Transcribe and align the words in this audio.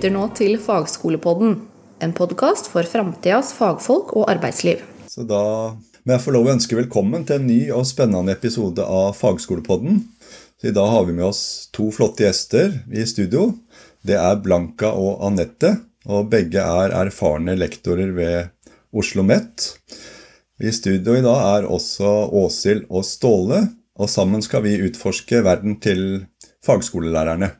lytter 0.00 0.14
nå 0.14 0.30
til 0.32 0.54
Fagskolepodden, 0.56 1.58
en 2.00 2.12
podkast 2.16 2.70
for 2.72 2.88
framtidas 2.88 3.50
fagfolk 3.52 4.14
og 4.16 4.30
arbeidsliv. 4.32 4.80
Så 5.04 5.26
da 5.28 5.40
må 5.76 6.14
jeg 6.14 6.22
få 6.24 6.32
lov 6.32 6.48
å 6.48 6.54
ønske 6.54 6.78
velkommen 6.78 7.26
til 7.28 7.36
en 7.36 7.44
ny 7.44 7.58
og 7.76 7.84
spennende 7.84 8.32
episode 8.32 8.80
av 8.80 9.12
Fagskolepodden. 9.18 10.00
Så 10.56 10.70
I 10.70 10.72
dag 10.72 10.88
har 10.88 11.04
vi 11.04 11.18
med 11.18 11.26
oss 11.28 11.68
to 11.76 11.90
flotte 11.92 12.24
gjester 12.24 12.78
i 12.88 13.04
studio. 13.04 13.50
Det 14.00 14.16
er 14.16 14.40
Blanka 14.40 14.94
og 14.96 15.20
Anette, 15.28 15.76
og 16.08 16.32
begge 16.32 16.64
er 16.64 16.96
erfarne 17.02 17.60
lektorer 17.60 18.16
ved 18.16 18.38
Oslo 18.96 19.20
OsloMet. 19.20 19.68
I 20.64 20.72
studio 20.72 21.20
i 21.20 21.26
dag 21.28 21.44
er 21.58 21.68
også 21.68 22.08
Åshild 22.40 22.88
og 22.88 23.04
Ståle, 23.04 23.66
og 24.00 24.08
sammen 24.08 24.40
skal 24.40 24.64
vi 24.64 24.80
utforske 24.80 25.44
verden 25.44 25.76
til 25.76 26.22
fagskolelærerne. 26.64 27.52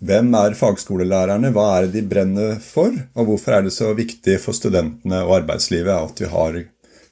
Hvem 0.00 0.32
er 0.38 0.56
fagskolelærerne, 0.56 1.50
hva 1.52 1.66
er 1.76 1.86
det 1.86 1.98
de 1.98 2.08
brenner 2.08 2.54
for, 2.64 2.94
og 3.14 3.26
hvorfor 3.28 3.58
er 3.58 3.66
det 3.66 3.74
så 3.76 3.90
viktig 3.96 4.38
for 4.40 4.56
studentene 4.56 5.18
og 5.26 5.42
arbeidslivet 5.42 5.92
at 5.92 6.22
vi 6.22 6.30
har 6.32 6.56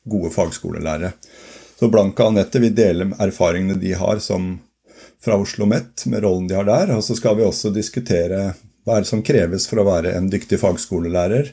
gode 0.08 0.30
fagskolelærere? 0.32 1.12
Så 1.78 1.90
Blanka 1.92 2.24
og 2.24 2.32
Anette 2.32 2.62
vil 2.62 2.72
dele 2.74 3.10
erfaringene 3.20 3.76
de 3.78 3.92
har 3.94 4.22
som 4.24 4.56
fra 5.20 5.36
Oslo 5.36 5.66
OsloMet, 5.66 6.06
med 6.06 6.24
rollen 6.24 6.48
de 6.48 6.56
har 6.56 6.64
der. 6.64 6.94
Og 6.96 7.04
så 7.04 7.16
skal 7.18 7.36
vi 7.36 7.44
også 7.46 7.70
diskutere 7.74 8.54
hva 8.86 8.96
er 8.96 9.04
det 9.04 9.10
som 9.10 9.22
kreves 9.22 9.68
for 9.68 9.82
å 9.82 9.86
være 9.88 10.14
en 10.16 10.30
dyktig 10.32 10.60
fagskolelærer. 10.62 11.52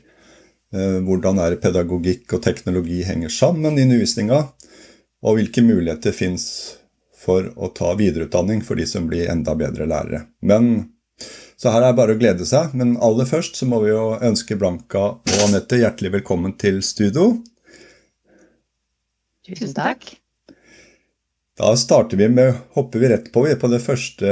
Eh, 0.74 0.98
hvordan 1.04 1.42
er 1.44 1.60
pedagogikk 1.62 2.38
og 2.38 2.44
teknologi 2.46 3.04
henger 3.04 3.34
sammen 3.34 3.78
i 3.78 3.84
undervisninga? 3.84 4.42
Og 5.26 5.40
hvilke 5.40 5.66
muligheter 5.66 6.16
fins 6.16 6.48
for 7.26 7.50
å 7.58 7.74
ta 7.76 7.92
videreutdanning 7.98 8.62
for 8.64 8.78
de 8.80 8.86
som 8.88 9.10
blir 9.10 9.28
enda 9.32 9.56
bedre 9.58 9.88
lærere. 9.90 10.28
Men 10.46 10.95
så 11.56 11.72
her 11.72 11.82
er 11.82 11.94
det 11.94 12.00
bare 12.00 12.16
å 12.16 12.20
glede 12.20 12.46
seg. 12.48 12.74
Men 12.78 12.96
aller 13.04 13.28
først 13.30 13.60
så 13.60 13.68
må 13.70 13.80
vi 13.86 13.94
jo 13.94 14.16
ønske 14.20 14.58
Blanka 14.60 15.06
og 15.16 15.42
Anette 15.48 15.80
hjertelig 15.80 16.12
velkommen 16.20 16.56
til 16.60 16.82
studio. 16.86 17.32
Tusen 19.46 19.74
takk. 19.78 20.08
Da 21.56 21.72
starter 21.80 22.20
vi 22.20 22.28
med, 22.28 22.58
hopper 22.76 23.00
vi 23.00 23.10
rett 23.14 23.30
på, 23.32 23.46
på 23.48 23.72
det 23.72 23.80
første, 23.80 24.30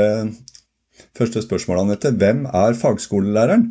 første 1.15 1.43
spørsmålet, 1.45 1.85
Anette. 1.85 2.11
Hvem 2.19 2.43
er 2.51 2.75
fagskolelæreren? 2.75 3.69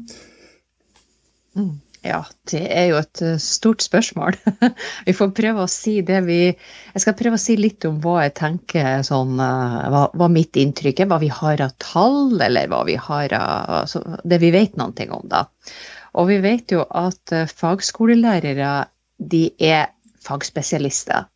Mm. 1.59 1.75
Ja, 2.03 2.25
det 2.51 2.63
er 2.67 2.89
jo 2.91 2.97
et 2.99 3.21
eh, 3.23 3.39
stort 3.39 3.85
spørsmål. 3.85 4.35
vi 5.07 5.15
får 5.15 5.31
prøve 5.37 5.63
å 5.63 5.71
si 5.71 6.01
det 6.07 6.19
vi 6.27 6.41
Jeg 6.49 7.03
skal 7.05 7.15
prøve 7.19 7.39
å 7.39 7.43
si 7.43 7.55
litt 7.59 7.87
om 7.87 8.01
hva 8.03 8.25
jeg 8.25 8.35
tenker 8.41 9.05
sånn 9.07 9.39
eh, 9.39 9.77
Hva, 9.95 10.09
hva 10.19 10.29
mitt 10.33 10.59
inntrykk 10.59 11.05
er, 11.05 11.11
hva 11.13 11.21
vi 11.23 11.31
har 11.31 11.63
av 11.63 11.77
tall, 11.83 12.35
eller 12.43 12.71
hva 12.73 12.83
vi 12.89 12.99
har 12.99 13.35
av 13.39 13.77
altså, 13.85 14.03
Det 14.27 14.41
vi 14.43 14.51
vet 14.55 14.75
noe 14.81 15.09
om, 15.15 15.29
da. 15.31 15.45
Og 16.19 16.27
vi 16.33 16.41
vet 16.43 16.75
jo 16.75 16.83
at 16.91 17.35
eh, 17.35 17.47
fagskolelærere, 17.47 18.73
de 19.23 19.45
er 19.63 19.93
fagspesialister. 20.27 21.29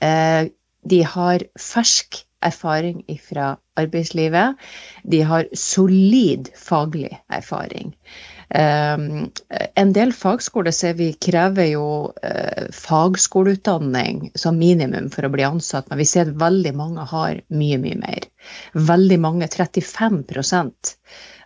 De 0.00 0.98
har 1.04 1.42
fersk 1.60 2.20
erfaring 2.44 3.02
fra 3.24 3.54
arbeidslivet. 3.80 4.56
De 5.04 5.20
har 5.24 5.48
solid 5.56 6.48
faglig 6.56 7.12
erfaring. 7.28 7.92
Um, 8.50 9.30
en 9.78 9.92
del 9.94 10.10
fagskoler 10.16 10.74
ser 10.74 10.96
vi 10.98 11.12
krever 11.22 11.68
jo 11.70 11.84
uh, 12.10 12.64
fagskoleutdanning 12.74 14.32
som 14.34 14.58
minimum 14.58 15.06
for 15.14 15.26
å 15.26 15.30
bli 15.30 15.46
ansatt, 15.46 15.86
men 15.90 16.00
vi 16.00 16.08
ser 16.10 16.26
at 16.26 16.40
veldig 16.40 16.72
mange 16.74 17.04
har 17.12 17.44
mye, 17.54 17.78
mye 17.78 18.00
mer. 18.00 18.26
Veldig 18.74 19.20
mange, 19.22 19.50
35 19.54 20.24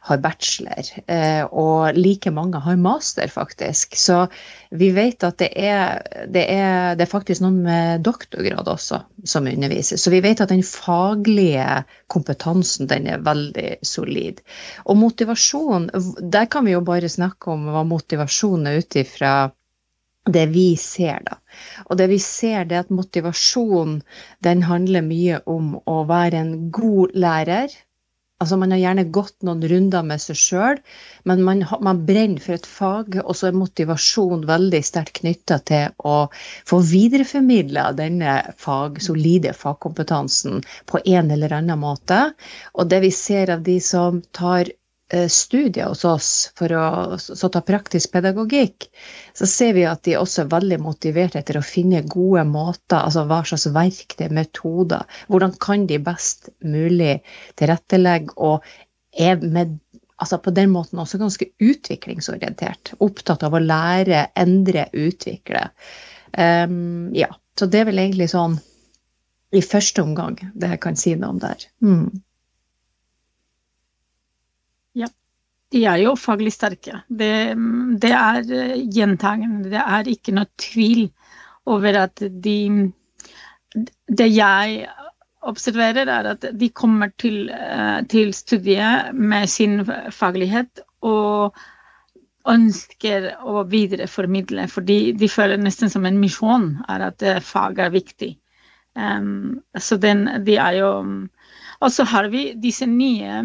har 0.05 0.21
bachelor, 0.21 0.89
uh, 1.09 1.45
og 1.49 1.97
like 1.97 2.31
mange 2.35 2.61
har 2.61 2.77
master, 2.77 3.31
faktisk. 3.33 3.97
Så 3.97 4.27
vi 4.71 4.91
vet 4.93 5.25
at 5.25 5.39
det 5.41 5.49
er, 5.57 6.03
det 6.29 6.45
er, 6.53 6.95
det 6.99 7.07
er 7.07 7.11
faktisk 7.11 7.45
noen 7.45 7.63
med 7.65 8.05
doktorgrad 8.05 8.69
også 8.69 9.01
som 9.25 9.49
underviser. 9.49 10.01
Så 10.01 10.13
vi 10.13 10.21
vet 10.25 10.43
at 10.45 10.53
den 10.53 10.65
faglige 10.67 11.85
kompetansen 12.13 12.91
den 12.91 13.09
er 13.15 13.25
veldig 13.25 13.79
solid. 13.87 14.45
Og 14.85 15.01
motivasjon, 15.01 15.89
der 16.21 16.51
kan 16.53 16.69
vi 16.69 16.77
jo 16.77 16.85
bare 16.85 17.09
snakke 17.09 17.55
om 17.55 17.71
hva 17.73 17.87
motivasjon 17.89 18.69
er 18.69 18.83
ut 18.85 19.01
ifra 19.01 19.35
det 20.25 20.45
vi 20.53 20.71
ser, 20.81 21.21
da. 21.25 21.39
Og 21.89 21.99
det 22.01 22.09
vi 22.13 22.19
ser, 22.23 22.65
det 22.69 22.77
er 22.77 22.85
at 22.87 22.93
motivasjon 22.93 23.99
den 24.45 24.63
handler 24.65 25.05
mye 25.05 25.41
om 25.49 25.75
å 25.89 25.99
være 26.09 26.41
en 26.41 26.55
god 26.73 27.13
lærer 27.17 27.73
Altså 28.43 28.57
Man 28.59 28.75
har 28.75 28.81
gjerne 28.83 29.05
gått 29.15 29.45
noen 29.47 29.63
runder 29.71 30.03
med 30.07 30.23
seg 30.23 30.39
sjøl, 30.39 30.81
men 31.31 31.43
man, 31.47 31.63
man, 31.87 32.01
brenner 32.09 32.43
for 32.43 32.57
et 32.57 32.67
fag, 32.67 33.19
og 33.23 33.37
så 33.39 33.49
er 33.49 33.59
motivasjon 33.59 34.43
veldig 34.49 34.81
sterkt 34.85 35.21
knytta 35.21 35.61
til 35.71 35.95
å 36.03 36.17
få 36.69 36.81
videreformidla 36.91 37.87
denne 38.01 38.41
fag, 38.61 38.99
solide 39.07 39.55
fagkompetansen 39.57 40.65
på 40.91 41.03
en 41.05 41.31
eller 41.31 41.55
annen 41.61 41.81
måte. 41.81 42.21
Og 42.75 42.91
det 42.91 43.05
vi 43.07 43.13
ser 43.15 43.55
av 43.55 43.63
de 43.67 43.79
som 43.81 44.19
tar 44.35 44.73
studier 45.29 45.91
hos 45.91 46.05
oss 46.09 46.29
for 46.59 46.73
å 46.73 46.85
så 47.21 47.51
ta 47.53 47.61
praktisk 47.63 48.15
pedagogikk, 48.15 48.87
så 49.37 49.47
ser 49.47 49.75
vi 49.77 49.85
at 49.87 50.03
de 50.07 50.17
også 50.19 50.45
er 50.45 50.53
veldig 50.55 50.79
motivert 50.83 51.37
etter 51.39 51.59
å 51.61 51.65
finne 51.65 52.01
gode 52.09 52.47
måter, 52.49 53.03
altså 53.03 53.27
hva 53.29 53.43
slags 53.47 53.69
verktøy, 53.75 54.31
metoder. 54.33 55.05
Hvordan 55.29 55.55
kan 55.61 55.87
de 55.91 56.01
best 56.03 56.49
mulig 56.65 57.19
tilrettelegge, 57.61 58.35
og 58.37 58.65
er 59.15 59.39
med, 59.45 59.79
altså 60.17 60.41
på 60.43 60.55
den 60.57 60.73
måten 60.75 60.99
også 60.99 61.21
ganske 61.21 61.53
utviklingsorientert. 61.63 62.95
Opptatt 63.05 63.45
av 63.47 63.55
å 63.55 63.63
lære, 63.63 64.29
endre, 64.41 64.89
utvikle. 64.93 65.69
Um, 66.35 67.13
ja, 67.15 67.29
så 67.59 67.69
det 67.71 67.85
er 67.85 67.91
vel 67.93 68.03
egentlig 68.03 68.33
sånn 68.33 68.57
i 69.55 69.61
første 69.63 70.03
omgang 70.03 70.41
det 70.59 70.73
jeg 70.73 70.81
kan 70.83 70.97
si 70.99 71.15
noe 71.15 71.37
om 71.37 71.43
der. 71.43 71.69
Mm. 71.85 72.24
De 75.75 75.85
er 75.91 76.03
jo 76.05 76.15
faglig 76.19 76.53
sterke. 76.55 77.01
Det, 77.09 77.33
det 78.03 78.13
er 78.15 78.43
eh, 78.55 78.77
gjentagende. 78.95 79.73
Det 79.73 79.83
er 79.83 80.11
ikke 80.13 80.35
noe 80.37 80.51
tvil 80.61 81.09
over 81.71 82.05
at 82.05 82.23
de 82.45 82.59
Det 83.75 84.27
jeg 84.31 84.85
observerer, 85.45 86.07
er 86.09 86.31
at 86.31 86.45
de 86.55 86.69
kommer 86.71 87.11
til, 87.19 87.51
eh, 87.51 88.03
til 88.09 88.33
studiet 88.35 89.15
med 89.15 89.49
sin 89.51 89.83
faglighet 90.15 90.85
og 91.03 91.59
ønsker 92.49 93.31
å 93.43 93.65
videreformidle, 93.69 94.69
fordi 94.69 95.13
de 95.17 95.29
føler 95.33 95.61
nesten 95.61 95.91
som 95.93 96.05
en 96.07 96.21
misjon 96.21 96.69
er 96.89 97.09
at 97.09 97.25
eh, 97.25 97.41
fag 97.43 97.81
er 97.81 97.93
viktig. 97.95 98.35
Um, 98.95 99.59
så 99.75 99.97
den, 99.99 100.29
de 100.47 100.55
er 100.55 100.77
jo 100.79 100.91
Og 101.83 101.91
så 101.91 102.05
har 102.07 102.29
vi 102.31 102.53
disse 102.63 102.87
nye 102.87 103.41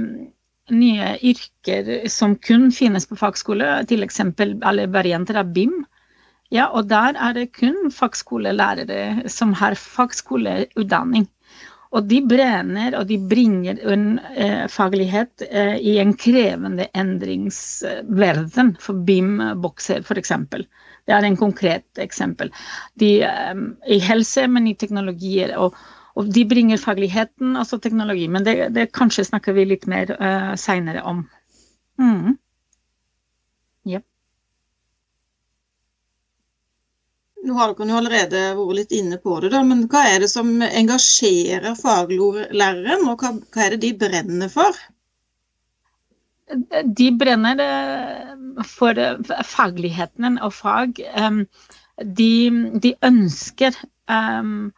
nye 0.71 1.15
yrker 1.21 2.07
som 2.09 2.35
kun 2.35 2.69
finnes 2.75 3.07
på 3.09 3.17
fagskole, 3.19 3.79
eksempel 3.89 4.57
alle 4.63 4.87
varianter 4.87 5.39
av 5.41 5.53
BIM. 5.55 5.83
Ja, 6.49 6.69
og 6.73 6.87
der 6.89 7.17
er 7.17 7.35
det 7.37 7.51
kun 7.53 7.91
fagskolelærere 7.93 9.29
som 9.29 9.53
har 9.53 9.75
fagskoleutdanning. 9.77 11.27
Og 11.89 12.05
de 12.05 12.19
brenner 12.21 12.93
og 12.99 13.07
de 13.09 13.17
bringer 13.29 13.79
en 13.89 14.19
eh, 14.37 14.65
faglighet 14.69 15.45
eh, 15.49 15.77
i 15.81 15.97
en 16.01 16.13
krevende 16.13 16.85
endringsverden 16.93 18.75
for 18.81 19.05
BIM-bokser, 19.07 20.05
f.eks. 20.05 20.33
Det 21.09 21.15
er 21.15 21.25
en 21.25 21.37
konkret 21.37 22.01
eksempel. 22.01 22.53
De, 23.01 23.15
eh, 23.25 23.63
I 23.89 24.01
helse, 24.05 24.45
men 24.47 24.69
i 24.69 24.77
teknologier. 24.77 25.57
og 25.57 25.77
og 26.19 26.29
de 26.35 26.43
bringer 26.47 26.79
fagligheten, 26.81 27.55
altså 27.55 27.79
teknologi, 27.79 28.27
men 28.27 28.43
det, 28.43 28.55
det 28.75 28.89
kanskje 28.95 29.27
snakker 29.29 29.55
vi 29.55 29.69
litt 29.69 29.85
mer 29.87 30.11
uh, 30.19 30.53
seinere 30.59 31.03
om. 31.07 31.23
Mm. 32.01 32.35
Yep. 33.87 34.03
Nå 37.47 37.55
har 37.55 37.71
dere 37.71 37.97
allerede 38.01 38.41
vært 38.59 38.79
litt 38.81 38.95
inne 38.99 39.19
på 39.23 39.37
det, 39.39 39.53
da, 39.55 39.63
men 39.63 39.85
hva 39.91 40.03
er 40.11 40.25
det 40.25 40.31
som 40.31 40.51
engasjerer 40.67 41.77
faglæreren, 41.79 43.07
og 43.07 43.23
hva, 43.23 43.35
hva 43.39 43.67
er 43.67 43.77
det 43.77 43.83
de 43.85 43.93
brenner 44.03 44.51
for? 44.51 44.75
De 46.49 47.11
brenner 47.13 47.59
eh, 47.63 48.63
for 48.65 48.99
fagligheten 49.45 50.39
og 50.41 50.51
fag. 50.57 50.99
De, 52.19 52.31
de 52.81 52.93
ønsker 53.05 53.75
um, 54.09 54.71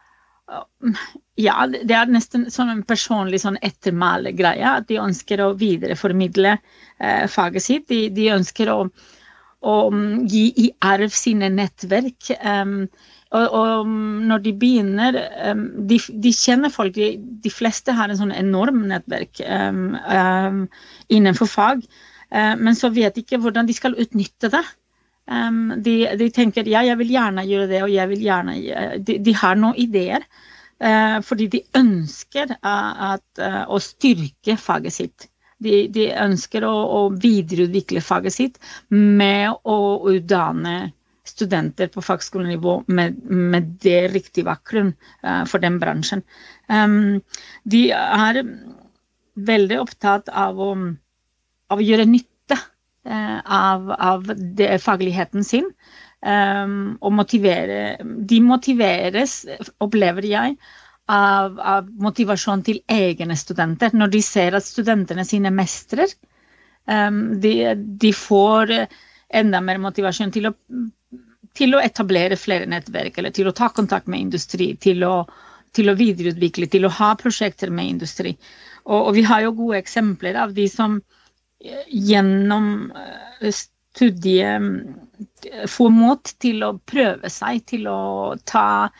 ja, 1.40 1.54
det 1.66 1.94
er 1.96 2.10
nesten 2.12 2.50
som 2.52 2.68
en 2.68 2.82
personlig 2.84 3.40
sånn 3.40 3.56
ettermælegreie. 3.64 4.76
At 4.82 4.90
de 4.90 5.00
ønsker 5.00 5.40
å 5.40 5.54
videreformidle 5.56 6.58
eh, 6.58 7.24
faget 7.32 7.64
sitt. 7.64 7.88
De, 7.88 8.04
de 8.12 8.28
ønsker 8.34 8.68
å, 8.72 8.82
å, 8.84 9.76
mm, 9.88 10.26
gi 10.28 10.44
i 10.66 10.68
arv 10.84 11.14
sine 11.16 11.48
nettverk. 11.54 12.34
Um, 12.44 12.84
og, 13.32 13.46
og, 13.48 13.94
når 14.28 14.44
de 14.44 14.52
begynner 14.60 15.16
um, 15.48 15.64
de, 15.88 15.96
de, 16.20 16.34
kjenner 16.36 16.74
folk. 16.74 16.92
De, 17.00 17.14
de, 17.16 17.52
fleste 17.54 17.96
har 17.96 18.12
en 18.12 18.20
sånn 18.20 18.36
enorm 18.36 18.84
nettverk 18.92 19.40
um, 19.48 20.66
innenfor 21.08 21.48
fag. 21.48 21.88
Eh, 22.28 22.54
men 22.60 22.76
så 22.76 22.92
vet 22.92 23.16
de 23.16 23.24
ikke 23.24 23.40
hvordan 23.40 23.68
de 23.68 23.76
skal 23.76 23.96
utnytte 23.96 24.52
det. 24.52 24.64
De, 25.80 26.26
tenker 26.34 26.66
ja, 26.68 26.82
jeg 26.84 26.98
vil 26.98 27.12
gjerne 27.14 27.44
gjøre 27.46 27.68
det, 27.70 27.82
og 27.86 27.92
jeg 27.92 28.10
vil 28.10 28.24
gjerne 28.26 28.54
De, 29.06 29.14
de 29.22 29.34
har 29.38 29.56
noen 29.56 29.78
ideer. 29.80 30.26
Fordi 31.22 31.46
de 31.46 31.60
ønsker 31.78 32.56
at, 32.66 33.42
å 33.70 33.78
styrke 33.82 34.56
faget 34.58 34.96
sitt. 34.96 35.28
De, 35.62 35.84
de 35.94 36.08
ønsker 36.18 36.64
å, 36.66 36.72
å, 36.72 37.00
videreutvikle 37.22 38.02
faget 38.02 38.34
sitt 38.34 38.58
med 38.90 39.52
å 39.62 39.76
utdanne 40.10 40.90
studenter 41.28 41.86
på 41.94 42.02
fagskolenivå 42.02 42.80
med, 42.90 43.20
med 43.30 43.76
det 43.84 44.08
riktige 44.10 44.48
bakgrunn 44.48 44.90
for 45.46 45.62
den 45.62 45.78
bransjen. 45.78 46.24
De 46.66 47.82
er 47.94 48.40
veldig 49.52 49.78
opptatt 49.84 50.32
av 50.34 50.58
å, 50.58 50.72
av 51.70 51.78
å 51.78 51.86
gjøre 51.86 52.08
nytte 52.10 52.58
av, 53.06 53.90
av 53.90 54.32
det, 54.36 54.74
fagligheten 54.82 55.46
sin. 55.46 55.70
Um, 56.22 56.98
og 57.02 57.16
motivere 57.18 57.96
De 58.30 58.36
motiveres, 58.46 59.40
opplever 59.82 60.26
jeg, 60.30 60.52
av, 61.10 61.56
av, 61.58 61.88
motivasjon 61.98 62.62
til 62.62 62.78
egne 62.86 63.34
studenter. 63.36 63.90
Når 63.90 64.12
de 64.12 64.20
ser 64.22 64.54
at 64.54 64.62
studentene 64.62 65.24
sine 65.26 65.50
mestrer, 65.50 66.12
um, 66.86 67.40
de, 67.42 67.56
de 67.74 68.12
får 68.14 68.76
enda 69.34 69.62
mer 69.64 69.82
motivasjon 69.82 70.34
til 70.34 70.52
å 70.52 70.54
til 71.52 71.74
å 71.76 71.80
etablere 71.84 72.38
flere 72.40 72.64
nettverk, 72.70 73.18
eller 73.20 73.34
til 73.36 73.50
å 73.50 73.56
ta 73.56 73.68
kontakt 73.76 74.06
med 74.08 74.22
industri, 74.24 74.70
til 74.80 75.04
å, 75.04 75.26
til 75.76 75.92
å 75.92 75.96
videreutvikle, 75.98 76.68
til 76.72 76.86
å 76.88 76.92
ha 76.96 77.10
prosjekter 77.20 77.68
med 77.68 77.90
industri. 77.90 78.36
Og, 78.86 78.96
og, 78.96 79.10
vi 79.18 79.26
har 79.28 79.44
jo 79.44 79.52
gode 79.58 79.82
eksempler 79.82 80.38
av 80.40 80.54
de 80.56 80.64
som 80.72 81.00
gjennom 81.62 81.82
gjennom 81.92 82.68
eh, 83.92 83.96
studiet 83.96 84.62
eh, 85.52 85.66
får 85.68 85.90
mot 85.90 86.34
til 86.38 86.62
å 86.64 86.78
prøve 86.78 87.30
seg, 87.30 87.64
til 87.66 87.86
å 87.86 88.34
ta 88.44 88.90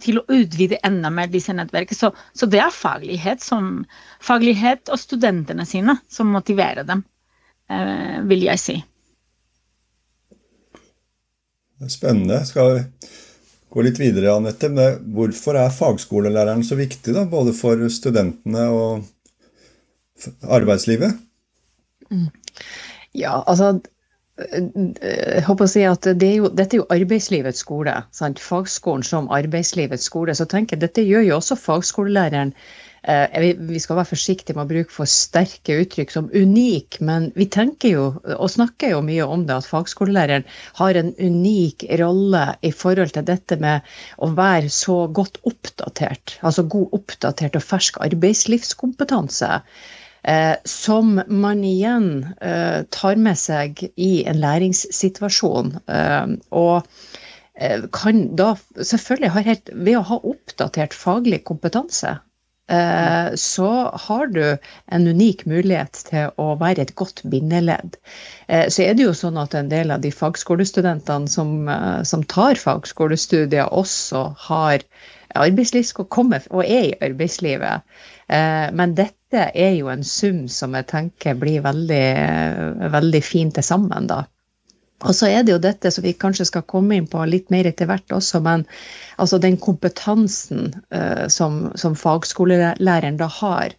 til 0.00 0.18
å 0.20 0.26
utvide 0.28 0.76
enda 0.84 1.10
mer 1.10 1.30
disse 1.32 1.54
nettverkene. 1.56 1.96
Så, 1.96 2.10
så, 2.36 2.46
det 2.50 2.60
er 2.60 2.74
faglighet, 2.74 3.40
som, 3.40 3.86
faglighet 4.20 4.90
og 4.92 5.00
studentene 5.00 5.64
sine 5.64 5.96
som 6.12 6.28
motiverer 6.34 6.84
dem, 6.84 7.04
eh, 7.70 8.20
vil 8.28 8.44
jeg 8.44 8.60
si. 8.60 8.76
Spennende. 11.92 12.42
Skal 12.48 12.74
vi 12.74 12.84
gå 13.72 13.84
litt 13.84 14.00
videre, 14.00 14.34
Anette. 14.36 14.68
Men 14.72 15.00
hvorfor 15.16 15.58
er 15.60 15.74
fagskolelæreren 15.74 16.64
så 16.64 16.78
viktig, 16.78 17.16
da, 17.16 17.26
både 17.28 17.52
for 17.56 17.88
studentene 17.92 18.68
og 18.72 19.04
arbeidslivet? 20.42 21.18
Mm. 22.12 22.30
Ja, 23.16 23.40
altså 23.48 23.78
jeg 24.36 25.44
håper 25.46 25.64
å 25.64 25.70
si 25.70 25.84
at 25.88 26.08
det 26.20 26.26
er 26.28 26.34
jo, 26.42 26.50
Dette 26.52 26.76
er 26.76 26.82
jo 26.82 26.88
arbeidslivets 26.92 27.62
skole. 27.64 27.94
Sant? 28.12 28.42
Fagskolen 28.42 29.06
som 29.06 29.30
arbeidslivets 29.32 30.10
skole. 30.10 30.34
Så 30.36 30.44
tenker 30.50 30.76
jeg, 30.76 30.84
Dette 30.84 31.06
gjør 31.06 31.24
jo 31.24 31.38
også 31.38 31.56
fagskolelæreren 31.60 32.52
Eh, 33.06 33.54
vi 33.54 33.78
skal 33.78 34.00
være 34.00 34.10
forsiktige 34.10 34.56
med 34.56 34.64
å 34.64 34.70
bruke 34.72 34.90
for 34.90 35.06
sterke 35.06 35.76
uttrykk 35.84 36.10
som 36.10 36.30
unik, 36.34 36.98
men 37.06 37.28
vi 37.38 37.46
tenker 37.54 37.92
jo 37.92 38.06
og 38.34 38.48
snakker 38.50 38.96
jo 38.96 39.02
mye 39.06 39.28
om 39.30 39.44
det 39.46 39.54
at 39.60 39.68
fagskolelæreren 39.70 40.46
har 40.80 40.98
en 40.98 41.12
unik 41.14 41.86
rolle 42.00 42.42
i 42.66 42.72
forhold 42.74 43.14
til 43.14 43.28
dette 43.28 43.60
med 43.62 43.86
å 44.18 44.32
være 44.34 44.72
så 44.74 45.04
godt 45.06 45.38
oppdatert, 45.46 46.34
altså 46.42 46.66
god 46.66 46.98
oppdatert 46.98 47.60
og 47.60 47.66
fersk 47.68 48.02
arbeidslivskompetanse. 48.08 49.52
Eh, 50.26 50.56
som 50.64 51.20
man 51.26 51.64
igjen 51.64 52.26
eh, 52.40 52.82
tar 52.90 53.16
med 53.22 53.38
seg 53.38 53.84
i 53.94 54.24
en 54.26 54.40
læringssituasjon. 54.42 55.76
Eh, 55.86 56.32
og 56.50 56.88
eh, 57.54 57.84
kan 57.94 58.24
da 58.38 58.54
selvfølgelig 58.74 59.34
ha 59.36 59.44
helt 59.46 59.70
Ved 59.72 60.00
å 60.00 60.06
ha 60.10 60.22
oppdatert 60.34 60.96
faglig 60.96 61.44
kompetanse, 61.46 62.18
Eh, 62.66 63.34
så 63.38 63.68
har 63.94 64.26
du 64.26 64.58
en 64.90 65.04
unik 65.06 65.44
mulighet 65.46 66.00
til 66.08 66.32
å 66.42 66.46
være 66.58 66.82
et 66.82 66.94
godt 66.98 67.22
bindeledd. 67.30 67.94
Så 68.50 68.82
er 68.82 68.96
det 68.98 69.04
jo 69.04 69.12
sånn 69.14 69.38
at 69.38 69.54
en 69.54 69.70
del 69.70 69.94
av 69.94 70.02
de 70.02 70.10
fagskolestudentene 70.10 71.30
som, 71.30 71.70
som 72.02 72.24
tar 72.26 72.58
fagskolestudier, 72.58 73.70
også 73.70 74.24
har 74.48 74.82
arbeidslivs 75.40 75.92
skal 75.94 76.08
kommer, 76.12 76.44
og 76.50 76.64
er 76.64 76.90
i 76.90 76.96
arbeidslivet. 77.08 77.84
Men 78.76 78.94
dette 78.98 79.50
er 79.54 79.74
jo 79.76 79.90
en 79.92 80.02
sum 80.06 80.46
som 80.50 80.74
jeg 80.74 80.88
tenker 80.90 81.36
blir 81.38 81.62
veldig, 81.62 82.06
veldig 82.94 83.22
fin 83.22 83.52
til 83.54 83.66
sammen, 83.66 84.08
da. 84.10 84.24
Og 85.04 85.12
så 85.12 85.28
er 85.28 85.42
det 85.44 85.52
jo 85.52 85.60
dette 85.60 85.90
som 85.92 86.04
vi 86.06 86.14
kanskje 86.16 86.46
skal 86.48 86.64
komme 86.64 86.96
inn 86.96 87.08
på 87.10 87.20
litt 87.28 87.50
mer 87.52 87.68
etter 87.68 87.88
hvert 87.90 88.14
også, 88.16 88.40
men 88.40 88.64
altså 89.16 89.38
den 89.42 89.56
kompetansen 89.56 90.74
uh, 90.94 91.26
som, 91.32 91.72
som 91.74 91.96
fagskolelæreren 91.96 93.16
da 93.20 93.30
har, 93.40 93.76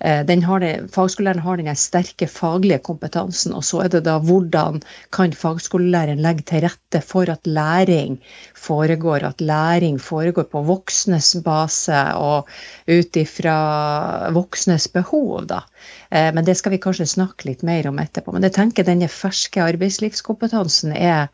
Eh, 0.00 0.42
har 0.42 0.60
det, 0.60 0.90
fagskolelæreren 0.94 1.42
har 1.42 1.56
den 1.58 1.76
sterke 1.76 2.28
faglige 2.30 2.78
kompetansen, 2.86 3.52
og 3.52 3.64
så 3.66 3.80
er 3.82 3.88
det 3.90 4.04
da 4.06 4.18
hvordan 4.22 4.78
kan 5.12 5.32
fagskolelæreren 5.34 6.22
legge 6.22 6.44
til 6.46 6.62
rette 6.62 7.00
for 7.02 7.26
at 7.30 7.46
læring 7.46 8.20
foregår, 8.54 9.26
at 9.26 9.40
læring 9.40 9.98
foregår 10.00 10.46
på 10.52 10.62
voksnes 10.62 11.36
base 11.44 11.98
og 12.14 12.46
ut 12.86 13.16
ifra 13.16 14.30
voksnes 14.30 14.88
behov, 14.88 15.46
da. 15.50 15.64
Eh, 16.12 16.30
men 16.34 16.46
det 16.46 16.56
skal 16.56 16.76
vi 16.76 16.82
kanskje 16.82 17.06
snakke 17.18 17.50
litt 17.50 17.66
mer 17.66 17.90
om 17.90 17.98
etterpå. 17.98 18.32
Men 18.32 18.46
jeg 18.46 18.54
tenker 18.54 18.86
denne 18.86 19.10
ferske 19.10 19.62
arbeidslivskompetansen 19.66 20.94
er 20.94 21.26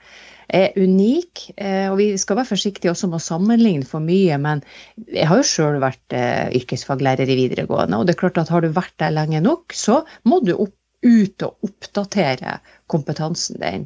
er 0.49 0.77
unik. 0.77 1.49
Eh, 1.57 1.89
og 1.91 1.99
vi 2.01 2.13
skal 2.21 2.41
være 2.41 2.53
forsiktige 2.53 2.93
også 2.93 3.11
med 3.11 3.21
å 3.21 3.27
sammenligne 3.27 3.89
for 3.89 4.05
mye, 4.05 4.39
men 4.41 4.63
jeg 5.07 5.29
har 5.31 5.41
jo 5.41 5.49
sjøl 5.49 5.81
vært 5.83 6.17
eh, 6.17 6.53
yrkesfaglærer 6.61 7.31
i 7.31 7.41
videregående. 7.45 7.99
Og 7.99 8.07
det 8.07 8.17
er 8.17 8.23
klart 8.27 8.41
at 8.43 8.53
har 8.53 8.65
du 8.65 8.73
vært 8.75 8.97
der 9.03 9.15
lenge 9.15 9.43
nok, 9.45 9.77
så 9.77 10.03
må 10.29 10.43
du 10.45 10.57
opp, 10.57 10.77
ut 11.05 11.43
og 11.45 11.67
oppdatere 11.67 12.55
kompetansen 12.89 13.59
din. 13.61 13.83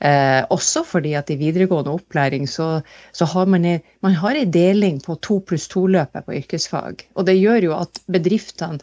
Eh, 0.00 0.40
også 0.52 0.80
fordi 0.88 1.12
at 1.18 1.28
i 1.28 1.36
videregående 1.36 1.92
opplæring 1.92 2.48
så, 2.48 2.80
så 3.12 3.28
har 3.28 3.50
man, 3.52 3.66
man 4.00 4.16
har 4.16 4.38
en 4.40 4.54
deling 4.54 5.02
på 5.04 5.18
to 5.20 5.42
pluss 5.44 5.68
to-løpet 5.72 6.24
på 6.24 6.38
yrkesfag. 6.40 7.04
Og 7.14 7.28
det 7.28 7.36
gjør 7.36 7.68
jo 7.68 7.76
at 7.76 8.00
bedriftene 8.08 8.80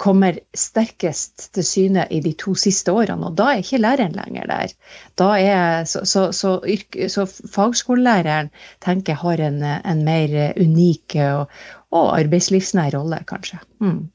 kommer 0.00 0.38
sterkest 0.56 1.50
til 1.52 1.64
syne 1.66 2.06
i 2.10 2.20
de 2.24 2.32
to 2.40 2.54
siste 2.56 2.92
årene, 2.92 3.28
og 3.28 3.36
da 3.36 3.50
er 3.52 3.60
ikke 3.60 3.82
læreren 3.82 4.16
lenger 4.16 4.46
der. 4.48 4.72
Er, 5.20 5.84
så, 5.84 6.04
så, 6.08 6.30
så, 6.32 6.56
yrke, 6.64 7.08
så, 7.12 7.26
fagskolelæreren 7.28 8.48
tenker 8.84 9.12
jeg 9.12 9.20
har 9.20 9.42
en, 9.44 9.62
en 9.62 10.04
mer 10.04 10.54
unik 10.56 11.16
og, 11.26 11.52
og, 11.92 12.06
arbeidslivsnær 12.18 12.96
rolle, 12.96 13.20
kanskje. 13.28 13.60
Mm. 13.80 14.08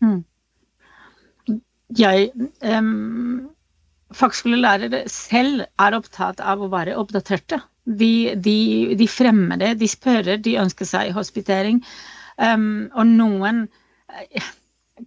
Mm. 0.00 0.22
Jeg 1.98 2.30
um, 2.64 3.50
Fagskolelærere 4.12 5.04
selv 5.08 5.66
er 5.80 5.94
opptatt 5.96 6.40
av 6.40 6.64
å 6.64 6.70
være 6.72 6.96
oppdaterte. 7.00 7.60
De, 7.84 8.32
de, 8.40 8.56
de 8.96 9.06
fremmer 9.08 9.60
det, 9.60 9.74
de 9.80 9.88
spør, 9.90 10.36
de 10.40 10.58
ønsker 10.60 10.88
seg 10.88 11.12
hospitering. 11.16 11.80
Um, 12.40 12.88
og 12.96 13.08
noen 13.08 13.66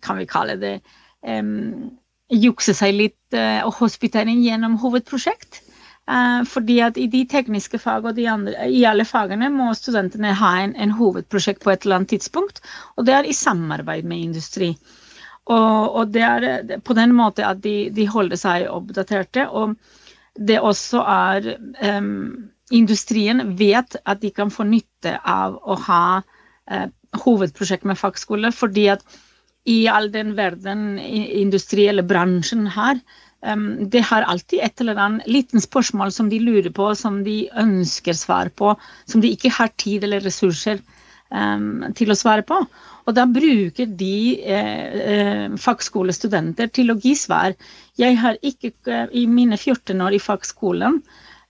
kan 0.02 0.20
vi 0.20 0.28
kalle 0.30 0.58
det, 0.62 0.80
um, 1.28 1.92
jukse 2.32 2.74
seg 2.74 2.96
litt 2.96 3.38
uh, 3.38 3.66
og 3.68 3.78
hospitering 3.82 4.42
gjennom 4.44 4.80
hovedprosjekt. 4.82 5.62
Uh, 6.06 6.44
fordi 6.46 6.78
at 6.86 7.00
i 7.02 7.08
de 7.10 7.24
tekniske 7.30 7.80
fag 7.82 8.06
og 8.06 8.18
de 8.18 8.28
andre, 8.30 8.68
i 8.70 8.84
alle 8.86 9.08
fagene 9.10 9.50
må 9.50 9.72
studentene 9.74 10.36
ha 10.38 10.52
en, 10.62 10.75
en, 10.78 10.94
hovedprosjekt 10.94 11.64
på 11.64 11.74
et 11.74 11.86
eller 11.86 12.02
annet 12.02 12.14
tidspunkt, 12.14 12.62
og 12.94 13.08
det 13.08 13.16
er 13.18 13.25
i 13.25 13.34
samarbeid 13.34 14.06
med 14.06 14.28
industri. 14.28 14.75
Og, 15.46 15.96
og 15.96 16.14
det 16.14 16.22
er 16.25 16.78
på 16.86 16.94
den 16.98 17.14
måten 17.14 17.46
at 17.46 17.62
de, 17.62 17.90
de, 17.94 18.08
holder 18.10 18.40
seg 18.40 18.68
oppdaterte. 18.70 19.46
Og 19.50 19.75
det 20.36 20.58
også 20.60 21.04
er 21.06 21.52
um, 21.98 22.50
Industrien 22.74 23.44
vet 23.60 23.94
at 24.10 24.24
de 24.24 24.32
kan 24.34 24.50
få 24.50 24.66
nytte 24.66 25.14
av 25.22 25.60
å 25.62 25.78
ha 25.86 26.06
uh, 26.22 26.88
hovedprosjekt 27.22 27.86
med 27.86 28.00
fagskole, 28.00 28.50
fordi 28.52 28.88
at 28.96 29.06
i 29.65 29.86
all 29.89 30.12
den 30.13 30.36
verden 30.38 30.98
industrielle 31.00 32.03
bransjen 32.05 32.67
har. 32.69 33.00
Um, 33.45 33.89
det 33.89 34.01
har 34.10 34.25
alltid 34.25 34.62
et 34.63 34.81
eller 34.81 35.00
annet 35.01 35.27
liten 35.29 35.62
spørsmål 35.62 36.13
som 36.13 36.29
de 36.29 36.39
lurer 36.41 36.72
på, 36.74 36.89
som 36.98 37.24
de 37.25 37.45
ønsker 37.62 38.17
svar 38.17 38.50
på, 38.57 38.74
som 39.05 39.22
de 39.22 39.34
ikke 39.34 39.53
har 39.53 39.74
tid 39.81 40.05
eller 40.05 40.24
ressurser 40.25 40.81
um, 41.29 41.86
til 41.98 42.13
å 42.13 42.17
svare 42.17 42.45
på. 42.45 42.57
Og 43.05 43.13
da 43.13 43.27
bruker 43.29 43.91
de 44.00 44.17
eh, 44.41 44.95
eh 45.13 45.57
fagskolestudenter 45.62 46.72
til 46.74 46.89
å 46.89 46.98
gi 46.98 47.13
svar. 47.17 47.53
Jeg 48.01 48.17
har 48.17 48.39
ikke, 48.41 48.72
eh, 48.89 49.05
i 49.13 49.27
mine 49.29 49.60
14 49.62 50.01
år 50.01 50.17
i 50.17 50.22
fagskolen, 50.22 51.03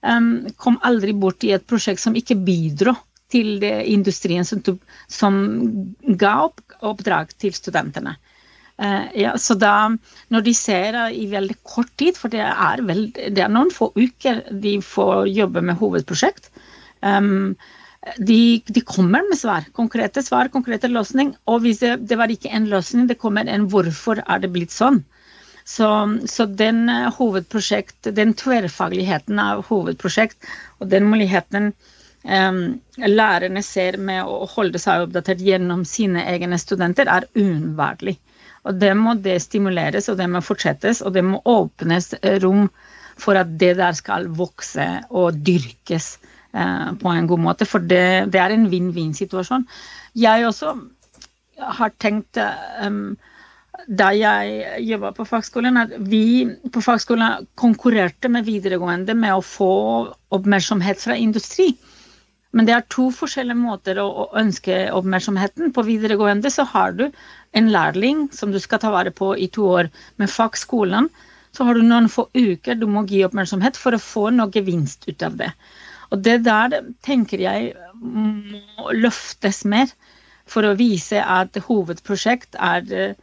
um, 0.03 0.31
kom 0.59 0.79
aldri 0.83 1.15
bort 1.15 1.47
i 1.47 1.53
et 1.55 1.67
prosjekt 1.67 2.03
som 2.03 2.15
ikke 2.15 2.35
bidro 2.35 2.95
til 3.31 3.63
industrien 3.63 4.45
som, 4.45 4.61
som 5.09 5.37
ga 6.19 6.35
opp, 6.45 6.61
oppdrag 6.85 7.33
til 7.41 7.53
studentene. 7.55 8.15
Uh, 8.75 9.07
ja, 9.15 9.37
så 9.39 9.55
da, 9.55 9.87
når 10.35 10.43
de 10.43 10.53
ser 10.57 10.97
i 11.15 11.29
veldig 11.31 11.55
kort 11.63 11.93
tid, 11.95 12.17
for 12.19 12.33
det 12.33 12.43
er, 12.43 12.83
vel, 12.83 13.07
det 13.15 13.45
er 13.45 13.51
noen 13.51 13.71
få 13.71 13.87
uker 13.95 14.41
de 14.51 14.75
får 14.83 15.29
jobbe 15.31 15.63
med 15.63 15.79
hovedprosjekt, 15.79 16.49
um, 16.99 17.55
de, 18.19 18.61
de, 18.67 18.83
kommer 18.85 19.23
med 19.29 19.39
svar. 19.39 19.65
Konkrete 19.73 20.21
svar, 20.21 20.51
konkrete 20.53 20.91
løsning. 20.91 21.31
Og 21.49 21.63
hvis 21.63 21.79
det, 21.81 21.95
det, 22.09 22.19
var 22.19 22.29
ikke 22.29 22.51
en 22.53 22.67
løsning, 22.69 23.07
det 23.09 23.17
kommer 23.17 23.47
en 23.49 23.65
'hvorfor 23.71 24.21
er 24.21 24.43
det 24.43 24.51
blitt 24.53 24.75
sånn'? 24.75 25.01
Så, 25.65 25.87
så 26.29 26.45
den 26.45 26.85
hovedprosjekt, 27.17 28.11
den 28.13 28.35
tverrfagligheten 28.37 29.39
av 29.41 29.63
hovedprosjekt 29.71 30.37
og 30.77 30.91
den 30.91 31.07
muligheten 31.09 31.71
lærerne 32.25 33.61
ser 33.61 33.99
med 34.01 34.25
å 34.25 34.47
holde 34.49 34.79
seg 34.81 35.05
oppdatert 35.05 35.43
gjennom 35.45 35.83
sine 35.85 36.23
egne 36.31 36.57
studenter, 36.57 37.09
er 37.11 37.27
uunnværlig. 37.37 38.15
Og 38.65 38.79
det 38.81 38.93
må 38.97 39.13
det 39.21 39.37
stimuleres, 39.43 40.09
og 40.09 40.17
det 40.17 40.27
må 40.33 40.41
fortsettes, 40.41 41.03
og 41.05 41.13
det 41.13 41.23
må 41.25 41.41
åpnes 41.45 42.15
rom 42.41 42.69
for 43.21 43.37
at 43.39 43.53
det 43.59 43.75
der 43.77 43.93
skal 43.95 44.25
vokse 44.35 44.87
og 45.13 45.37
dyrkes 45.45 46.15
eh, 46.55 46.89
på 46.99 47.13
en 47.13 47.29
god 47.29 47.45
måte. 47.45 47.69
For 47.69 47.83
det, 47.83 48.33
det 48.33 48.41
er 48.41 48.55
en 48.55 48.67
vinn-vinn-situasjon. 48.71 49.67
Jeg 50.17 50.47
også 50.49 50.73
har 51.55 51.93
tenkt 52.01 52.39
um, 52.83 53.15
da 53.85 54.09
jeg 54.15 54.81
jobba 54.87 55.11
på 55.15 55.27
fagskolen, 55.29 55.77
at 55.77 55.93
vi 56.09 56.47
på 56.73 56.81
fagskolen 56.83 57.45
konkurrerte 57.59 58.31
med 58.33 58.47
videregående 58.47 59.15
med 59.17 59.37
å 59.37 59.45
få 59.45 59.73
oppmerksomhet 60.35 61.03
fra 61.03 61.17
industri. 61.19 61.75
Men 62.55 62.67
det 62.67 62.75
er 62.75 62.85
to 62.93 63.09
forskjellige 63.11 63.59
måter 63.59 63.99
å, 63.99 64.05
å 64.07 64.25
ønske 64.39 64.85
oppmerksomheten. 64.95 65.73
På 65.75 65.83
videregående 65.83 66.51
så 66.53 66.63
har 66.71 66.95
du 66.95 67.09
en 67.55 67.71
lærling 67.71 68.29
som 68.35 68.53
du 68.53 68.61
skal 68.63 68.79
ta 68.83 68.93
vare 68.93 69.11
på 69.11 69.33
i 69.35 69.49
to 69.51 69.67
år. 69.73 69.89
Med 70.21 70.31
fagskolen 70.31 71.09
så 71.55 71.67
har 71.67 71.75
du 71.75 71.83
noen 71.83 72.07
få 72.11 72.29
uker 72.35 72.79
du 72.79 72.87
må 72.91 73.05
gi 73.09 73.25
oppmerksomhet 73.27 73.79
for 73.79 73.95
å 73.95 74.01
få 74.01 74.29
noe 74.35 74.51
gevinst 74.55 75.07
ut 75.09 75.23
av 75.27 75.35
det. 75.39 75.51
Og 76.13 76.21
det 76.23 76.37
der 76.45 76.79
tenker 77.03 77.43
jeg 77.43 77.73
må 77.99 78.91
løftes 78.95 79.63
mer 79.67 79.91
for 80.47 80.67
å 80.67 80.75
vise 80.77 81.19
at 81.19 81.57
hovedprosjekt 81.67 82.57
er 82.61 82.85
eh, 82.93 83.15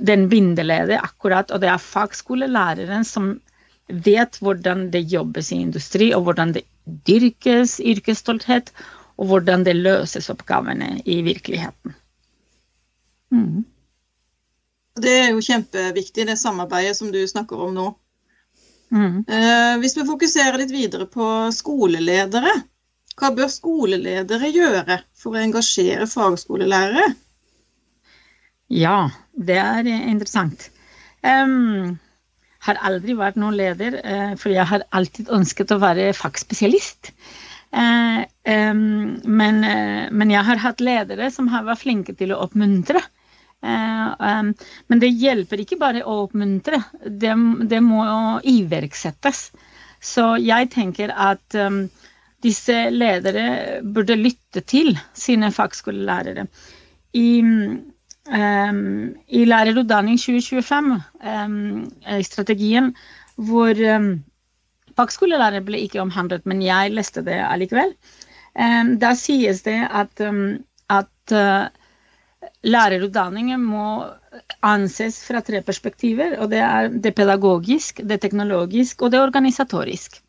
den 0.00 0.28
bindeleddet 0.30 1.00
akkurat, 1.00 1.50
og 1.50 1.62
det 1.62 1.72
er 1.72 1.82
fagskolelæreren 1.82 3.04
som 3.08 3.32
vet 3.90 4.38
hvordan 4.38 4.88
det 4.94 5.08
jobbes 5.10 5.50
i 5.52 5.62
industri, 5.64 6.12
og 6.14 6.28
hvordan 6.28 6.54
det 6.54 6.64
dyrkes 7.06 7.78
yrkesstolthet, 7.80 8.72
og 9.20 9.30
hvordan 9.30 9.64
det 9.66 9.76
løses 9.76 10.30
oppgavene 10.32 10.96
i 11.04 11.20
virkeligheten. 11.26 11.94
Mm. 13.30 13.64
Det 15.00 15.16
er 15.24 15.28
jo 15.30 15.42
kjempeviktig, 15.44 16.26
det 16.26 16.38
samarbeidet 16.40 16.96
som 16.98 17.12
du 17.12 17.20
snakker 17.28 17.60
om 17.66 17.74
nå. 17.76 17.88
Mm. 18.90 19.22
Eh, 19.28 19.74
hvis 19.82 19.94
vi 19.96 20.06
fokuserer 20.08 20.58
litt 20.58 20.72
videre 20.74 21.06
på 21.06 21.26
skoleledere, 21.54 22.54
hva 23.20 23.30
bør 23.36 23.50
skoleledere 23.52 24.50
gjøre 24.50 25.00
for 25.16 25.36
å 25.36 25.42
engasjere 25.42 26.08
fagskolelærere? 26.10 27.10
Ja, 28.70 29.10
det 29.34 29.58
er 29.60 29.86
interessant. 29.90 30.70
Um, 31.20 31.98
har 32.66 32.80
aldri 32.84 33.14
vært 33.16 33.38
noen 33.40 33.56
leder, 33.56 34.00
eh, 34.04 34.34
for 34.40 34.52
jeg 34.52 34.66
har 34.68 34.84
alltid 34.96 35.30
ønsket 35.32 35.72
å 35.72 35.80
være 35.80 36.10
fagspesialist. 36.16 37.12
Eh, 37.72 38.24
men, 38.44 39.64
eh, 39.64 40.10
men, 40.10 40.30
jeg 40.30 40.44
har 40.44 40.60
hatt 40.60 40.80
ledere 40.84 41.30
som 41.30 41.48
har 41.48 41.64
vært 41.64 41.84
flinke 41.84 42.16
til 42.16 42.34
å 42.34 42.42
oppmuntre. 42.46 43.02
Men 43.62 45.00
det 45.02 45.10
hjelper 45.20 45.60
ikke 45.60 45.76
bare 45.76 46.00
å 46.00 46.22
oppmuntre, 46.22 46.78
det, 47.04 47.34
det 47.68 47.80
må 47.84 48.06
iverksettes. 48.40 49.50
Så 50.00 50.24
jeg 50.40 50.70
tenker 50.72 51.12
at 51.12 51.58
disse 52.40 52.78
ledere 52.88 53.82
burde 53.84 54.16
lytte 54.16 54.62
til 54.64 54.94
sine 55.12 55.52
fagskolelærere. 55.52 56.46
I 57.12 57.28
um, 58.30 58.80
i 59.28 59.44
lærerutdanning 59.48 60.18
2025, 60.18 61.00
um, 61.34 61.90
strategien, 62.26 62.92
hvor 63.36 63.82
um, 63.96 64.12
fagskolelærere 64.98 65.64
ble 65.66 65.82
ikke 65.86 66.02
omhandlet, 66.02 66.46
men 66.46 66.62
jeg 66.64 66.94
leste 66.94 67.24
det 67.26 67.40
allikevel. 67.44 67.94
Um, 68.54 68.96
da 69.02 69.14
sies 69.18 69.62
det 69.66 69.78
at, 69.86 70.24
at 70.90 71.36
uh, 71.36 71.68
lærerutdanningen 72.66 73.62
må 73.62 73.86
anses 74.66 75.20
fra 75.26 75.42
tre 75.44 75.62
perspektiver. 75.62 76.38
og 76.38 76.50
Det 76.50 76.58
er 76.64 76.88
det 76.88 77.14
pedagogisk, 77.14 78.02
det 78.04 78.20
teknologisk 78.20 79.02
og 79.02 79.12
det 79.12 79.20
organisatorisk. 79.20 80.20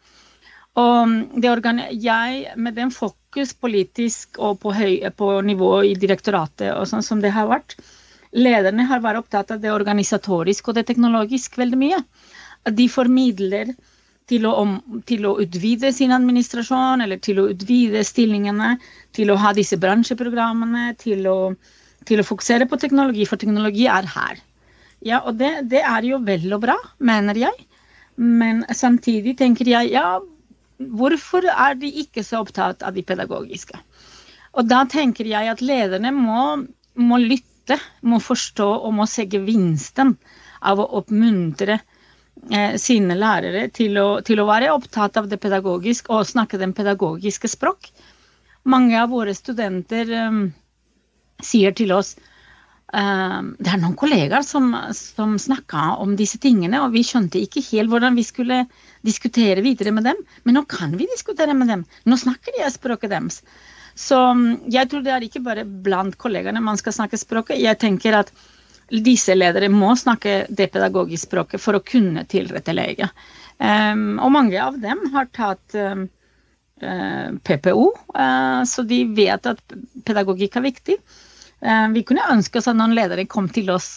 Og 0.79 1.43
jeg, 1.43 2.53
med 2.55 2.75
den 2.75 2.91
fokus 2.95 3.53
politisk 3.53 4.39
og 4.39 4.59
på, 4.61 4.71
høy, 4.71 5.01
på 5.17 5.41
nivå 5.43 5.83
i 5.83 5.95
direktoratet 5.99 6.71
og 6.71 6.87
sånn 6.87 7.03
som 7.03 7.21
det 7.21 7.33
har 7.35 7.49
vært, 7.49 7.75
lederne 8.31 8.85
har 8.87 9.01
vært 9.03 9.25
opptatt 9.25 9.51
av 9.51 9.59
det 9.59 9.71
organisatoriske 9.71 10.71
og 10.71 10.77
det 10.77 10.85
teknologisk 10.87 11.57
veldig 11.59 11.79
mye. 11.79 11.99
De 12.71 12.87
formidler 12.87 13.73
til 14.31 14.45
å, 14.47 14.53
til 15.09 15.25
å 15.27 15.35
utvide 15.43 15.91
sin 15.91 16.13
administrasjon, 16.15 17.03
eller 17.03 17.19
til 17.19 17.41
å 17.41 17.49
utvide 17.51 18.03
stillingene, 18.07 18.77
til 19.11 19.33
å 19.33 19.39
ha 19.41 19.51
disse 19.57 19.79
bransjeprogrammene, 19.81 20.93
til 21.01 21.27
å, 21.27 21.37
til 22.07 22.21
å 22.21 22.27
fokusere 22.27 22.69
på 22.69 22.79
teknologi, 22.79 23.27
for 23.27 23.41
teknologi 23.41 23.89
er 23.91 24.07
her. 24.07 24.39
Ja, 25.03 25.23
og 25.25 25.35
det, 25.41 25.65
det 25.67 25.81
er 25.83 26.05
jo 26.05 26.21
vel 26.23 26.47
og 26.53 26.63
bra, 26.63 26.77
mener 27.03 27.35
jeg. 27.35 27.65
Men 28.21 28.63
samtidig 28.71 29.35
tenker 29.39 29.67
jeg 29.67 29.91
ja, 29.95 30.21
Hvorfor 30.97 31.45
er 31.51 31.77
de 31.79 31.89
ikke 32.03 32.23
så 32.25 32.41
opptatt 32.41 32.83
av 32.83 32.95
de 32.95 33.03
pedagogiske? 33.05 33.79
Og 34.57 34.67
da 34.67 34.83
tenker 34.89 35.27
jeg 35.29 35.47
at 35.51 35.63
lederne 35.63 36.11
må, 36.15 36.43
må 36.99 37.19
lytte, 37.21 37.77
må 38.01 38.19
forstå 38.19 38.67
og 38.81 38.95
må 38.97 39.07
se 39.07 39.27
gevinsten 39.31 40.15
av 40.61 40.81
å 40.81 40.87
oppmuntre 40.99 41.77
eh, 41.77 42.75
sine 42.81 43.15
lærere 43.17 43.67
til 43.73 43.99
å, 44.01 44.07
til 44.25 44.41
å, 44.41 44.47
være 44.49 44.73
opptatt 44.73 45.21
av 45.21 45.29
det 45.31 45.39
pedagogiske 45.41 46.11
og 46.11 46.27
snakke 46.27 46.59
den 46.61 46.75
pedagogiske 46.77 47.51
språk. 47.51 47.91
Mange 48.67 48.99
av 48.99 49.13
våre 49.13 49.33
studenter 49.37 50.11
eh, 50.17 50.41
sier 51.41 51.77
til 51.77 51.95
oss 51.95 52.15
det 52.91 53.69
er 53.71 53.79
noen 53.79 53.95
kollegaer 53.95 54.43
som, 54.43 54.73
som 54.91 55.37
snakka 55.39 55.93
om 56.03 56.17
disse 56.19 56.35
tingene, 56.43 56.81
og 56.83 56.91
vi 56.91 57.05
skjønte 57.07 57.39
ikke 57.39 57.63
helt 57.69 57.87
hvordan 57.91 58.17
vi 58.19 58.25
skulle 58.27 58.57
diskutere 59.07 59.63
videre 59.63 59.93
med 59.95 60.09
dem. 60.09 60.19
Men 60.43 60.59
nå 60.59 60.65
kan 60.67 60.97
vi 60.99 61.07
diskutere 61.07 61.55
med 61.55 61.71
dem. 61.71 61.85
Nå 62.03 62.17
snakker 62.19 62.57
de 62.57 62.67
språket 62.73 63.13
deres. 63.13 63.39
Så 63.95 64.17
mm, 64.33 64.71
jeg 64.71 64.89
tror 64.91 65.03
det 65.05 65.13
er 65.15 65.25
ikke 65.25 65.43
bare 65.45 65.65
blant 65.65 66.17
kollegaene 66.19 66.63
man 66.63 66.79
skal 66.79 66.95
snakke 66.95 67.19
språket. 67.19 67.61
Jeg 67.61 67.79
tenker 67.81 68.19
at 68.21 68.31
disse 68.91 69.35
ledere 69.35 69.69
må 69.71 69.93
snakke 69.95 70.45
det 70.49 70.71
pedagogiske 70.73 71.29
språket 71.29 71.63
for 71.63 71.77
å 71.77 71.85
kunne 71.85 72.25
tilrettelegge. 72.27 73.07
Um, 73.61 74.17
og 74.19 74.33
mange 74.35 74.59
av 74.59 74.79
dem 74.81 75.05
har 75.13 75.29
tatt 75.31 75.75
um, 75.77 76.07
uh, 76.83 77.29
PPO, 77.45 77.85
uh, 78.17 78.63
så 78.67 78.83
de 78.87 79.03
vet 79.15 79.47
at 79.47 79.61
pedagogikk 80.07 80.57
er 80.59 80.65
viktig. 80.65 80.97
Eh, 81.61 81.87
vi 81.93 82.03
kunne 82.07 82.29
ønske 82.33 82.59
oss 82.59 82.69
at 82.71 82.77
noen 82.77 82.95
ledere 82.97 83.27
kom 83.29 83.49
til 83.53 83.69
oss 83.73 83.91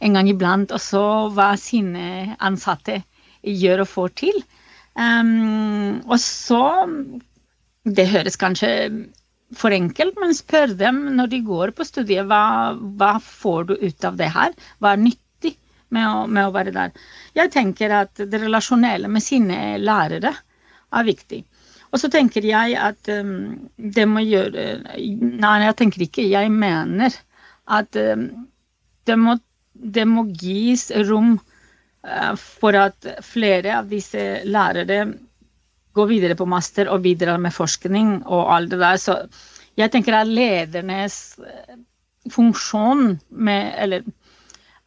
en 0.00 0.16
gang 0.16 0.28
iblant 0.32 0.72
og 0.72 0.80
så 0.80 1.04
hva 1.36 1.52
sine 1.60 2.36
ansatte 2.40 3.02
gjør 3.44 3.84
og 3.84 3.90
får 3.90 4.14
til. 4.22 4.42
Um, 5.00 6.02
og 6.10 6.18
så 6.20 6.64
Det 7.80 8.04
høres 8.10 8.36
kanskje 8.36 8.68
for 9.56 9.72
enkelt, 9.72 10.18
men 10.20 10.34
spør 10.36 10.74
dem 10.76 10.98
når 11.16 11.30
de 11.32 11.38
går 11.46 11.72
på 11.72 11.86
studiet 11.88 12.26
hva, 12.28 12.76
hva 12.76 13.14
får 13.24 13.70
du 13.70 13.72
ut 13.80 14.04
av 14.04 14.18
det 14.20 14.28
her? 14.34 14.52
Hva 14.78 14.92
er 14.92 15.00
nyttig 15.00 15.54
med 15.88 16.04
å, 16.04 16.26
med 16.28 16.50
å 16.50 16.52
være 16.54 16.74
der? 16.76 16.92
Jeg 17.34 17.52
tenker 17.54 17.94
at 18.02 18.20
det 18.20 18.42
relasjonelle 18.42 19.08
med 19.08 19.24
sine 19.24 19.78
lærere 19.80 20.34
er 20.92 21.08
viktig. 21.08 21.40
Og 21.90 21.98
så 21.98 22.10
tenker 22.12 22.46
jeg 22.46 22.76
at 22.78 23.10
um, 23.10 23.68
det 23.76 24.06
må 24.08 24.22
gjøre 24.22 24.66
Nei, 24.94 25.54
jeg 25.64 25.76
tenker 25.78 26.04
ikke. 26.06 26.26
Jeg 26.30 26.52
mener 26.54 27.16
at 27.70 27.98
um, 27.98 28.28
det, 29.06 29.16
må, 29.18 29.36
det, 29.74 30.06
må, 30.06 30.26
gis 30.38 30.88
rom 31.08 31.34
uh, 31.38 32.34
for 32.38 32.78
at 32.78 33.10
flere 33.26 33.74
av 33.80 33.90
disse 33.90 34.44
lærere 34.46 35.02
går 35.98 36.06
videre 36.06 36.38
på 36.38 36.46
master 36.46 36.90
og 36.92 37.02
bidrar 37.02 37.40
med 37.42 37.54
forskning 37.54 38.20
og 38.22 38.54
alt 38.54 38.70
det 38.74 38.80
der. 38.82 39.02
Så 39.02 39.18
jeg 39.80 39.90
tenker 39.90 40.20
at 40.20 40.30
ledernes 40.30 41.18
uh, 41.42 41.74
funksjon 42.30 43.18
med, 43.30 43.74
eller, 43.82 44.06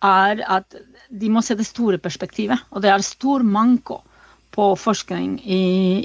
er 0.03 0.39
at 0.51 0.79
de 1.11 1.29
må 1.31 1.43
se 1.43 1.55
det 1.59 1.67
store 1.67 1.99
perspektivet. 1.99 2.63
Og 2.71 2.83
det 2.83 2.91
er 2.91 3.03
stor 3.03 3.43
manko 3.43 3.99
på 4.53 4.73
forskning 4.79 5.37
i, 5.43 5.63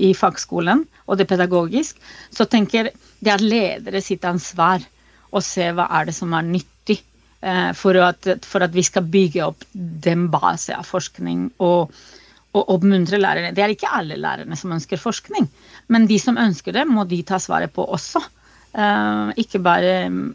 i 0.09 0.13
fagskolen 0.17 0.85
og 1.07 1.19
det 1.21 1.29
pedagogisk, 1.31 1.99
så 2.35 2.47
tenker 2.49 2.91
det 3.19 3.33
er 3.33 3.45
ledere 3.45 4.03
sitt 4.05 4.25
ansvar 4.29 4.85
å 5.31 5.43
se 5.45 5.71
hva 5.77 5.89
er 5.99 6.09
det 6.09 6.15
som 6.17 6.33
er 6.37 6.47
nyttig 6.47 6.99
eh, 7.43 7.73
for, 7.77 7.99
at, 8.01 8.31
for, 8.49 8.65
at, 8.65 8.75
vi 8.75 8.85
skal 8.87 9.09
bygge 9.09 9.45
opp 9.45 9.67
den 9.73 10.29
base 10.33 10.77
av 10.77 10.89
forskning 10.89 11.49
og, 11.65 11.93
og 12.57 12.73
oppmuntre 12.77 13.21
lærere. 13.21 13.53
Det 13.57 13.65
er 13.65 13.75
ikke 13.75 13.93
alle 14.01 14.19
lærerne 14.21 14.57
som 14.57 14.73
ønsker 14.77 15.01
forskning, 15.01 15.49
men 15.93 16.09
de 16.09 16.21
som 16.23 16.41
ønsker 16.41 16.77
det, 16.77 16.87
må 16.89 17.05
de 17.09 17.23
ta 17.29 17.41
svaret 17.43 17.75
på 17.75 17.85
også. 17.85 18.25
Uh, 18.79 19.33
ikke 19.41 19.63
bare 19.65 19.93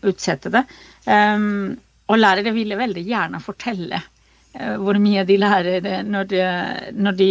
utsette 0.10 0.50
det. 0.52 0.64
Um, 1.06 1.76
og 2.10 2.18
lærere 2.18 2.52
ville 2.56 2.76
veldig 2.76 3.04
gjerne 3.06 3.40
fortelle 3.42 4.02
hvor 4.54 5.00
mye 5.02 5.24
de 5.26 5.38
lærer 5.42 6.04
når 6.06 6.28
de, 6.30 6.42
når 6.94 7.16
de 7.18 7.30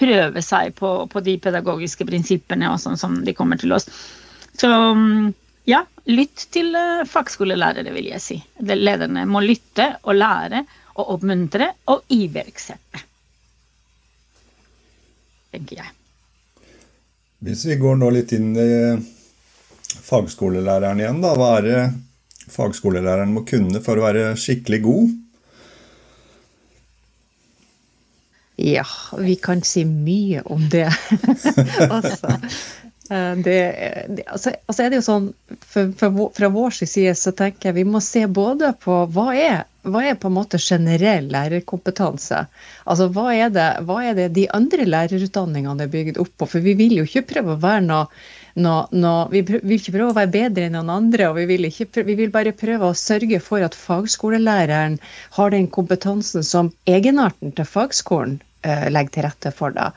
prøver 0.00 0.44
seg 0.44 0.72
på, 0.78 0.92
på, 1.10 1.20
de 1.24 1.34
pedagogiske 1.42 2.06
prinsippene 2.08 2.70
og 2.72 2.80
sånn 2.80 2.96
som 3.00 3.18
de 3.24 3.34
kommer 3.36 3.60
til 3.60 3.74
oss. 3.76 3.88
Så 4.58 4.70
um, 4.70 5.28
ja, 5.68 5.82
lytt 6.08 6.46
til 6.54 6.72
fagskolelærere, 7.08 7.92
vil 7.92 8.08
jeg 8.14 8.24
si. 8.24 8.38
Lederne 8.64 9.26
må 9.28 9.42
lytte 9.44 9.90
og 10.06 10.16
lære 10.16 10.64
og 10.98 11.14
oppmuntre 11.18 11.70
og 11.92 12.08
iverksette. 12.14 13.04
Tenker 15.52 15.82
jeg. 15.82 15.94
Hvis 17.44 17.64
vi 17.68 17.78
går 17.78 18.00
nå 18.00 18.10
litt 18.16 18.32
inn 18.34 18.50
i 18.58 18.72
fagskolelæreren 20.08 21.00
igjen, 21.00 21.22
da. 21.22 21.34
Hva 21.38 21.52
er 21.58 21.68
det 21.68 21.82
fagskolelæreren 22.50 23.34
må 23.36 23.44
kunne 23.46 23.82
for 23.84 24.00
å 24.00 24.08
være 24.08 24.32
skikkelig 24.40 24.80
god? 24.84 25.16
Ja, 28.68 28.86
vi 29.18 29.36
kan 29.40 29.62
si 29.66 29.84
mye 29.88 30.42
om 30.44 30.68
det. 30.72 30.88
altså, 31.90 32.36
det, 33.08 33.56
det 34.08 34.24
altså, 34.26 34.52
altså, 34.66 34.82
er 34.82 34.90
det 34.90 34.98
jo 34.98 35.04
sånn, 35.06 35.28
for, 35.64 35.92
for, 35.96 36.28
Fra 36.36 36.50
vår 36.52 36.74
side 36.82 37.14
så 37.16 37.32
tenker 37.36 37.70
jeg 37.70 37.78
vi 37.80 37.84
må 37.88 38.02
se 38.04 38.26
både 38.28 38.74
på 38.82 38.98
hva 39.14 39.30
er, 39.32 39.62
hva 39.88 40.02
er 40.04 40.18
på 40.20 40.28
en 40.28 40.36
måte 40.36 40.60
generell 40.60 41.30
lærerkompetanse? 41.32 42.42
Altså 42.84 43.08
hva 43.14 43.30
er, 43.32 43.48
det, 43.54 43.68
hva 43.88 44.02
er 44.04 44.18
det 44.18 44.28
de 44.36 44.44
andre 44.52 44.84
lærerutdanningene 44.84 45.86
er 45.86 45.94
bygd 45.94 46.20
opp 46.20 46.34
på? 46.36 46.50
For 46.52 46.64
vi 46.64 46.76
vil 46.76 46.98
jo 47.00 47.06
ikke 47.08 47.24
prøve 47.32 47.56
å 47.56 47.62
være 47.64 47.86
noe 47.88 48.04
No, 48.58 48.88
no, 48.90 49.28
vi 49.30 49.44
vil 49.46 49.76
ikke 49.76 49.92
prøve 49.94 50.10
å 50.10 50.14
være 50.16 50.32
bedre 50.34 50.64
enn 50.66 50.72
noen 50.74 50.88
andre, 50.90 51.28
og 51.28 51.36
vi 51.38 51.44
vil, 51.46 51.68
ikke, 51.68 52.02
vi 52.02 52.16
vil, 52.18 52.32
bare 52.34 52.50
prøve 52.58 52.88
å 52.88 52.96
sørge 52.96 53.38
for 53.44 53.62
at 53.62 53.76
fagskolelæreren 53.78 54.96
har 55.36 55.52
den 55.54 55.68
kompetansen 55.70 56.42
som 56.42 56.72
egenarten 56.90 57.54
til 57.54 57.68
fagskolen 57.68 58.40
eh, 58.62 58.88
legger 58.90 59.14
til 59.14 59.26
rette 59.26 59.52
for. 59.54 59.74
Da. 59.76 59.90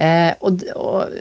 Eh, 0.00 0.32
og, 0.46 0.64
og, 0.74 1.14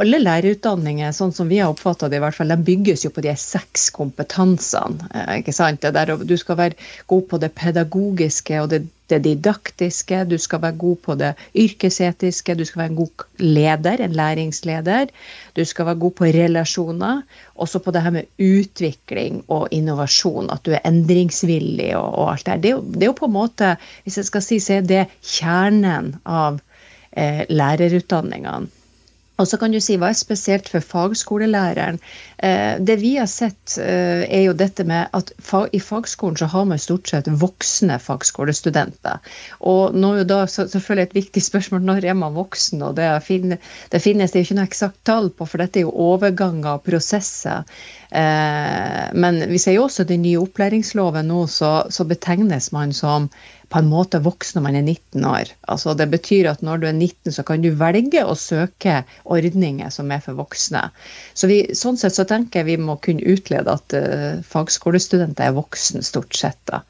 alle 0.00 0.20
lærerutdanninger, 0.22 1.14
sånn 1.16 1.34
som 1.34 1.48
vi 1.50 1.60
har 1.62 1.72
oppfatta 1.72 2.10
det, 2.10 2.20
i 2.20 2.24
hvert 2.24 2.36
fall, 2.36 2.52
de 2.52 2.68
bygges 2.68 3.06
jo 3.06 3.12
på 3.14 3.24
de 3.24 3.34
seks 3.38 3.88
kompetansene. 3.96 5.10
Eh, 5.14 5.34
ikke 5.42 5.56
sant? 5.56 5.82
Det 5.84 5.94
der, 5.96 6.14
du 6.18 6.36
skal 6.40 6.60
være 6.60 6.78
god 7.10 7.26
på 7.30 7.42
det 7.42 7.54
pedagogiske 7.58 8.62
og 8.62 8.72
det 8.74 8.84
det 9.10 9.22
didaktiske, 9.24 10.22
du 10.28 10.36
skal 10.38 10.62
være 10.62 10.78
god 10.80 10.96
på 11.04 11.16
det 11.18 11.32
yrkesetiske, 11.56 12.56
du 12.58 12.64
skal 12.68 12.82
være 12.82 12.92
en 12.92 13.00
god 13.00 13.24
leder, 13.38 14.04
en 14.04 14.16
læringsleder. 14.16 15.12
Du 15.56 15.64
skal 15.64 15.86
være 15.86 16.00
god 16.04 16.16
på 16.20 16.24
relasjoner. 16.24 17.22
Også 17.54 17.78
på 17.82 17.90
det 17.94 18.02
her 18.02 18.14
med 18.14 18.30
utvikling 18.38 19.42
og 19.48 19.68
innovasjon, 19.70 20.50
at 20.50 20.64
du 20.66 20.72
er 20.76 20.84
endringsvillig 20.88 21.94
og, 21.96 22.08
og 22.14 22.32
alt 22.32 22.46
det. 22.46 22.62
Det 22.62 22.72
er, 22.72 22.80
det 22.94 23.02
er 23.02 23.12
jo 23.12 23.18
på 23.20 23.30
en 23.30 23.36
måte, 23.38 23.76
hvis 24.04 24.20
jeg 24.20 24.30
skal 24.30 24.44
si, 24.44 24.60
så 24.62 24.78
er 24.78 24.88
det 24.88 25.04
kjernen 25.22 26.14
av 26.24 26.60
eh, 27.12 27.44
lærerutdanningene. 27.48 28.77
Og 29.38 29.46
så 29.46 29.58
kan 29.60 29.70
du 29.70 29.78
si 29.82 29.94
hva 29.98 30.10
er 30.10 30.18
spesielt 30.18 30.66
for 30.70 30.82
fagskolelæreren. 30.82 32.00
Eh, 32.42 32.78
det 32.82 32.96
vi 32.98 33.14
har 33.16 33.28
sett, 33.30 33.76
eh, 33.78 34.24
er 34.26 34.42
jo 34.48 34.54
dette 34.58 34.82
med 34.84 35.14
at 35.14 35.30
i 35.72 35.80
fagskolen 35.82 36.38
så 36.40 36.48
har 36.50 36.64
man 36.66 36.80
stort 36.82 37.08
sett 37.08 37.30
voksne 37.30 38.00
fagskolestudenter. 38.02 39.20
Og 39.60 39.94
nå 39.94 40.12
er 40.12 40.22
jo 40.22 40.28
da 40.32 40.40
selvfølgelig 40.50 41.06
et 41.06 41.18
viktig 41.20 41.42
spørsmål 41.42 41.86
når 41.86 42.08
er 42.10 42.18
man 42.18 42.34
voksen, 42.34 42.82
og 42.82 42.96
det, 42.98 43.06
finnes 43.22 43.62
det 43.92 44.02
finnes 44.02 44.34
det 44.34 44.42
ikke 44.42 44.58
noe 44.58 44.66
eksakt 44.66 45.04
tall 45.06 45.30
på, 45.30 45.46
for 45.46 45.62
dette 45.62 45.80
er 45.80 45.86
jo 45.86 45.94
overganger 45.94 46.74
og 46.74 46.84
prosesser. 46.88 47.62
Eh, 48.10 49.06
men 49.14 49.42
vi 49.50 49.58
ser 49.62 49.78
jo 49.78 49.86
også 49.86 50.06
den 50.08 50.24
nye 50.26 50.42
opplæringsloven 50.42 51.30
nå, 51.30 51.46
så, 51.46 51.86
så 51.94 52.08
betegnes 52.08 52.72
man 52.74 52.92
som 52.96 53.30
på 53.68 53.80
en 53.82 53.88
måte 53.90 54.20
voksen 54.24 54.58
når 54.58 54.64
man 54.64 54.78
er 54.78 54.86
19 54.86 55.26
år. 55.28 55.52
Altså 55.68 55.94
Det 55.98 56.08
betyr 56.10 56.48
at 56.50 56.62
når 56.64 56.80
du 56.80 56.88
er 56.88 56.96
19, 56.96 57.32
så 57.36 57.44
kan 57.44 57.62
du 57.62 57.70
velge 57.76 58.24
å 58.24 58.36
søke 58.38 59.02
ordninger 59.24 59.92
som 59.92 60.10
er 60.14 60.22
for 60.24 60.38
voksne. 60.38 60.88
Så 61.36 61.50
vi, 61.50 61.60
Sånn 61.76 62.00
sett 62.00 62.16
så 62.16 62.24
tenker 62.28 62.62
jeg 62.62 62.70
vi 62.70 62.88
må 62.88 62.98
kunne 63.04 63.28
utlede 63.28 63.76
at 63.76 63.96
uh, 63.96 64.40
fagskolestudenter 64.44 65.50
er 65.50 65.58
voksne, 65.58 66.04
stort 66.06 66.36
sett. 66.36 66.60
da. 66.70 66.82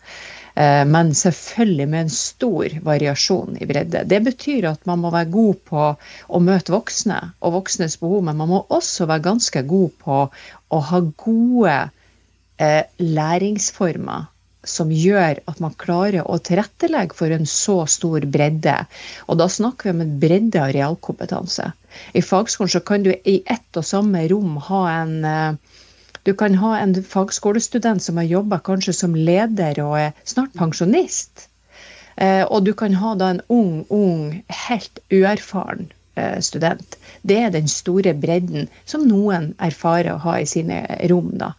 Uh, 0.55 0.85
men 0.87 1.13
selvfølgelig 1.19 1.89
med 1.91 2.07
en 2.07 2.15
stor 2.15 2.79
variasjon 2.87 3.59
i 3.59 3.67
bredde. 3.67 4.07
Det 4.07 4.23
betyr 4.31 4.71
at 4.71 4.87
man 4.87 5.03
må 5.03 5.13
være 5.15 5.33
god 5.35 5.61
på 5.71 5.91
å 5.99 6.43
møte 6.43 6.75
voksne 6.75 7.21
og 7.43 7.59
voksnes 7.59 7.99
behov, 7.99 8.23
men 8.31 8.39
man 8.39 8.55
må 8.55 8.65
også 8.71 9.11
være 9.11 9.27
ganske 9.33 9.67
god 9.67 9.95
på 10.07 10.25
å 10.31 10.83
ha 10.93 11.05
gode 11.27 11.79
uh, 11.91 12.83
læringsformer 13.03 14.29
som 14.69 14.93
gjør 14.93 15.41
at 15.51 15.63
man 15.65 15.77
klarer 15.81 16.27
å 16.27 16.39
tilrettelegge 16.45 17.17
for 17.19 17.35
en 17.35 17.49
så 17.49 17.81
stor 17.91 18.27
bredde. 18.29 18.77
Og 19.27 19.41
da 19.41 19.49
snakker 19.51 19.89
vi 19.89 19.97
om 19.97 20.05
en 20.05 20.15
bredde 20.23 20.63
av 20.63 20.75
realkompetanse. 20.77 21.71
I 22.15 22.23
fagskolen 22.23 22.73
så 22.77 22.85
kan 22.85 23.07
du 23.07 23.13
i 23.13 23.41
ett 23.47 23.81
og 23.81 23.87
samme 23.87 24.27
rom 24.31 24.57
ha 24.69 24.83
en 25.01 25.19
eh, 25.25 25.77
du 26.29 26.35
kan 26.37 26.55
ha 26.61 26.75
en 26.79 26.93
fagskolestudent 27.05 28.03
som 28.05 28.19
har 28.21 28.27
jobba 28.29 28.59
kanskje 28.61 28.93
som 28.93 29.15
leder 29.17 29.79
og 29.81 29.95
er 29.97 30.17
snart 30.29 30.53
pensjonist. 30.59 31.47
Eh, 32.21 32.43
og 32.45 32.67
du 32.67 32.75
kan 32.77 32.97
ha 33.01 33.15
da 33.17 33.31
en 33.33 33.41
ung, 33.49 33.87
ung, 33.89 34.43
helt 34.67 35.01
uerfaren 35.09 35.87
eh, 36.19 36.41
student. 36.45 36.99
Det 37.23 37.39
er 37.45 37.55
den 37.55 37.71
store 37.73 38.13
bredden 38.13 38.69
som 38.85 39.07
noen 39.09 39.55
erfarer 39.57 40.17
å 40.17 40.23
ha 40.27 40.37
i 40.43 40.49
sine 40.51 40.83
rom. 41.09 41.31
da. 41.41 41.55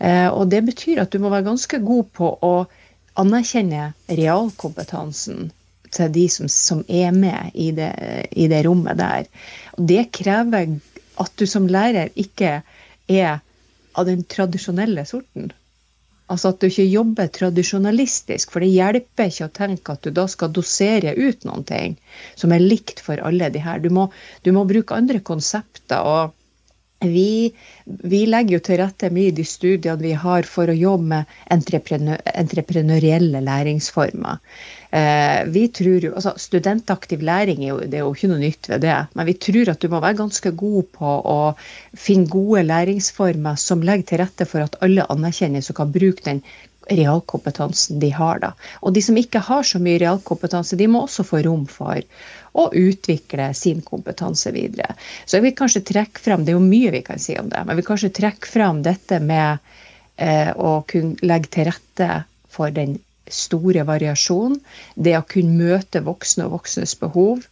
Eh, 0.00 0.28
og 0.28 0.48
det 0.52 0.62
betyr 0.64 1.02
at 1.02 1.12
du 1.12 1.20
må 1.20 1.32
være 1.32 1.50
ganske 1.50 1.80
god 1.84 2.12
på 2.16 2.32
å 2.40 2.54
anerkjenne 3.20 3.90
realkompetansen 4.08 5.50
til 5.92 6.12
de 6.14 6.26
som, 6.32 6.48
som 6.48 6.82
er 6.88 7.12
med 7.12 7.54
i 7.54 7.70
det, 7.76 7.90
i 8.30 8.46
det, 8.50 8.62
rommet 8.66 9.00
der. 9.00 9.26
Og 9.76 9.86
det 9.90 10.08
krever 10.16 10.78
at 11.20 11.32
du 11.36 11.46
som 11.50 11.68
lærer 11.68 12.12
ikke 12.14 12.60
er 13.10 13.40
av 13.98 14.06
den 14.06 14.22
tradisjonelle 14.30 15.04
sorten. 15.08 15.50
Altså 16.30 16.52
at 16.52 16.62
du 16.62 16.68
ikke 16.68 16.86
jobber 16.86 17.30
tradisjonalistisk, 17.34 18.52
for 18.54 18.62
det 18.62 18.70
hjelper 18.70 19.32
ikke 19.32 19.48
å 19.48 19.56
tenke 19.56 19.96
at 19.96 20.04
du 20.06 20.14
da 20.14 20.28
skal 20.30 20.52
dosere 20.54 21.16
ut 21.18 21.42
noen 21.44 21.66
ting 21.66 21.96
som 22.38 22.54
er 22.54 22.62
likt 22.62 23.02
for 23.02 23.18
alle 23.26 23.50
de 23.50 23.62
her. 23.64 23.82
Du 23.82 23.90
må, 23.90 24.06
du 24.46 24.52
må 24.54 24.62
bruke 24.70 24.94
andre 24.94 25.18
konsepter. 25.26 25.98
og 26.06 26.36
vi, 27.00 27.52
vi, 27.84 28.20
legger 28.28 28.58
jo 28.58 28.60
til 28.64 28.78
rette 28.80 29.08
mye 29.12 29.30
i 29.30 29.36
de 29.36 29.44
studiene 29.48 30.02
vi 30.02 30.12
har 30.12 30.44
for 30.48 30.68
å 30.68 30.76
jobbe 30.76 31.08
med 31.14 31.34
entreprenør, 31.54 32.20
entreprenørielle 32.34 33.40
læringsformer. 33.46 34.40
Eh, 34.92 35.40
vi 35.54 35.66
tror 35.72 36.04
jo, 36.04 36.12
altså 36.18 36.34
Studentaktiv 36.36 37.22
læring 37.24 37.64
er 37.64 37.70
jo, 37.70 37.78
det 37.80 38.00
er 38.00 38.04
jo 38.04 38.12
ikke 38.12 38.32
noe 38.32 38.42
nytt 38.42 38.68
ved 38.72 38.84
det, 38.84 38.98
men 39.16 39.30
vi 39.30 39.36
tror 39.46 39.72
at 39.72 39.80
du 39.80 39.88
må 39.88 40.02
være 40.02 40.20
ganske 40.20 40.52
god 40.62 40.90
på 40.98 41.14
å 41.32 41.38
finne 41.96 42.28
gode 42.28 42.66
læringsformer 42.68 43.56
som 43.60 43.86
legger 43.86 44.10
til 44.10 44.22
rette 44.24 44.48
for 44.50 44.66
at 44.66 44.76
alle 44.84 45.08
anerkjennes 45.14 45.72
og 45.72 45.80
kan 45.80 45.94
bruke 45.94 46.26
den 46.26 46.44
realkompetansen 46.90 48.00
de 48.02 48.10
har. 48.12 48.40
da. 48.42 48.52
Og 48.82 48.94
de 48.94 49.02
som 49.04 49.16
ikke 49.16 49.42
har 49.46 49.66
så 49.66 49.80
mye 49.82 50.00
realkompetanse, 50.02 50.76
de 50.76 50.88
må 50.90 51.04
også 51.06 51.24
få 51.26 51.42
rom 51.46 51.66
for 51.70 52.02
og 52.58 52.74
utvikle 52.76 53.50
sin 53.54 53.82
kompetanse 53.86 54.52
videre. 54.54 54.94
Så 55.24 55.38
jeg 55.38 55.46
vil 55.48 55.56
kanskje 55.58 55.84
trekke 55.92 56.22
frem, 56.22 56.44
Det 56.44 56.54
er 56.54 56.58
jo 56.58 56.64
mye 56.64 56.90
vi 56.90 57.02
kan 57.06 57.18
si 57.18 57.36
om 57.38 57.48
det, 57.48 57.62
men 57.62 57.74
jeg 57.74 57.82
vil 57.82 57.90
kanskje 57.92 58.14
trekke 58.20 58.50
frem 58.50 58.82
dette 58.82 59.20
med 59.20 59.58
eh, 60.16 60.50
å 60.56 60.82
kunne 60.88 61.16
legge 61.22 61.52
til 61.54 61.70
rette 61.70 62.10
for 62.50 62.70
den 62.74 62.98
store 63.30 63.84
variasjonen. 63.86 64.58
Det 64.96 65.16
å 65.18 65.26
kunne 65.26 65.58
møte 65.58 66.02
voksne 66.02 66.48
og 66.48 66.58
voksnes 66.58 66.96
behov. 66.98 67.44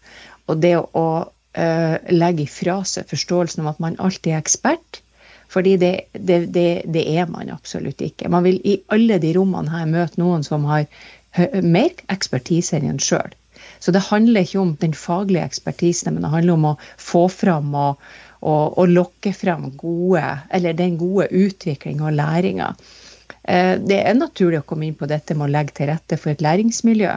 Og 0.48 0.62
det 0.62 0.74
å 0.78 1.08
eh, 1.52 1.96
legge 2.10 2.48
ifra 2.48 2.80
seg 2.84 3.06
forståelsen 3.10 3.62
om 3.62 3.70
at 3.70 3.82
man 3.82 3.98
alltid 4.02 4.34
er 4.34 4.42
ekspert. 4.42 5.02
Fordi 5.48 5.76
det, 5.80 5.92
det, 6.12 6.46
det, 6.52 6.82
det, 6.92 7.04
er 7.16 7.28
man 7.30 7.48
absolutt 7.48 8.02
ikke. 8.04 8.28
Man 8.28 8.44
vil 8.44 8.58
i 8.68 8.80
alle 8.92 9.16
de 9.22 9.32
rommene 9.36 9.72
her 9.72 9.86
møte 9.88 10.20
noen 10.20 10.44
som 10.44 10.66
har 10.68 10.84
mer 11.62 11.94
ekspertise 12.12 12.76
enn 12.76 12.90
en 12.90 13.00
sjøl. 13.00 13.32
Så 13.78 13.94
det 13.94 14.06
handler 14.08 14.46
ikke 14.46 14.62
om 14.62 14.72
den 14.80 14.94
faglige 14.96 15.44
ekspertisen, 15.46 16.14
men 16.14 16.26
det 16.26 16.32
handler 16.32 16.58
om 16.58 16.66
å 16.72 16.78
få 17.00 17.26
fram 17.32 17.74
og, 17.78 18.02
og, 18.40 18.78
og 18.78 18.90
lokke 18.90 19.32
fram 19.36 19.70
gode, 19.78 20.24
den 20.78 20.98
gode 21.00 21.28
utviklinga 21.30 22.10
og 22.10 22.18
læringa. 22.18 22.72
Eh, 23.48 23.74
det 23.80 24.02
er 24.02 24.18
naturlig 24.18 24.62
å 24.62 24.68
komme 24.68 24.88
inn 24.88 24.98
på 24.98 25.08
dette 25.10 25.36
med 25.36 25.48
å 25.48 25.54
legge 25.54 25.78
til 25.78 25.90
rette 25.92 26.18
for 26.20 26.34
et 26.34 26.44
læringsmiljø. 26.44 27.16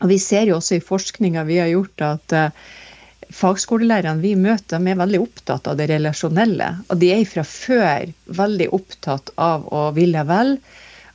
Og 0.00 0.08
Vi 0.08 0.20
ser 0.20 0.48
jo 0.48 0.58
også 0.58 0.78
i 0.78 0.84
forskninga 0.84 1.44
vi 1.48 1.60
har 1.60 1.70
gjort 1.72 2.06
at 2.06 2.36
eh, 2.36 2.68
fagskolelærerne 3.30 4.22
vi 4.22 4.34
møter, 4.36 4.80
er 4.80 4.98
veldig 4.98 5.20
opptatt 5.22 5.68
av 5.70 5.78
det 5.78 5.90
relasjonelle. 5.92 6.70
Og 6.90 7.00
de 7.00 7.12
er 7.14 7.26
fra 7.28 7.44
før 7.46 8.12
veldig 8.40 8.70
opptatt 8.76 9.32
av 9.38 9.68
å 9.70 9.90
ville 9.96 10.24
vel 10.26 10.56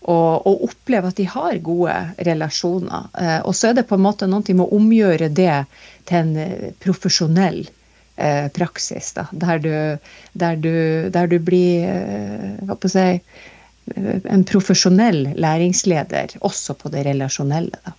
og, 0.05 0.45
og 0.45 0.67
oppleve 0.67 1.09
at 1.09 1.17
de 1.17 1.25
har 1.29 1.57
gode 1.65 1.95
relasjoner. 2.27 3.09
Eh, 3.21 3.39
og 3.41 3.55
så 3.57 3.71
er 3.71 3.79
det 3.79 3.87
på 3.89 3.97
en 3.97 4.05
måte 4.05 4.29
noe 4.29 4.45
med 4.53 4.65
å 4.67 4.77
omgjøre 4.77 5.31
det 5.33 5.63
til 6.05 6.19
en 6.19 6.35
eh, 6.41 6.69
profesjonell 6.83 7.63
eh, 7.65 8.47
praksis. 8.53 9.13
Da, 9.17 9.25
der, 9.31 9.63
du, 9.63 9.73
der, 10.37 10.61
du, 10.61 10.75
der 11.13 11.31
du 11.31 11.39
blir 11.41 11.89
hva 12.61 12.77
på 12.77 12.91
å 12.91 12.95
si, 12.95 13.09
en 13.95 14.45
profesjonell 14.49 15.35
læringsleder 15.37 16.39
også 16.45 16.77
på 16.77 16.89
det 16.93 17.03
relasjonelle. 17.05 17.77
Da. 17.85 17.93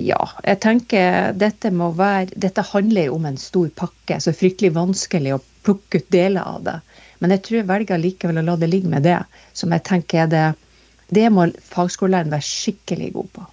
ja, 0.00 0.20
jeg 0.44 0.60
tenker 0.64 1.34
dette 1.36 1.68
må 1.74 1.90
være 1.96 2.32
Dette 2.32 2.64
handler 2.70 3.10
jo 3.10 3.18
om 3.18 3.26
en 3.28 3.36
stor 3.40 3.68
pakke, 3.76 4.16
så 4.24 4.32
fryktelig 4.36 4.72
vanskelig 4.76 5.34
å 5.36 5.42
plukke 5.68 6.00
ut 6.00 6.08
deler 6.12 6.48
av 6.48 6.64
det. 6.64 6.78
Men 7.18 7.34
jeg 7.34 7.44
tror 7.44 7.58
jeg 7.58 7.68
velger 7.68 8.00
likevel 8.00 8.40
å 8.40 8.46
la 8.46 8.56
det 8.60 8.70
ligge 8.70 8.90
med 8.90 9.06
det, 9.06 9.18
som 9.56 9.72
jeg 9.74 9.86
tenker 9.88 10.24
er 10.24 10.32
det 10.32 10.46
Det 11.08 11.24
må 11.32 11.46
fagskolelæreren 11.70 12.34
være 12.34 12.44
skikkelig 12.44 13.12
god 13.14 13.28
på. 13.32 13.44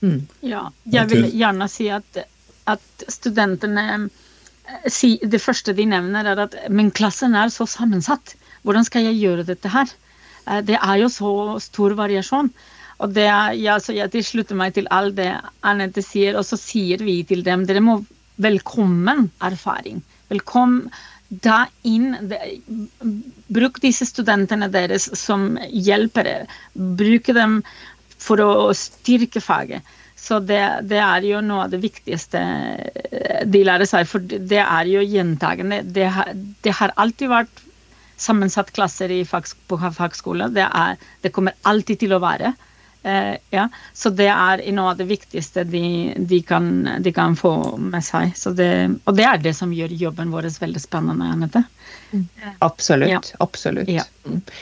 Mm. 0.00 0.20
Ja, 0.46 0.62
jeg 0.88 1.10
vil 1.10 1.26
gjerne 1.36 1.66
si 1.68 1.88
at, 1.92 2.20
at 2.70 3.04
studentene 3.10 4.08
si, 4.86 5.18
Det 5.20 5.40
første 5.42 5.74
de 5.76 5.84
nevner, 5.88 6.24
er 6.24 6.44
at 6.46 6.56
men 6.70 6.90
klassen 6.94 7.36
er 7.36 7.52
så 7.52 7.66
sammensatt. 7.68 8.36
Hvordan 8.64 8.86
skal 8.88 9.08
jeg 9.08 9.20
gjøre 9.20 9.46
dette 9.48 9.72
her? 9.72 9.90
Eh, 10.46 10.60
det 10.64 10.78
er 10.80 10.96
jo 11.02 11.08
så 11.12 11.32
stor 11.62 11.96
variasjon. 11.98 12.50
Og 12.98 13.12
det 13.14 13.28
er, 13.30 13.54
ja, 13.54 13.76
så 13.78 13.94
jeg 13.94 14.10
tilslutter 14.12 14.58
meg 14.58 14.74
til 14.74 14.88
alt 14.94 15.16
det 15.18 15.30
Anette 15.66 16.02
sier, 16.02 16.38
og 16.38 16.46
så 16.46 16.58
sier 16.58 17.04
vi 17.04 17.20
til 17.28 17.44
dem 17.46 17.64
dere 17.68 17.84
må 17.84 18.00
velkommen 18.42 19.28
erfaring. 19.44 20.02
Velkommen 20.32 20.88
da 21.28 21.66
inn 21.84 22.14
Bruk 23.52 23.80
disse 23.84 24.06
studentene 24.08 24.68
deres 24.72 25.10
som 25.18 25.54
hjelpere. 25.68 26.46
Bruk 26.74 27.28
dem 27.36 27.60
for 28.18 28.40
å 28.42 28.50
styrke 28.76 29.42
faget. 29.44 29.84
Så 30.18 30.40
det, 30.42 30.60
det, 30.90 30.98
er 30.98 31.24
jo 31.24 31.40
noe 31.44 31.66
av 31.66 31.72
det 31.72 31.78
viktigste 31.80 32.40
de 33.46 33.60
lærer 33.64 33.86
seg, 33.86 34.08
for 34.10 34.24
det 34.24 34.60
er 34.64 34.90
jo 34.90 35.04
gjentagende. 35.04 35.84
Det, 35.86 36.08
det 36.64 36.74
har 36.80 36.92
alltid 36.98 37.30
vært 37.30 37.62
sammensatt 38.18 38.72
klasser 38.74 39.12
i 39.14 39.22
fag, 39.28 39.46
på 39.70 39.78
fagskole. 39.78 40.50
Det, 40.50 40.66
er, 40.66 40.98
det 41.22 41.32
kommer 41.34 41.54
alltid 41.70 42.02
til 42.02 42.16
å 42.16 42.22
være. 42.24 42.50
Uh, 43.04 43.36
ja. 43.54 43.68
Så 43.94 44.10
det 44.10 44.28
er 44.32 44.62
noe 44.74 44.92
av 44.92 44.98
det 44.98 45.06
viktigste 45.08 45.64
de, 45.64 46.14
de, 46.18 46.40
kan, 46.42 46.70
de 47.00 47.12
kan, 47.14 47.36
få 47.38 47.52
med 47.78 48.04
seg. 48.04 48.34
Det, 48.58 48.70
og 49.04 49.16
det 49.18 49.26
er 49.28 49.44
det 49.44 49.54
som 49.56 49.72
gjør 49.74 49.94
jobben 49.94 50.34
vår 50.34 50.50
veldig 50.60 50.82
spennende, 50.82 51.30
Anette. 51.36 51.62
Mm. 52.10 52.26
Absolutt. 52.64 53.10
Ja. 53.10 53.22
Absolutt. 53.44 53.88
Ja. 53.92 54.04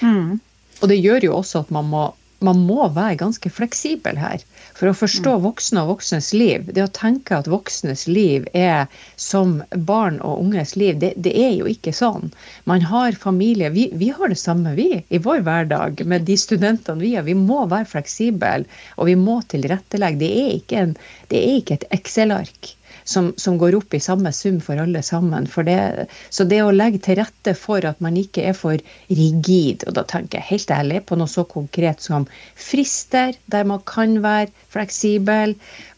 Mm. 0.01 0.39
Og 0.83 0.89
det 0.93 1.01
gjør 1.01 1.31
jo 1.31 1.37
også 1.41 1.65
at 1.65 1.73
man 1.75 1.89
må 1.91 2.07
man 2.47 2.63
må 2.69 2.87
være 2.95 3.19
ganske 3.23 3.51
fleksibel 3.53 4.19
her. 4.21 4.43
For 4.77 4.91
å 4.91 4.97
forstå 4.97 5.37
mm. 5.37 5.43
voksne 5.47 5.83
og 5.83 5.91
voksnes 5.95 6.31
liv. 6.37 6.69
Det 6.77 6.85
å 6.85 6.93
tenke 6.99 7.39
at 7.39 7.51
voksnes 7.51 8.07
liv 8.11 8.47
er 8.57 8.87
som 9.21 9.59
barn 9.89 10.21
og 10.21 10.43
unges 10.45 10.77
liv, 10.77 10.99
det, 11.03 11.15
det 11.17 11.33
er 11.41 11.55
jo 11.57 11.69
ikke 11.71 11.95
sånn. 11.97 12.31
Man 12.69 12.85
har 12.91 13.17
familie. 13.21 13.73
Vi, 13.75 13.89
vi, 13.97 14.13
har 14.17 14.33
det 14.33 14.41
samme, 14.41 14.77
vi, 14.79 15.03
i 15.09 15.23
vår 15.23 15.43
hverdag 15.47 16.05
med 16.07 16.29
de 16.29 16.39
studentene 16.41 17.03
vi 17.03 17.15
har. 17.17 17.27
Vi 17.29 17.37
må 17.39 17.65
være 17.73 17.89
fleksible, 17.97 18.67
og 18.97 19.11
vi 19.11 19.19
må 19.19 19.41
tilrettelegge. 19.51 20.23
Det 20.23 20.33
er 20.45 20.51
ikke, 20.61 20.83
en, 20.85 20.97
det 21.33 21.43
er 21.43 21.61
ikke 21.61 21.81
et 21.81 21.89
Excel-ark 21.97 22.76
som, 23.07 23.31
som, 23.41 23.57
går 23.59 23.77
opp 23.79 23.95
i 23.95 24.01
samme 24.03 24.33
sum 24.35 24.59
for 24.61 24.81
alle 24.83 25.03
sammen. 25.07 25.47
For 25.51 25.67
det, 25.67 26.07
så 26.35 26.45
det 26.45 26.61
å 26.65 26.75
legge 26.75 27.01
til 27.07 27.21
rette 27.21 27.55
for 27.59 27.87
at 27.87 28.03
man 28.05 28.19
ikke 28.19 28.49
er 28.51 28.57
for 28.59 28.83
rigid, 29.09 29.87
og 29.87 29.97
da 29.99 30.05
tenker 30.11 30.41
jeg 30.41 30.51
helt 30.51 30.73
ærlig 30.75 31.03
på 31.07 31.19
noe 31.19 31.31
så 31.31 31.47
konkret 31.49 32.03
som 32.05 32.27
frister, 32.59 33.39
der 33.53 33.69
man 33.69 33.85
kan 33.87 34.19
være 34.27 34.51
fleksibel, 34.75 35.55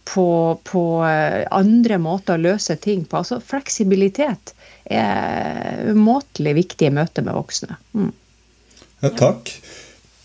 på, 0.08 0.28
på 0.64 0.82
eh, 1.04 1.42
andre 1.52 1.98
måter 2.00 2.38
å 2.38 2.40
løse 2.40 2.78
ting 2.80 3.02
på. 3.04 3.20
Altså 3.20 3.42
fleksibilitet 3.44 4.54
er 4.88 5.90
umåtelig 5.90 6.54
viktig 6.62 6.88
i 6.88 6.94
møte 6.96 7.24
med 7.26 7.36
voksne. 7.36 7.76
Mm. 7.92 8.14
Ja, 9.02 9.10
takk. 9.10 9.52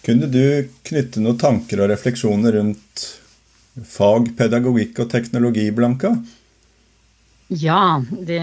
Kunne 0.04 0.30
du 0.32 0.70
knytte 0.88 1.24
noen 1.24 1.40
tanker 1.40 1.84
og 1.84 1.92
refleksjoner 1.92 2.56
rundt 2.58 3.04
fag, 3.90 4.32
pedagogikk 4.38 5.04
og 5.04 5.12
teknologi, 5.12 5.68
Blanka? 5.76 6.16
Ja, 7.62 8.02
det 8.10 8.42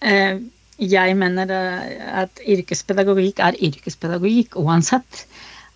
eh, 0.00 0.38
Jeg 0.76 1.16
mener 1.16 1.50
at 2.22 2.40
yrkespedagogikk 2.42 3.40
er 3.40 3.56
yrkespedagogikk 3.64 4.58
uansett. 4.60 5.24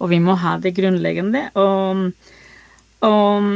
Og 0.01 0.11
vi 0.13 0.19
må 0.21 0.35
ha 0.41 0.57
det 0.61 0.75
grunnleggende. 0.77 1.47
Og, 1.61 2.11
og 3.07 3.49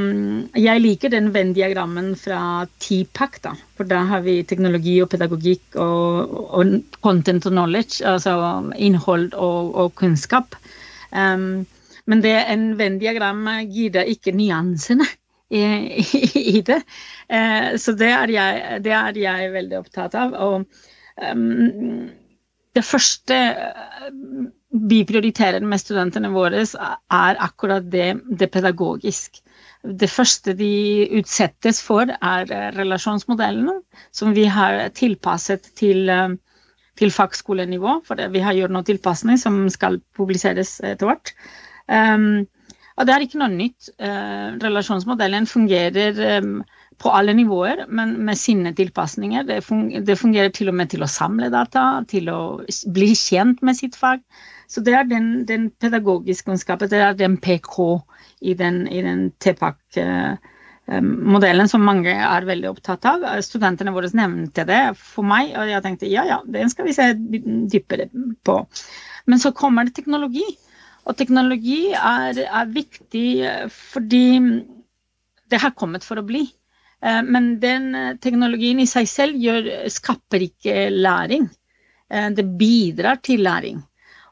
jeg 0.61 0.83
liker 0.85 1.13
den 1.13 1.31
Venn-diagrammen 1.35 2.15
fra 2.21 2.65
TPAC, 2.81 3.41
da. 3.45 3.55
For 3.77 3.89
da 3.89 4.03
har 4.09 4.25
vi 4.25 4.39
teknologi 4.49 4.99
og 5.05 5.11
pedagogikk 5.13 5.79
og, 5.81 6.39
og 6.61 6.75
content 7.05 7.49
og 7.49 7.57
knowledge, 7.57 8.01
altså 8.09 8.37
innhold 8.77 9.33
og, 9.35 9.75
og 9.75 9.95
kunnskap. 10.01 10.57
Um, 11.13 11.67
men 12.09 12.25
det 12.25 12.37
en 12.53 12.73
Venn-diagram 12.81 13.47
gir 13.73 13.93
deg 13.97 14.17
ikke 14.17 14.37
nyansene 14.37 15.09
i, 15.51 15.63
i 16.59 16.61
det. 16.67 16.81
Eh, 17.29 17.77
så 17.81 17.95
det 17.99 18.11
er, 18.11 18.33
jeg, 18.33 18.83
det 18.85 18.93
er, 18.97 19.19
jeg, 19.19 19.53
veldig 19.55 19.81
opptatt 19.81 20.17
av. 20.19 20.37
Og 20.47 20.65
um, 21.31 22.11
det 22.75 22.85
første 22.87 23.41
eh, 23.53 24.13
vi 24.91 25.05
prioriterer 25.07 25.63
med 25.63 25.83
studentene 25.83 26.33
våre, 26.35 26.65
er 26.65 27.43
akkurat 27.43 27.87
det, 27.91 28.15
det 28.31 28.51
pedagogisk. 28.55 29.43
Det 29.85 30.09
første 30.09 30.55
de 30.57 30.73
utsettes 31.21 31.83
for, 31.85 32.09
er 32.09 32.51
eh, 32.51 32.71
relasjonsmodellene, 32.79 33.79
som 34.17 34.35
vi 34.37 34.49
har 34.51 34.89
tilpasset 34.97 35.71
til, 35.79 36.11
til 36.99 37.15
fagskolenivå. 37.15 38.01
For 38.09 38.19
vi 38.33 38.43
har 38.43 38.57
gjort 38.57 38.75
noen 38.75 38.89
tilpasninger 38.89 39.45
som 39.45 39.63
skal 39.73 40.01
publiseres 40.17 40.79
etter 40.83 41.13
hvert. 41.13 41.37
Um, 41.85 42.47
og 42.95 43.07
det 43.07 43.15
er 43.15 43.23
ikke 43.25 43.39
noe 43.41 43.51
nytt. 43.51 43.89
Eh, 43.99 44.55
relasjonsmodellen 44.63 45.47
fungerer 45.51 46.19
eh, 46.23 46.45
på 47.03 47.11
alle 47.11 47.33
nivåer, 47.35 47.87
men 47.91 48.25
med 48.27 48.39
sine 48.39 48.71
tilpasninger. 48.77 49.43
Det, 49.49 49.65
fungerer 49.67 50.51
til 50.55 50.69
og 50.71 50.77
med 50.79 50.91
til 50.93 51.03
å 51.03 51.09
samle 51.11 51.51
data, 51.51 52.05
til 52.11 52.29
å 52.31 52.61
bli 52.95 53.15
kjent 53.19 53.63
med 53.67 53.77
sitt 53.81 53.97
fag. 53.99 54.21
Så 54.71 54.81
det 54.87 54.95
er 54.97 55.05
den, 55.11 55.45
den 55.49 55.71
pedagogiske 55.83 56.47
kunnskapen, 56.49 56.91
det 56.91 57.01
er 57.03 57.15
den 57.19 57.37
PK 57.43 57.77
i 58.47 58.55
den, 58.59 58.89
i 58.89 59.03
den 59.05 59.31
TPAC-modellen 59.43 61.69
som 61.71 61.83
mange 61.85 62.13
er 62.15 62.47
veldig 62.47 62.69
opptatt 62.71 63.05
av. 63.11 63.41
Studentene 63.45 63.93
våre 63.95 64.09
nevnte 64.15 64.65
det 64.69 64.97
for 65.01 65.23
meg, 65.27 65.55
og 65.59 65.69
jeg 65.71 65.83
tenkte 65.85 66.13
ja, 66.13 66.25
ja, 66.31 66.39
den 66.47 66.71
skal 66.71 66.85
vi 66.89 66.93
se 66.97 67.15
dypere 67.75 68.05
på. 68.47 68.55
Men 69.27 69.39
så 69.41 69.51
kommer 69.57 69.85
det 69.85 69.95
teknologi. 69.99 70.45
Og 71.05 71.17
teknologi 71.19 71.93
er, 71.93 72.39
er, 72.45 72.71
viktig 72.73 73.29
eh, 73.45 73.65
fordi 73.73 74.27
det 75.53 75.61
har 75.61 75.75
kommet 75.77 76.07
for 76.07 76.21
å 76.21 76.27
bli. 76.27 76.45
Eh, 77.05 77.21
men 77.27 77.57
den 77.63 77.91
eh, 77.99 78.13
teknologien 78.25 78.81
i 78.81 78.89
seg 78.89 79.09
selv 79.11 79.41
gjør, 79.41 79.69
skaper 79.93 80.49
ikke 80.49 80.89
læring. 80.95 81.51
Det 82.15 82.45
bidrar 82.61 83.17
til 83.25 83.41
læring. 83.43 83.79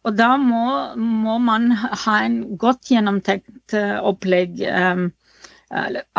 Og 0.04 0.12
da 0.14 0.34
må, 0.38 0.92
må 0.94 1.38
man 1.42 1.70
ha 1.72 2.18
en 2.20 2.36
godt 2.60 2.90
gjennomtenkt 2.92 3.74
opplegg 3.74 4.60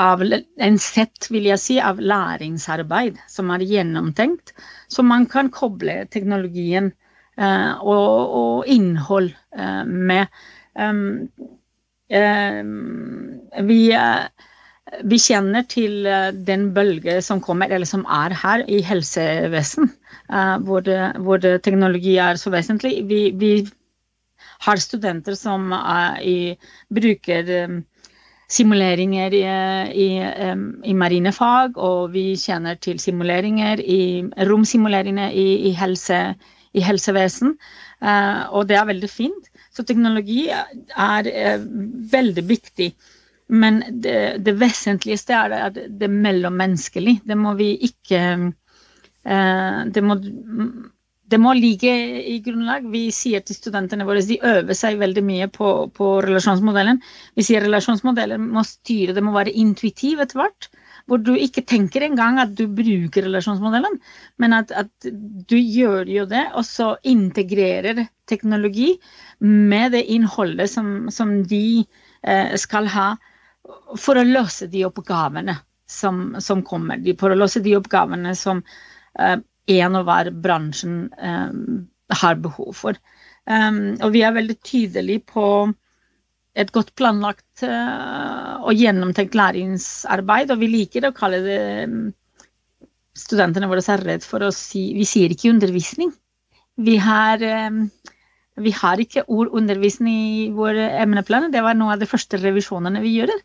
av 0.01 0.23
en 0.25 0.79
sett, 0.81 1.29
vil 1.29 1.45
jeg 1.51 1.61
si, 1.61 1.77
av 1.79 2.01
læringsarbeid 2.01 3.21
som 3.31 3.53
er 3.53 3.63
gjennomtenkt, 3.69 4.55
så 4.89 5.05
man 5.05 5.29
kan 5.29 5.53
koble 5.53 6.01
teknologien 6.11 6.89
og, 7.37 8.33
og, 8.39 8.67
innhold 8.67 9.31
eh, 9.57 9.83
med. 9.85 10.25
vi, 13.69 13.79
eh, 13.97 14.47
vi 15.03 15.17
kjenner 15.17 15.65
til 15.69 16.05
den 16.45 16.67
bølge 16.75 17.21
som 17.25 17.41
kommer, 17.41 17.71
eller 17.71 17.89
som 17.89 18.05
er 18.05 18.35
her 18.37 18.65
i 18.69 18.81
helsevesen, 18.85 19.89
hvor, 20.67 20.89
hvor 21.25 21.37
teknologi 21.65 22.17
er 22.21 22.37
så 22.37 22.53
vesentlig. 22.53 22.99
Vi, 23.09 23.31
vi 23.33 23.53
har 24.67 24.77
studenter 24.77 25.35
som 25.35 25.73
i, 26.21 26.53
bruker 26.93 27.81
simuleringer 28.53 29.33
i, 29.33 29.43
i, 30.05 30.09
i 30.85 30.93
marinefag, 30.93 31.77
og 31.77 32.13
vi 32.13 32.35
kjenner 32.37 32.77
til 32.77 32.99
simuleringer 33.01 33.81
i 33.81 34.21
romsimuleringer 34.45 35.33
i 35.33 35.73
helse, 35.79 36.35
i 36.73 36.83
helsevesen. 36.83 37.55
Eh, 38.01 38.43
og 38.51 38.67
det 38.69 38.77
er 38.79 38.89
veldig 38.89 39.09
fint. 39.11 39.51
Så 39.73 39.85
teknologi 39.87 40.47
er 40.51 41.29
eh, 41.29 41.67
veldig 42.13 42.45
viktig. 42.49 42.89
Men 43.53 43.81
det, 44.03 44.17
det 44.45 44.55
vesentligste 44.59 45.37
er 45.37 45.71
det, 45.75 45.87
det 45.99 46.09
mellommenneskelig. 46.09 47.19
Det 47.27 47.37
må 47.37 47.53
vi 47.59 47.73
ikke 47.89 48.23
eh, 48.23 49.79
Det 49.93 50.03
må 50.03 50.19
det 51.33 51.39
må 51.41 51.53
ligge 51.57 51.89
i 52.29 52.35
grunnlag. 52.45 52.83
Vi 52.93 53.07
sier 53.15 53.41
til 53.41 53.57
studentene 53.57 54.05
våre 54.05 54.21
de 54.27 54.35
øver 54.43 54.77
seg 54.77 54.99
veldig 55.01 55.23
mye 55.25 55.47
på, 55.49 55.69
på 55.95 56.09
relasjonsmodellen. 56.21 56.99
Vi 57.33 57.45
sier 57.47 57.63
relasjonsmodellen 57.63 58.43
må 58.53 58.61
styre, 58.67 59.15
det 59.15 59.23
må 59.25 59.33
være 59.33 59.55
intuitiv 59.63 60.21
etter 60.21 60.43
hvert. 60.43 60.67
Hvor 61.09 61.19
du 61.19 61.33
ikke 61.35 61.65
tenker 61.67 62.05
engang 62.05 62.39
at 62.39 62.53
du 62.55 62.63
bruker 62.71 63.25
relasjonsmodellen, 63.25 63.97
men 64.39 64.55
at, 64.55 64.71
at 64.71 65.07
du 65.49 65.57
gjør 65.57 66.07
jo 66.07 66.23
det, 66.29 66.45
og 66.55 66.63
så 66.67 66.93
integrerer 67.03 68.05
teknologi 68.31 68.93
med 69.43 69.91
det 69.97 70.05
innholdet 70.15 70.71
som, 70.71 71.09
som 71.11 71.41
de 71.47 71.83
eh, 72.23 72.55
skal 72.59 72.87
ha 72.93 73.09
for 73.99 74.19
å 74.19 74.25
løse 74.27 74.69
de 74.71 74.85
oppgavene 74.87 75.57
som, 75.91 76.37
som 76.39 76.63
kommer. 76.63 77.03
De, 77.03 77.15
for 77.19 77.33
å 77.33 77.39
løse 77.39 77.63
de 77.63 77.75
oppgavene 77.77 78.31
som 78.39 78.63
eh, 79.19 79.37
en 79.75 79.99
og 79.99 80.07
hver 80.07 80.31
bransjen 80.43 80.97
eh, 81.19 81.51
har 82.23 82.39
behov 82.43 82.73
for. 82.79 82.99
Um, 83.43 83.97
og 83.99 84.13
vi 84.15 84.21
er 84.23 84.35
veldig 84.35 84.55
tydelige 84.63 85.25
på 85.33 85.45
et 86.53 86.71
godt 86.73 86.93
planlagt 86.99 87.63
uh, 87.65 88.61
og 88.61 88.77
gjennomtenkt 88.77 89.37
læringsarbeid, 89.37 90.53
og 90.53 90.61
vi 90.61 90.69
liker 90.69 91.09
å 91.09 91.15
kalle 91.15 91.41
det 91.45 91.63
um, 91.89 92.03
Studentene 93.13 93.67
våre 93.69 93.83
er 93.93 94.23
for 94.25 94.41
å 94.41 94.47
si 94.49 94.87
Vi 94.97 95.05
sier 95.05 95.29
ikke 95.29 95.51
undervisning. 95.51 96.09
Vi 96.81 96.95
har, 96.97 97.43
vi 98.57 98.71
har 98.73 98.97
ikke 98.97 99.21
ord 99.29 99.51
undervisning 99.53 100.15
i 100.17 100.47
våre 100.49 100.87
emneplan. 100.97 101.51
Det 101.53 101.61
var 101.61 101.77
noen 101.77 101.93
av 101.93 102.01
de 102.01 102.07
første 102.09 102.39
revisjonene 102.41 103.03
vi 103.03 103.11
gjør. 103.19 103.35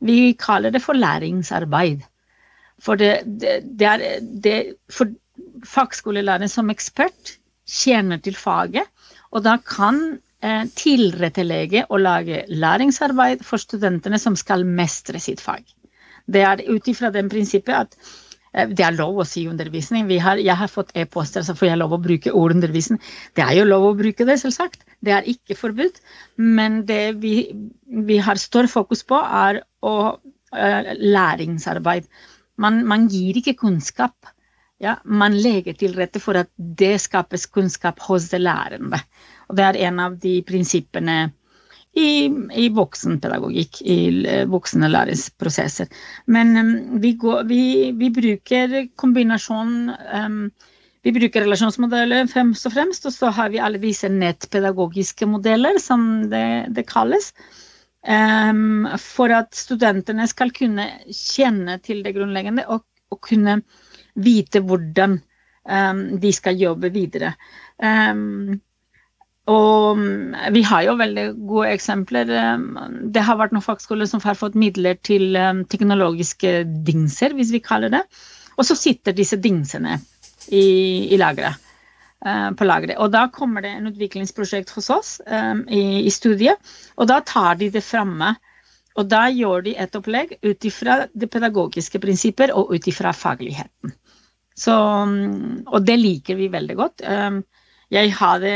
Vi 0.00 0.32
kaller 0.40 0.72
det 0.72 0.80
for 0.80 0.96
læringsarbeid. 0.96 2.06
For 2.80 2.96
det, 2.96 3.12
det, 3.26 3.58
det 3.76 3.90
er 3.90 4.06
det, 4.22 4.56
for 4.88 5.12
fagskolelæreren 5.66 6.50
som 6.50 6.70
ekspert 6.72 7.36
kjenner 7.68 8.20
til 8.24 8.36
faget, 8.38 8.88
og 9.34 9.44
da 9.44 9.58
kan 9.60 10.00
eh, 10.16 10.20
tilrettelegge 10.78 11.86
og 11.88 11.98
lage 12.04 12.44
læringsarbeid 12.48 13.42
for 13.42 13.58
studentene 13.58 14.20
som 14.22 14.36
skal 14.38 14.62
mestre 14.64 15.18
sitt 15.18 15.40
fag. 15.42 15.64
Det 16.28 16.44
er 16.44 16.64
ut 16.68 16.88
ifra 16.90 17.10
det 17.10 17.24
prinsippet 17.32 17.74
at 17.74 17.96
eh, 18.52 18.68
det 18.68 18.84
er 18.84 18.96
lov 18.96 19.22
å 19.22 19.26
si 19.26 19.46
undervisning. 19.48 20.08
Har, 20.22 20.40
jeg 20.42 20.56
har 20.60 20.70
fått 20.70 20.92
e-poster, 20.98 21.42
så 21.42 21.56
får 21.58 21.70
jeg 21.70 21.80
lov 21.80 21.96
å 21.96 22.02
bruke 22.04 22.34
ord 22.36 22.54
undervisning. 22.56 23.00
Det 23.34 23.44
er 23.46 23.58
jo 23.58 23.68
lov 23.68 23.90
å 23.90 23.98
bruke 23.98 24.26
det, 24.28 24.38
selvsagt. 24.42 24.84
Det 25.04 25.14
er 25.16 25.28
ikke 25.32 25.56
forbudt. 25.58 26.02
Men 26.36 26.82
det 26.88 27.18
vi, 27.22 27.36
vi 27.88 28.18
har 28.22 28.40
større 28.40 28.70
fokus 28.70 29.04
på, 29.08 29.18
er 29.18 29.62
å, 29.80 29.94
uh, 30.18 30.90
læringsarbeid. 31.18 32.10
Man, 32.60 32.82
man, 32.90 33.06
gir 33.08 33.38
ikke 33.40 33.56
kunnskap 33.60 34.34
ja, 34.78 34.94
man 35.02 35.34
legger 35.34 35.74
til 35.74 35.96
rette 35.98 36.20
for 36.22 36.38
at 36.38 36.50
det 36.54 37.00
skapes 37.02 37.48
kunnskap 37.50 37.98
hos 38.06 38.28
det 38.30 38.38
lærende. 38.44 39.00
Og 39.48 39.58
det 39.58 39.66
er 39.66 39.82
en 39.88 40.00
av 40.04 40.16
de 40.20 40.38
prinsippene 40.46 41.18
i, 41.98 42.28
i 42.54 42.68
voksenpedagogikk, 42.74 43.80
i 43.82 43.98
voksne 44.50 44.90
læringsprosesser. 44.92 45.88
Men 46.30 46.56
um, 46.56 46.72
vi, 47.02 47.14
går, 47.20 47.44
vi, 47.48 47.62
vi, 47.98 48.10
bruker 48.14 48.80
kombinasjon 49.00 49.78
um, 49.90 50.42
Vi 51.06 51.12
bruker 51.14 51.44
relasjonsmodeller 51.44 52.26
fremst 52.28 52.66
og 52.66 52.74
fremst, 52.74 53.06
og 53.06 53.14
så 53.14 53.30
har 53.32 53.52
vi 53.52 53.60
alle 53.62 53.78
disse 53.80 54.10
nettpedagogiske 54.10 55.28
modeller, 55.30 55.78
som 55.80 56.28
det, 56.28 56.68
det 56.74 56.84
kalles. 56.90 57.30
Um, 58.02 58.86
for 59.00 59.32
at 59.34 59.54
studentene 59.56 60.26
skal 60.30 60.52
kunne 60.54 60.84
kjenne 61.06 61.78
til 61.84 62.02
det 62.04 62.14
grunnleggende 62.16 62.66
og, 62.70 62.84
og 63.14 63.22
kunne 63.24 63.60
vite 64.18 64.62
hvordan 64.66 65.18
um, 65.64 66.02
de 66.20 66.32
skal 66.34 66.60
jobbe 66.60 66.90
videre. 66.94 67.32
Um, 67.78 68.58
og 69.48 69.98
mm, 69.98 70.34
vi 70.52 70.62
har 70.66 70.84
jo 70.84 70.96
veldig 70.98 71.26
gode 71.48 71.70
eksempler. 71.72 72.32
Det 73.14 73.22
har 73.24 73.38
vært 73.40 73.54
noen 73.56 73.64
fagskoler 73.64 74.08
som 74.10 74.20
har 74.24 74.36
fått 74.36 74.58
midler 74.58 74.98
til 75.06 75.38
teknologiske 75.72 76.60
dingser, 76.84 77.36
hvis 77.36 77.54
vi 77.54 77.62
kaller 77.64 77.92
det. 77.94 78.02
Og 78.58 78.66
så 78.66 78.76
sitter 78.76 79.16
disse 79.16 79.38
dingsene 79.40 79.96
i, 80.52 81.08
i 81.14 81.20
lageret. 81.20 81.64
Uh, 82.18 82.50
på 82.58 82.66
lageret. 82.66 82.98
Og 82.98 83.12
da 83.14 83.28
kommer 83.30 83.62
det 83.62 83.70
en 83.76 83.92
utviklingsprosjekt 83.92 84.72
hos 84.74 84.88
oss 84.90 85.10
i, 85.22 85.82
i, 86.02 86.10
studiet, 86.10 86.58
og 86.98 87.06
da 87.06 87.20
tar 87.22 87.60
de 87.60 87.68
det 87.70 87.84
framme. 87.86 88.32
Og 88.98 89.06
da 89.06 89.28
gjør 89.30 89.62
de 89.68 89.76
et 89.78 89.94
opplegg 89.94 90.34
ut 90.42 90.66
ifra 90.66 91.04
det 91.14 91.28
pedagogiske 91.30 92.00
prinsipper 92.02 92.50
og 92.58 92.72
ut 92.74 92.88
ifra 92.90 93.12
fagligheten. 93.14 93.94
Så, 94.58 94.74
mm, 94.74 95.68
og 95.70 95.86
det 95.86 96.00
liker 96.00 96.34
vi 96.40 96.50
veldig 96.50 96.76
godt. 96.80 97.06
Jeg 97.94 98.10
har 98.18 98.18
hadde 98.18 98.54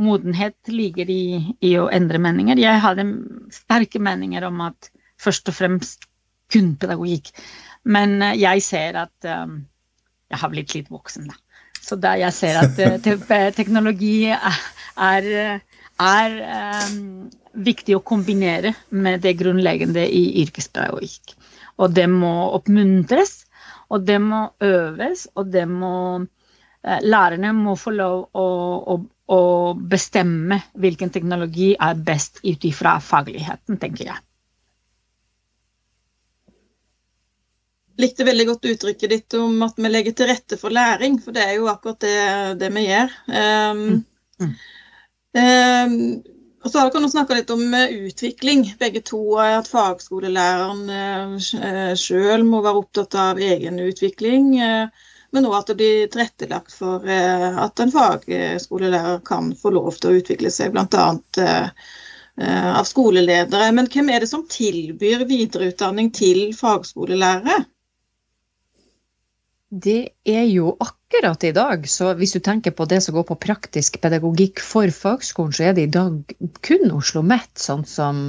Modenhet 0.00 0.56
ligger 0.70 1.10
i, 1.10 1.54
i, 1.60 1.74
å 1.80 1.88
endre 1.92 2.20
meninger. 2.22 2.60
Jeg 2.60 2.82
hadde 2.84 3.06
sterke 3.54 4.00
meninger 4.02 4.46
om 4.48 4.62
at 4.68 4.90
først 5.20 5.50
og 5.52 5.58
fremst 5.58 6.08
kun 6.52 6.74
pedagogikk. 6.80 7.32
Men 7.84 8.18
uh, 8.22 8.32
jeg 8.38 8.64
ser 8.64 8.98
at 9.04 9.28
um, 9.28 9.60
jeg 10.32 10.42
har 10.42 10.52
blitt 10.52 10.74
litt 10.76 10.90
voksen, 10.92 11.28
da. 11.30 11.38
Så 11.82 11.98
da 11.98 12.14
jeg 12.14 12.34
ser 12.36 12.60
at 12.60 12.78
uh, 12.78 13.48
teknologi 13.58 14.30
er, 14.32 15.30
er 16.06 16.36
um, 16.86 17.30
viktig 17.52 17.98
å 17.98 18.04
kombinere 18.06 18.74
med 18.90 19.24
det 19.26 19.36
grunnleggende 19.40 20.04
i 20.06 20.42
yrkespedagogikk. 20.44 21.36
Og 21.82 21.92
det 21.96 22.06
må 22.12 22.32
oppmuntres 22.54 23.42
og 23.92 24.06
det 24.08 24.18
må 24.24 24.46
øves, 24.64 25.26
og 25.36 25.50
det 25.52 25.66
må 25.68 25.94
eh, 26.20 27.00
Lærerne 27.04 27.52
må 27.56 27.76
få 27.76 27.92
lov 27.96 28.22
å, 28.32 28.46
å, 28.94 28.96
å 29.32 29.72
bestemme 29.74 30.60
hvilken 30.78 31.12
teknologi 31.14 31.72
er 31.74 32.04
best 32.10 32.42
ut 32.44 32.68
ifra 32.68 32.98
fagligheten, 33.00 33.80
tenker 33.80 34.12
jeg. 34.12 34.20
likte 38.02 38.26
veldig 38.26 38.46
godt 38.48 38.68
uttrykket 38.72 39.12
ditt 39.12 39.34
om 39.38 39.62
at 39.66 39.78
vi 39.78 39.90
legger 39.90 40.16
til 40.16 40.30
rette 40.32 40.58
for 40.60 40.74
læring, 40.74 41.18
for 41.22 41.36
det 41.36 41.44
er 41.44 41.56
jo 41.58 41.70
akkurat 41.70 42.00
det, 42.02 42.18
det 42.62 42.70
vi 42.74 42.86
gjør. 42.88 43.16
Um, 43.28 43.82
mm. 44.42 44.54
Um, 45.42 45.96
og 46.62 46.70
så 46.70 46.78
har 46.78 46.92
dere 46.94 47.10
snakka 47.10 47.36
litt 47.36 47.50
om 47.50 47.62
eh, 47.74 47.94
utvikling, 48.06 48.68
begge 48.78 49.02
to. 49.06 49.20
At 49.42 49.70
fagskolelæreren 49.70 50.84
uh, 50.92 51.94
sjøl 51.98 52.46
må 52.46 52.62
være 52.62 52.84
opptatt 52.84 53.16
av 53.18 53.40
egen 53.42 53.80
utvikling. 53.82 54.52
Eh, 54.62 55.08
men 55.32 55.48
òg 55.48 55.58
at 55.58 55.72
det 55.72 55.78
blir 55.80 56.08
tilrettelagt 56.12 56.74
for 56.76 57.06
at 57.08 57.82
en 57.82 57.92
fagskolelærer 57.94 59.22
kan 59.26 59.52
få 59.56 59.72
lov 59.74 59.96
til 59.96 60.10
å 60.10 60.20
utvikle 60.20 60.52
seg, 60.52 60.74
bl.a. 60.74 61.06
av 62.78 62.88
skoleledere. 62.88 63.70
Men 63.72 63.88
hvem 63.92 64.10
er 64.12 64.24
det 64.24 64.28
som 64.28 64.44
tilbyr 64.48 65.24
videreutdanning 65.30 66.12
til 66.16 66.50
fagskolelærere? 66.56 67.62
Det 69.72 70.10
er 70.28 70.42
jo 70.52 70.74
akkurat 70.84 71.44
i 71.48 71.50
dag, 71.56 71.86
så 71.88 72.10
hvis 72.18 72.34
du 72.36 72.42
tenker 72.44 72.74
på 72.76 72.84
det 72.84 72.98
som 73.00 73.14
går 73.16 73.24
på 73.30 73.38
praktisk 73.40 73.94
pedagogikk 74.04 74.60
for 74.60 74.92
fagskolen, 74.92 75.54
så 75.56 75.70
er 75.70 75.78
det 75.78 75.86
i 75.86 75.92
dag 75.94 76.34
kun 76.60 76.84
Oslo 76.90 77.22
OsloMet, 77.22 77.48
sånn 77.56 77.86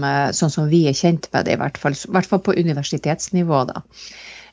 eh, 0.07 0.29
sånn 0.31 0.53
som 0.53 0.69
vi 0.71 0.85
er 0.87 0.95
kjent 0.95 1.27
med 1.33 1.49
det, 1.49 1.57
i 1.57 1.59
hvert 1.59 1.81
fall, 1.81 1.97
i 1.99 2.13
hvert 2.15 2.31
fall 2.31 2.39
på 2.45 2.55
universitetsnivå. 2.55 3.59
da. 3.73 3.83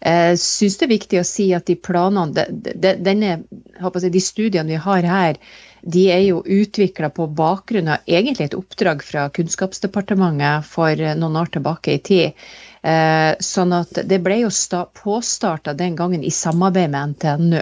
Jeg 0.00 0.32
eh, 0.32 0.38
syns 0.40 0.78
det 0.80 0.86
er 0.86 0.94
viktig 0.94 1.18
å 1.20 1.26
si 1.28 1.50
at 1.52 1.66
de 1.68 1.76
planene, 1.76 2.32
de, 2.32 2.72
de, 2.72 2.94
denne, 3.04 3.34
jeg, 3.76 4.12
de 4.14 4.22
studiene 4.24 4.72
vi 4.72 4.78
har 4.80 5.04
her, 5.04 5.40
de 5.82 6.06
er 6.12 6.22
jo 6.24 6.40
utvikla 6.44 7.10
på 7.12 7.26
bakgrunn 7.36 7.88
av 7.88 8.08
egentlig 8.08 8.50
et 8.50 8.56
oppdrag 8.56 9.04
fra 9.04 9.28
Kunnskapsdepartementet 9.32 10.66
for 10.68 11.04
noen 11.20 11.38
år 11.40 11.52
tilbake 11.52 11.96
i 11.96 12.02
tid. 12.04 12.44
Eh, 12.80 13.34
sånn 13.44 13.74
at 13.76 13.98
det 14.08 14.18
ble 14.24 14.38
jo 14.40 14.50
påstarta 14.96 15.74
den 15.76 15.96
gangen 15.96 16.24
i 16.24 16.30
samarbeid 16.32 16.90
med 16.92 17.12
NTNU. 17.12 17.60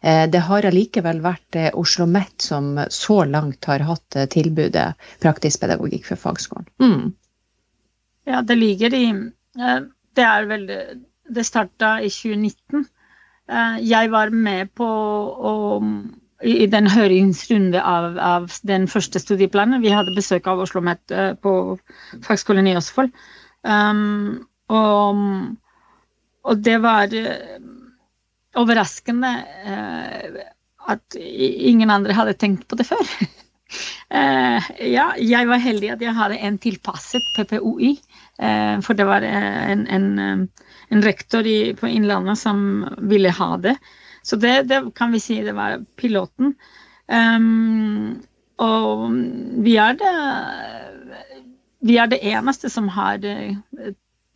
Eh, 0.00 0.24
det 0.32 0.40
har 0.48 0.64
allikevel 0.64 1.20
vært 1.20 1.56
eh, 1.60 1.68
Oslo 1.68 2.06
OsloMet 2.06 2.40
som 2.40 2.80
så 2.88 3.24
langt 3.24 3.64
har 3.68 3.84
hatt 3.84 4.16
tilbudet 4.32 4.94
praktisk 5.20 5.60
pedagogikk 5.60 6.08
for 6.08 6.16
fagskolen. 6.16 6.68
Mm. 6.80 7.12
Ja, 8.24 8.40
det 8.42 8.56
ligger 8.56 8.94
i 8.94 9.04
Det 10.16 10.24
er 10.24 10.48
vel 10.48 10.64
Det 11.28 11.46
starta 11.46 11.96
i 12.00 12.10
2019. 12.12 12.86
Jeg 13.86 14.10
var 14.10 14.30
med 14.34 14.72
på 14.74 14.86
å 14.86 15.52
i 16.44 16.66
den 16.68 16.88
høringsrunde 16.90 17.80
av, 17.80 18.18
av, 18.20 18.50
den 18.68 18.84
første 18.90 19.20
studieplanen. 19.22 19.80
Vi 19.82 19.92
hadde 19.94 20.14
besøk 20.16 20.48
av 20.50 20.60
Oslo 20.60 20.82
OsloMet 20.82 21.14
på 21.40 21.52
Fagskolen 22.26 22.68
i 22.68 22.74
Østfold. 22.76 23.14
Um, 23.66 24.44
og, 24.68 25.22
og, 26.44 26.60
det 26.60 26.76
var 26.84 27.14
uh, 27.14 27.56
overraskende 28.60 29.32
at 30.86 31.16
ingen 31.18 31.90
andre 31.90 32.14
hadde 32.14 32.36
tenkt 32.38 32.68
på 32.68 32.78
det 32.78 32.86
før. 32.86 33.08
ja, 34.96 35.08
jeg 35.18 35.48
var 35.48 35.62
heldig 35.62 35.90
at 35.96 36.04
jeg 36.04 36.14
hadde 36.14 36.38
en 36.46 36.60
tilpasset 36.62 37.32
PPOI. 37.36 37.96
For 38.84 38.92
det 38.98 39.06
var 39.08 39.24
en, 39.24 39.86
en, 39.88 40.48
en 40.92 41.02
rektor 41.02 41.46
i, 41.48 41.72
på 41.74 41.88
Innlandet 41.88 42.36
som 42.38 42.84
ville 43.00 43.30
ha 43.32 43.56
det. 43.56 43.76
Så 44.22 44.36
det, 44.36 44.66
det, 44.68 44.82
kan 44.94 45.12
vi 45.12 45.20
si 45.20 45.38
det 45.40 45.54
var 45.56 45.78
piloten. 45.96 46.52
Um, 47.08 48.18
og 48.60 49.06
vi 49.64 49.76
er 49.80 49.96
det 49.96 50.12
vi 51.86 51.98
er 52.00 52.10
det 52.10 52.18
eneste 52.26 52.70
som 52.72 52.88
har 52.90 53.22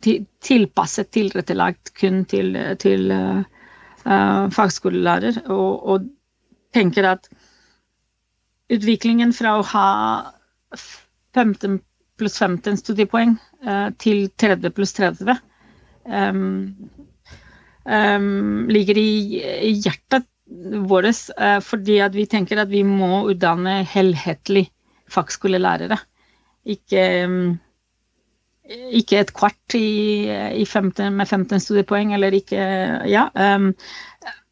tilpasset, 0.01 1.11
tilrettelagt 1.13 1.93
kun 1.99 2.23
til, 2.29 2.55
til 2.79 3.11
uh, 3.11 4.47
fagskolelærer. 4.55 5.43
Og, 5.51 5.87
og, 5.93 6.09
tenker 6.71 7.03
at 7.03 7.25
utviklingen 8.71 9.33
fra 9.35 9.57
å 9.59 9.63
ha 9.73 9.87
15 11.35 11.81
pluss 12.15 12.37
15 12.39 12.77
studiepoeng 12.79 13.33
til 14.01 14.23
30 14.41 14.71
pluss 14.73 14.95
30 14.97 15.35
um, 16.05 16.75
um, 17.85 18.69
ligger 18.71 18.97
i, 18.97 19.09
hjertet 19.83 20.25
vårt, 20.89 21.21
uh, 21.37 21.59
fordi 21.63 21.99
at 22.03 22.15
vi 22.17 22.25
tenker 22.29 22.61
at 22.63 22.71
vi 22.71 22.81
må 22.87 23.23
utdanne 23.31 23.81
helhetlig 23.93 24.65
fagskolelærere. 25.11 25.99
Ikke 26.73 27.03
um, 27.27 27.43
ikke 28.95 29.19
et 29.19 29.31
kvart 29.35 29.75
i, 29.75 30.27
i 30.61 30.65
15, 30.65 31.11
med 31.17 31.25
15 31.27 31.59
studiepoeng, 31.59 32.13
eller 32.15 32.31
ikke 32.37 32.61
Ja. 33.09 33.27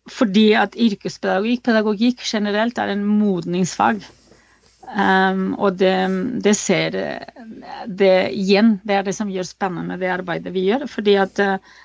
Fordi 0.10 0.48
at 0.58 0.74
yrkespedagogikk, 0.74 1.62
pedagogikk 1.68 2.24
generelt, 2.26 2.80
er 2.82 2.90
en 2.96 3.04
modningsfag. 3.06 4.00
Um, 4.90 5.54
og 5.62 5.78
det, 5.78 5.94
det, 6.42 6.56
ser 6.58 6.96
det 7.86 8.14
igjen. 8.34 8.80
Det 8.82 8.96
er 8.96 9.06
det 9.06 9.14
som 9.14 9.30
gjør 9.30 9.46
spennende 9.46 10.00
det 10.02 10.10
arbeidet 10.10 10.54
vi 10.56 10.66
gjør. 10.66 10.88
fordi 10.90 11.16
at 11.22 11.38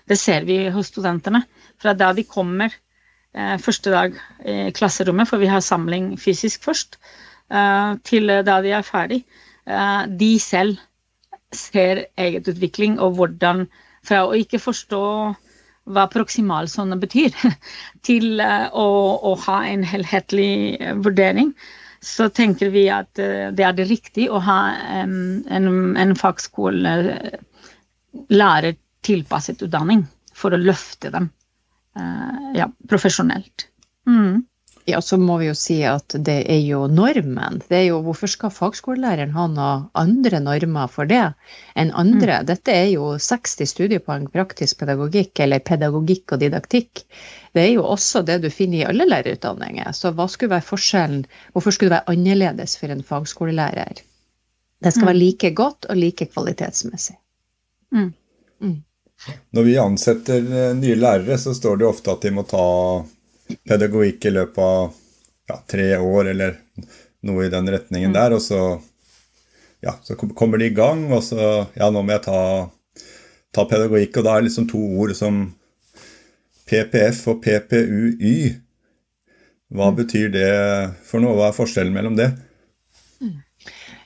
det 0.08 0.18
ser 0.18 0.46
vi 0.48 0.70
hos 0.72 0.88
studentene. 0.92 1.44
Fra 1.80 1.92
da 1.92 2.12
de 2.16 2.24
kommer 2.24 2.72
uh, 2.72 3.58
første 3.60 3.92
dag 3.92 4.16
i 4.44 4.72
klasserommet, 4.72 5.28
for 5.28 5.42
vi 5.42 5.52
har 5.52 5.60
samling 5.60 6.14
fysisk 6.20 6.64
først, 6.64 6.98
uh, 7.52 8.00
til 8.04 8.32
da 8.46 8.60
de 8.64 8.72
er 8.72 8.82
ferdig. 8.88 9.24
De 9.64 10.34
selv 10.40 10.76
ser 11.56 12.04
egetutvikling 12.20 12.98
og 13.00 13.16
hvordan 13.16 13.66
Fra 14.04 14.26
å 14.28 14.34
ikke 14.36 14.58
forstå 14.60 15.04
hva 15.88 16.02
proksimalsone 16.12 16.96
betyr, 17.00 17.32
til 18.06 18.40
å, 18.40 18.88
å, 19.16 19.32
ha 19.46 19.62
en 19.68 19.84
helhetlig 19.88 20.76
vurdering, 21.04 21.54
så 22.04 22.28
tenker 22.32 22.72
vi 22.74 22.86
at 22.92 23.10
uh, 23.20 23.50
det 23.54 23.66
er 23.66 23.76
det 23.76 23.88
riktig 23.90 24.28
å 24.30 24.42
ha 24.44 24.58
en, 25.00 25.16
en, 25.48 25.68
en 26.00 26.14
fagskole 26.18 26.94
lærertilpasset 28.30 29.64
utdanning 29.66 30.04
for 30.34 30.54
å 30.54 30.60
løfte 30.60 31.10
dem 31.14 31.30
ja, 32.58 32.64
profesjonelt. 32.90 33.68
Mm. 34.10 34.40
Ja, 34.86 35.00
så 35.00 35.16
må 35.16 35.38
vi 35.40 35.46
jo 35.46 35.54
si 35.56 35.78
at 35.88 36.12
det 36.26 36.42
er 36.52 36.60
jo 36.60 36.82
normen. 36.92 37.62
Det 37.70 37.76
er 37.78 37.86
jo, 37.86 38.02
hvorfor 38.04 38.28
skal 38.28 38.52
fagskolelæreren 38.52 39.32
ha 39.32 39.46
noen 39.48 39.86
andre 39.96 40.40
normer 40.44 40.90
for 40.92 41.08
det 41.08 41.22
enn 41.72 41.92
andre? 41.96 42.42
Mm. 42.42 42.48
Dette 42.50 42.74
er 42.74 42.90
jo 42.92 43.14
60 43.16 43.70
studiepoeng 43.70 44.26
praktisk 44.34 44.82
pedagogikk, 44.82 45.40
eller 45.40 45.64
pedagogikk 45.64 46.36
og 46.36 46.44
didaktikk. 46.44 47.06
Det 47.56 47.64
er 47.64 47.72
jo 47.78 47.86
også 47.88 48.26
det 48.28 48.42
du 48.44 48.50
finner 48.52 48.82
i 48.82 48.86
alle 48.90 49.08
lærerutdanninger. 49.08 49.88
Så 49.96 50.12
hva 50.12 50.28
skulle 50.28 50.52
være 50.52 50.68
forskjellen? 50.68 51.24
Hvorfor 51.56 51.72
skulle 51.72 51.94
det 51.94 52.02
være 52.02 52.18
annerledes 52.18 52.76
for 52.76 52.92
en 52.92 53.04
fagskolelærer? 53.08 54.04
Det 54.84 54.92
skal 54.92 55.08
være 55.08 55.16
mm. 55.16 55.22
like 55.22 55.54
godt 55.56 55.88
og 55.88 55.96
like 55.96 56.28
kvalitetsmessig. 56.28 57.16
Mm. 57.94 58.10
Mm. 58.60 58.78
Når 59.56 59.64
vi 59.64 59.80
ansetter 59.80 60.44
eh, 60.44 60.72
nye 60.76 60.96
lærere, 60.98 61.38
så 61.40 61.54
står 61.56 61.80
det 61.80 61.88
ofte 61.88 62.12
at 62.12 62.26
de 62.26 62.32
må 62.36 62.44
ta 62.44 62.64
pedagogikk 63.68 64.24
i 64.24 64.34
løpet 64.34 64.60
av 64.64 64.92
ja, 65.48 65.58
tre 65.70 65.88
år, 65.98 66.30
eller 66.32 66.56
noe 67.24 67.46
i 67.46 67.52
den 67.52 67.68
retningen 67.72 68.12
mm. 68.12 68.16
der. 68.16 68.36
Og 68.36 68.42
så, 68.42 68.60
ja, 69.84 69.96
så 70.02 70.16
kommer 70.16 70.60
de 70.60 70.70
i 70.70 70.76
gang, 70.76 71.06
og 71.12 71.24
så 71.24 71.66
Ja, 71.74 71.90
nå 71.90 72.02
må 72.02 72.14
jeg 72.14 72.24
ta, 72.26 72.40
ta 73.54 73.66
pedagogikk. 73.68 74.20
Og 74.20 74.26
da 74.26 74.34
er 74.36 74.42
det 74.42 74.50
liksom 74.50 74.68
to 74.70 74.82
ord 75.00 75.14
som 75.18 75.46
PPF 76.68 77.26
og 77.32 77.42
PPUY. 77.44 78.36
Hva 79.74 79.90
mm. 79.90 79.98
betyr 80.00 80.32
det 80.32 80.48
for 81.04 81.24
noe? 81.24 81.36
Hva 81.38 81.50
er 81.50 81.58
forskjellen 81.58 81.94
mellom 81.94 82.16
det? 82.20 82.30
Mm. 83.20 83.36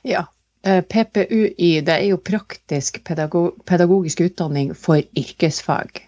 Ja, 0.07 0.25
eh, 0.65 0.81
PPUY 0.83 1.79
det 1.85 1.95
er 1.95 2.05
jo 2.09 2.19
praktisk 2.23 3.01
pedagogisk 3.05 4.23
utdanning 4.27 4.75
for 4.75 5.03
yrkesfag. 5.17 6.03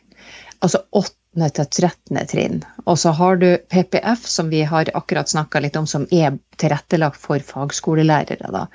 Altså 0.61 0.83
åtte 0.91 1.20
til 1.31 1.65
13. 1.65 2.19
trinn. 2.27 2.61
Og 2.85 2.99
så 2.99 3.13
har 3.15 3.39
du 3.39 3.57
PPF, 3.71 4.25
som 4.27 4.49
vi 4.51 4.63
har 4.67 4.91
akkurat 4.93 5.29
snakka 5.29 5.61
litt 5.63 5.79
om, 5.79 5.87
som 5.87 6.07
er 6.11 6.37
tilrettelagt 6.59 7.19
for 7.21 7.39
fagskolelærere. 7.39 8.51
da. 8.51 8.67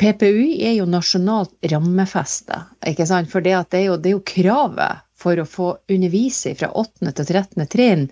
PPU 0.00 0.46
er 0.64 0.78
jo 0.78 0.86
nasjonalt 0.88 1.52
rammefesta, 1.68 2.62
ikke 2.88 3.04
sant? 3.06 3.28
for 3.28 3.44
det, 3.44 3.52
det, 3.70 3.82
er 3.82 3.88
jo, 3.90 3.96
det 4.00 4.08
er 4.08 4.14
jo 4.14 4.22
kravet 4.24 5.02
for 5.20 5.36
å 5.36 5.44
få 5.44 5.66
undervise 5.92 6.54
fra 6.56 6.70
8. 6.72 7.10
til 7.18 7.26
13. 7.26 7.66
trinn, 7.68 8.06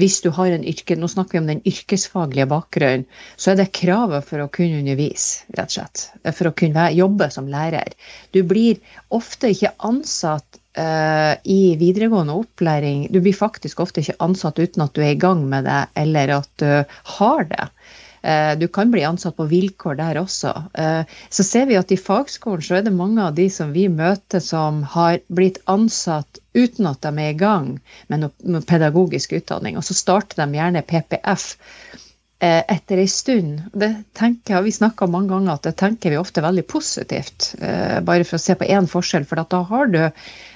hvis 0.00 0.22
du 0.24 0.30
har 0.32 0.54
en 0.54 0.64
yrke, 0.64 0.96
nå 0.96 1.10
snakker 1.12 1.36
vi 1.36 1.42
om 1.42 1.50
den 1.50 1.60
yrkesfaglige 1.68 2.48
bakgrunnen, 2.48 3.04
så 3.36 3.52
er 3.52 3.60
det 3.60 3.74
kravet 3.76 4.24
for 4.24 4.40
å 4.40 4.48
kunne 4.48 4.80
undervise, 4.80 5.44
rett 5.58 5.74
og 5.74 5.76
slett. 5.76 6.06
For 6.30 6.48
å 6.48 6.56
kunne 6.56 6.88
jobbe 6.96 7.28
som 7.34 7.50
lærer. 7.52 7.92
Du 8.32 8.40
blir 8.48 8.80
ofte 9.12 9.52
ikke 9.52 9.74
ansatt 9.84 10.63
uh, 10.78 11.34
i 11.44 11.76
videregående 11.76 12.34
opplæring 12.34 13.06
Du 13.12 13.20
blir 13.20 13.36
faktisk 13.36 13.80
ofte 13.84 14.02
ikke 14.02 14.18
ansatt 14.24 14.58
uten 14.58 14.84
at 14.84 14.94
du 14.94 15.02
er 15.04 15.14
i 15.14 15.20
gang 15.20 15.44
med 15.48 15.68
det, 15.68 15.84
eller 16.00 16.38
at 16.40 16.50
du 16.62 16.98
har 17.18 17.46
det. 17.50 17.68
Uh, 18.24 18.54
du 18.58 18.66
kan 18.72 18.90
bli 18.90 19.04
ansatt 19.04 19.36
på 19.36 19.48
vilkår 19.50 19.98
der 20.00 20.20
også. 20.22 20.54
Uh, 20.78 21.02
så 21.28 21.46
ser 21.46 21.68
vi 21.70 21.78
at 21.78 21.92
i 21.92 22.00
fagskolen 22.00 22.64
så 22.64 22.78
er 22.78 22.86
det 22.86 22.94
mange 22.96 23.22
av 23.22 23.36
de 23.36 23.48
som 23.52 23.74
vi 23.74 23.86
møter 23.88 24.42
som 24.42 24.82
har 24.94 25.20
blitt 25.28 25.60
ansatt 25.70 26.40
uten 26.54 26.88
at 26.90 27.02
de 27.04 27.12
er 27.12 27.34
i 27.34 27.38
gang 27.38 27.76
med 28.08 28.26
noe 28.26 28.64
pedagogisk 28.64 29.36
utdanning. 29.36 29.76
Og 29.78 29.84
så 29.86 29.96
starter 29.98 30.42
de 30.42 30.58
gjerne 30.58 30.86
PPF 30.86 31.52
etter 32.44 33.00
ei 33.00 33.08
stund. 33.08 33.62
Det 33.72 33.88
tenker 34.18 34.58
jeg, 34.58 34.64
Vi 34.66 34.72
snakka 34.76 35.06
mange 35.08 35.30
ganger 35.32 35.54
at 35.54 35.64
det 35.64 35.78
tenker 35.80 36.12
vi 36.12 36.18
ofte 36.20 36.42
veldig 36.44 36.64
positivt. 36.68 37.54
Bare 37.56 38.26
for 38.26 38.36
å 38.36 38.42
se 38.42 38.56
på 38.58 38.68
én 38.68 38.88
forskjell. 38.90 39.24
For 39.24 39.40
da 39.40 39.62
har 39.70 39.88
du 39.88 40.02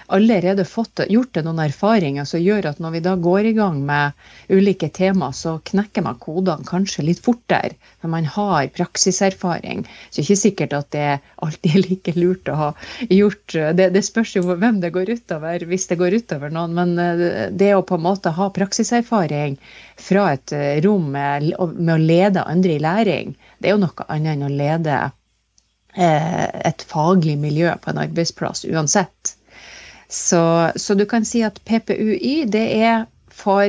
allerede 0.08 0.64
fått, 0.64 1.00
gjort 1.08 1.34
det 1.36 1.42
noen 1.44 1.60
erfaringer 1.62 2.26
som 2.28 2.40
gjør 2.40 2.70
at 2.70 2.80
når 2.82 2.94
vi 2.96 3.00
da 3.04 3.14
går 3.20 3.50
i 3.50 3.52
gang 3.56 3.80
med 3.86 4.16
ulike 4.48 4.88
tema, 4.94 5.30
så 5.36 5.58
knekker 5.70 6.04
man 6.06 6.18
kodene 6.22 6.66
kanskje 6.68 7.04
litt 7.04 7.20
fortere. 7.24 7.76
For 8.00 8.10
man 8.12 8.24
har 8.24 8.70
praksiserfaring. 8.76 9.84
Så 10.08 10.18
det 10.18 10.22
er 10.22 10.26
ikke 10.26 10.40
sikkert 10.42 10.76
at 10.78 10.90
det 10.94 11.06
alltid 11.44 11.76
er 11.76 11.84
like 11.84 12.14
lurt 12.16 12.48
å 12.48 12.56
ha 12.58 12.70
gjort 13.08 13.56
Det, 13.78 13.88
det 13.94 14.04
spørs 14.06 14.34
jo 14.36 14.44
hvem 14.48 14.80
det 14.82 14.92
går 14.94 15.12
utover, 15.12 15.64
hvis 15.68 15.86
det 15.90 15.98
går 16.00 16.18
utover 16.22 16.52
noen. 16.54 16.76
Men 16.78 16.96
eh, 17.02 17.48
det 17.52 17.74
å 17.76 17.84
på 17.86 17.98
en 17.98 18.06
måte 18.06 18.32
ha 18.34 18.50
praksiserfaring 18.54 19.58
fra 20.00 20.32
et 20.34 20.56
eh, 20.56 20.80
rom 20.84 21.10
med, 21.12 21.52
med 21.76 21.94
å 21.94 22.00
lede 22.00 22.46
andre 22.48 22.76
i 22.76 22.82
læring, 22.82 23.34
det 23.58 23.70
er 23.70 23.76
jo 23.76 23.84
noe 23.84 24.08
annet 24.08 24.36
enn 24.36 24.46
å 24.46 24.52
lede 24.52 25.00
eh, 25.94 26.46
et 26.70 26.86
faglig 26.88 27.36
miljø 27.40 27.74
på 27.82 27.92
en 27.92 28.02
arbeidsplass 28.06 28.64
uansett. 28.68 29.37
Så, 30.08 30.72
så, 30.76 30.94
du 30.96 31.04
kan 31.06 31.26
si 31.28 31.42
at 31.44 31.60
PPUY 31.68 32.46
det 32.48 32.64
er 32.80 33.04
for 33.28 33.68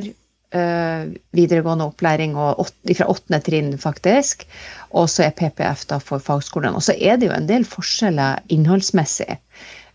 uh, 0.55 1.09
videregående 1.35 1.89
opplæring 1.89 2.37
og 2.39 2.69
fra 2.95 3.09
åttende 3.11 3.41
trinn, 3.43 3.73
faktisk. 3.81 4.45
Og 4.95 5.09
så 5.11 5.27
er 5.27 5.35
PPF 5.35 5.85
da 5.89 5.99
for 6.03 6.23
fagskolen. 6.23 6.77
Og 6.77 6.85
så 6.85 6.95
er 6.95 7.19
det 7.19 7.29
jo 7.29 7.35
en 7.35 7.49
del 7.49 7.67
forskjeller 7.67 8.45
innholdsmessig. 8.55 9.37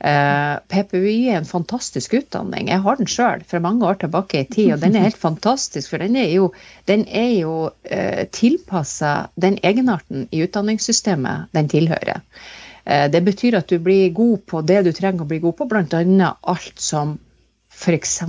Uh, 0.05 0.11
eh, 0.11 0.57
PPUI 0.69 1.31
er 1.33 1.39
en 1.39 1.49
fantastisk 1.49 2.13
utdanning. 2.19 2.69
Jeg 2.69 2.83
har 2.85 2.99
den 2.99 3.09
sjøl 3.09 3.45
fra 3.49 3.61
mange 3.65 3.87
år 3.89 4.03
tilbake 4.03 4.43
i 4.43 4.49
tid, 4.51 4.75
og 4.75 4.83
den 4.83 4.99
er 4.99 5.07
helt 5.07 5.23
fantastisk. 5.29 5.95
For 5.95 6.03
den 6.03 6.19
er 6.21 6.29
jo, 6.29 6.51
den 6.91 7.07
er 7.09 7.31
jo 7.39 7.55
uh, 7.71 8.25
tilpassa 8.37 9.31
den 9.41 9.57
egenarten 9.65 10.29
i 10.31 10.45
utdanningssystemet 10.45 11.49
den 11.57 11.73
tilhører. 11.73 12.21
Eh, 12.85 13.07
det 13.11 13.23
betyr 13.25 13.59
at 13.61 13.69
du 13.69 13.79
blir 13.83 14.11
god 14.17 14.45
på 14.51 14.63
det 14.67 14.83
du 14.87 14.93
trenger 14.93 15.25
å 15.25 15.29
bli 15.31 15.41
god 15.43 15.57
på, 15.59 15.69
bl.a. 15.71 16.33
alt 16.55 16.81
som 16.81 17.19
f.eks. 17.75 18.21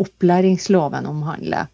opplæringsloven 0.00 1.06
omhandler. 1.10 1.70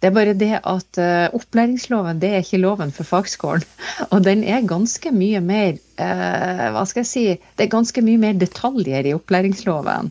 Det 0.00 0.08
er 0.08 0.14
bare 0.16 0.32
det 0.32 0.54
at 0.56 0.98
uh, 1.00 1.28
opplæringsloven 1.36 2.20
det 2.22 2.30
er 2.32 2.40
ikke 2.40 2.62
loven 2.62 2.92
for 2.96 3.04
fagskolen. 3.04 3.66
Og 4.12 4.22
den 4.24 4.46
er 4.48 4.64
ganske 4.64 5.12
mye 5.12 5.42
mer 5.44 5.74
uh, 6.00 6.68
Hva 6.72 6.86
skal 6.88 7.02
jeg 7.02 7.10
si 7.10 7.24
Det 7.36 7.66
er 7.66 7.74
ganske 7.74 8.00
mye 8.06 8.22
mer 8.22 8.38
detaljer 8.40 9.10
i 9.10 9.12
opplæringsloven 9.12 10.08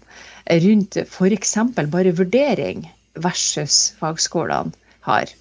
rundt 0.66 0.99
f.eks. 1.07 1.55
bare 1.89 2.14
vurdering 2.18 2.86
versus 3.18 3.95
fagskolene 3.97 4.78
har. 5.10 5.34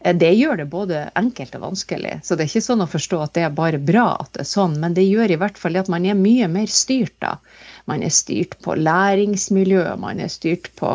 Eh, 0.00 0.16
det 0.16 0.30
gjør 0.34 0.60
det 0.60 0.68
både 0.72 1.02
enkelt 1.18 1.56
og 1.58 1.64
vanskelig. 1.68 2.18
Så 2.24 2.36
det 2.36 2.46
er 2.46 2.52
ikke 2.52 2.64
sånn 2.64 2.84
å 2.84 2.90
forstå 2.90 3.20
at 3.24 3.34
det 3.36 3.44
er 3.46 3.56
bare 3.56 3.80
bra 3.80 4.06
at 4.20 4.32
det 4.36 4.44
er 4.44 4.50
sånn, 4.52 4.78
men 4.82 4.96
det 4.96 5.06
gjør 5.06 5.34
i 5.34 5.40
hvert 5.40 5.60
fall 5.60 5.76
at 5.80 5.90
man 5.92 6.06
er 6.08 6.18
mye 6.18 6.48
mer 6.50 6.70
styrt 6.70 7.16
da. 7.24 7.36
man 7.90 8.04
er 8.06 8.12
styrt 8.14 8.54
på 8.62 8.76
læringsmiljø, 8.78 9.82
man 9.98 10.20
er 10.22 10.28
styrt 10.30 10.68
på 10.78 10.90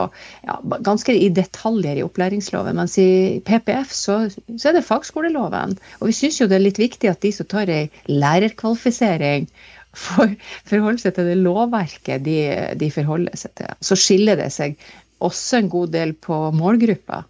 ja, 0.48 0.56
ganske 0.86 1.12
i 1.12 1.28
detaljer 1.30 2.00
i 2.00 2.06
opplæringsloven. 2.06 2.78
Mens 2.80 2.98
i 3.02 3.42
PPF 3.46 3.92
så, 3.92 4.20
så 4.32 4.70
er 4.70 4.78
det 4.78 4.86
fagskoleloven. 4.88 5.76
Og 6.00 6.12
vi 6.12 6.16
syns 6.16 6.40
jo 6.40 6.48
det 6.48 6.60
er 6.60 6.68
litt 6.68 6.80
viktig 6.80 7.12
at 7.12 7.22
de 7.26 7.34
som 7.36 7.50
tar 7.52 7.72
ei 7.74 7.90
lærerkvalifisering, 8.08 9.50
for, 9.96 10.32
forholder 10.68 11.06
seg 11.06 11.16
til 11.16 11.30
det 11.32 11.38
lovverket 11.40 12.24
de, 12.26 12.40
de 12.80 12.90
forholder 12.92 13.38
seg 13.40 13.54
til. 13.60 13.76
Så 13.80 13.96
skiller 14.00 14.40
det 14.40 14.50
seg 14.52 14.76
også 15.24 15.62
en 15.62 15.72
god 15.72 15.94
del 15.96 16.12
på 16.20 16.40
målgrupper. 16.56 17.24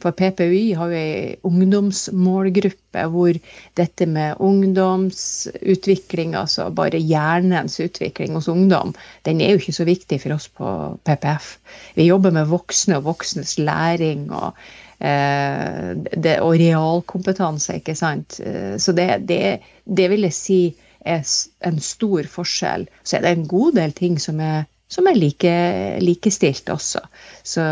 For 0.00 0.16
PPUI 0.16 0.72
har 0.78 0.92
jo 0.92 0.96
ei 0.98 1.36
ungdomsmålgruppe 1.44 3.04
hvor 3.12 3.36
dette 3.78 4.06
med 4.08 4.40
ungdomsutvikling, 4.40 6.34
altså 6.38 6.70
bare 6.74 7.00
hjernens 7.00 7.76
utvikling 7.84 8.36
hos 8.38 8.48
ungdom, 8.48 8.94
den 9.28 9.42
er 9.44 9.54
jo 9.54 9.60
ikke 9.60 9.76
så 9.76 9.86
viktig 9.88 10.20
for 10.22 10.36
oss 10.36 10.48
på 10.48 10.68
PPF. 11.04 11.50
Vi 11.98 12.08
jobber 12.08 12.32
med 12.34 12.48
voksne 12.48 13.00
og 13.00 13.10
voksnes 13.10 13.58
læring 13.60 14.30
og, 14.32 14.56
eh, 15.04 15.92
det, 16.16 16.38
og 16.40 16.56
realkompetanse, 16.56 17.80
ikke 17.82 17.98
sant. 17.98 18.40
Eh, 18.40 18.78
så 18.80 18.96
det, 18.96 19.10
det, 19.28 19.60
det 19.84 20.08
vil 20.12 20.28
jeg 20.30 20.36
si 20.36 20.62
er 21.00 21.24
en 21.66 21.80
stor 21.80 22.26
forskjell. 22.28 22.88
Så 23.02 23.16
er 23.16 23.24
det 23.24 23.36
en 23.36 23.46
god 23.48 23.76
del 23.78 23.92
ting 23.96 24.18
som 24.20 24.40
er, 24.40 24.66
som 24.90 25.06
er 25.08 25.18
like, 25.18 25.54
likestilt 26.02 26.68
også. 26.72 27.04
Så 27.44 27.64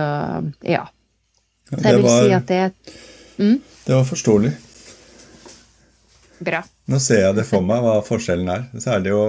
ja. 0.65 0.87
Så 1.69 1.83
jeg 1.85 2.01
vil 2.01 2.09
si 2.09 2.33
at 2.37 2.49
det 2.49 2.63
er 2.65 2.73
mm? 3.37 3.61
Det 3.85 3.95
var 3.95 4.09
forståelig. 4.09 4.51
Bra. 6.39 6.63
Nå 6.89 6.99
ser 7.03 7.23
jeg 7.27 7.37
det 7.37 7.45
for 7.49 7.65
meg, 7.65 7.83
hva 7.85 8.01
forskjellen 8.05 8.51
er. 8.53 8.67
Så 8.79 8.95
er 8.95 9.05
det 9.05 9.13
jo 9.13 9.23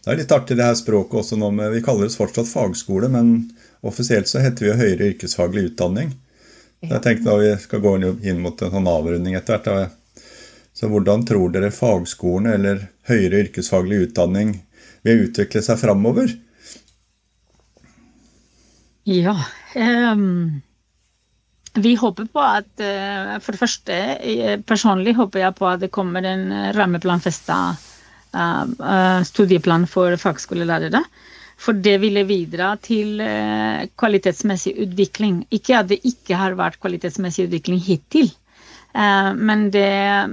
det 0.00 0.12
er 0.12 0.18
litt 0.22 0.32
artig 0.32 0.56
det 0.56 0.64
her 0.64 0.76
språket 0.76 1.20
også 1.22 1.36
nå 1.40 1.50
med 1.54 1.72
Vi 1.74 1.82
kaller 1.84 2.08
det 2.08 2.16
fortsatt 2.16 2.48
fagskole, 2.48 3.08
men 3.12 3.50
offisielt 3.86 4.28
så 4.28 4.42
heter 4.44 4.64
vi 4.64 4.70
jo 4.70 4.78
høyere 4.80 5.10
yrkesfaglig 5.12 5.70
utdanning. 5.70 6.14
Så 6.80 6.94
jeg 6.94 7.04
tenkte 7.04 7.28
da 7.28 7.36
vi 7.40 7.50
skal 7.60 7.82
gå 7.84 7.94
inn 8.00 8.40
mot 8.40 8.62
en 8.62 8.72
sånn 8.72 8.88
avrunding 8.88 9.36
etter 9.36 9.60
hvert. 9.60 9.96
Så 10.72 10.88
hvordan 10.88 11.26
tror 11.28 11.52
dere 11.52 11.72
fagskolen 11.74 12.48
eller 12.54 12.86
høyere 13.10 13.44
yrkesfaglig 13.44 14.06
utdanning 14.06 14.54
vil 15.04 15.26
utvikle 15.26 15.60
seg 15.64 15.80
framover? 15.80 16.32
Ja 19.08 19.34
um, 19.74 20.60
Vi 21.78 21.94
håper 21.94 22.26
på 22.32 22.42
at 22.42 22.82
uh, 22.82 23.36
For 23.42 23.54
det 23.54 23.60
første, 23.60 23.98
personlig 24.66 25.14
håper 25.18 25.44
jeg 25.44 25.56
på 25.58 25.68
at 25.70 25.84
det 25.84 25.92
kommer 25.94 26.26
en 26.26 26.48
rammeplanfesta 26.74 27.58
uh, 27.76 28.64
uh, 28.66 29.20
studieplan 29.26 29.86
for 29.90 30.16
fagskolelærere. 30.18 31.04
For 31.60 31.76
det 31.76 31.98
ville 32.00 32.24
bidra 32.24 32.72
til 32.80 33.20
kvalitetsmessig 34.00 34.72
utvikling. 34.80 35.42
Ikke 35.52 35.76
at 35.76 35.90
det 35.90 35.98
ikke 36.08 36.38
har 36.40 36.56
vært 36.56 36.78
kvalitetsmessig 36.80 37.50
utvikling 37.50 37.82
hittil, 37.84 38.30
Eh, 38.94 39.34
men 39.34 39.70
det, 39.70 40.28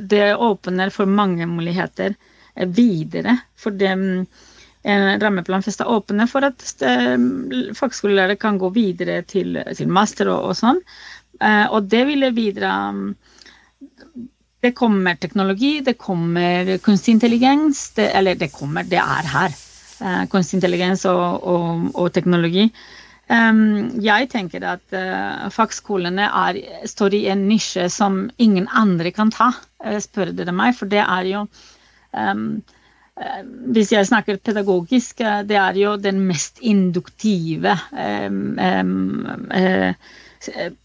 det, 0.00 0.34
åpner 0.34 0.90
for 0.90 1.06
mange 1.06 1.46
muligheter 1.46 2.14
eh, 2.54 2.68
videre. 2.68 3.36
For 3.56 3.70
det, 3.70 3.92
rammeplanfesta 5.22 5.86
åpne 5.86 6.26
for 6.30 6.46
at 6.48 6.64
eh, 6.86 7.16
fagskolelærere 7.76 8.38
kan 8.40 8.58
gå 8.58 8.70
videre 8.74 9.22
til, 9.28 9.60
til 9.76 9.88
master 9.92 10.30
og, 10.32 10.50
og, 10.50 10.58
sånn. 10.58 10.82
Og 11.38 11.84
det 11.86 12.00
ville 12.08 12.32
bidra 12.34 12.72
Det 14.58 14.72
kommer 14.74 15.14
teknologi, 15.14 15.80
det 15.86 15.94
kommer 16.02 16.72
kunstig 16.82 17.12
intelligens. 17.14 17.92
Det, 17.94 18.08
eller 18.10 18.34
det 18.34 18.48
kommer, 18.50 18.82
det 18.82 18.98
er 18.98 19.28
her. 19.30 19.54
Kunstig 20.32 20.58
intelligens 20.58 21.04
og, 21.06 21.44
og, 21.46 21.84
og 21.94 22.10
teknologi. 22.12 22.66
Um, 23.28 24.00
jeg 24.00 24.30
tenker 24.32 24.64
at 24.64 24.94
uh, 24.96 25.48
fagskolene 25.52 26.26
er, 26.26 26.58
står 26.88 27.14
i 27.18 27.26
en 27.28 27.44
nisje 27.50 27.84
som 27.92 28.22
ingen 28.40 28.66
andre 28.72 29.12
kan 29.12 29.30
ta, 29.30 29.50
spør 30.00 30.32
dere 30.32 30.54
meg. 30.56 30.72
For 30.78 30.88
det 30.88 31.02
er 31.04 31.28
jo 31.28 31.44
um, 32.16 32.62
Hvis 33.74 33.92
jeg 33.92 34.06
snakker 34.06 34.38
pedagogisk, 34.38 35.22
det 35.48 35.56
er 35.58 35.78
jo 35.80 35.96
den 35.98 36.20
mest 36.28 36.60
induktive 36.62 37.72
um, 37.90 38.54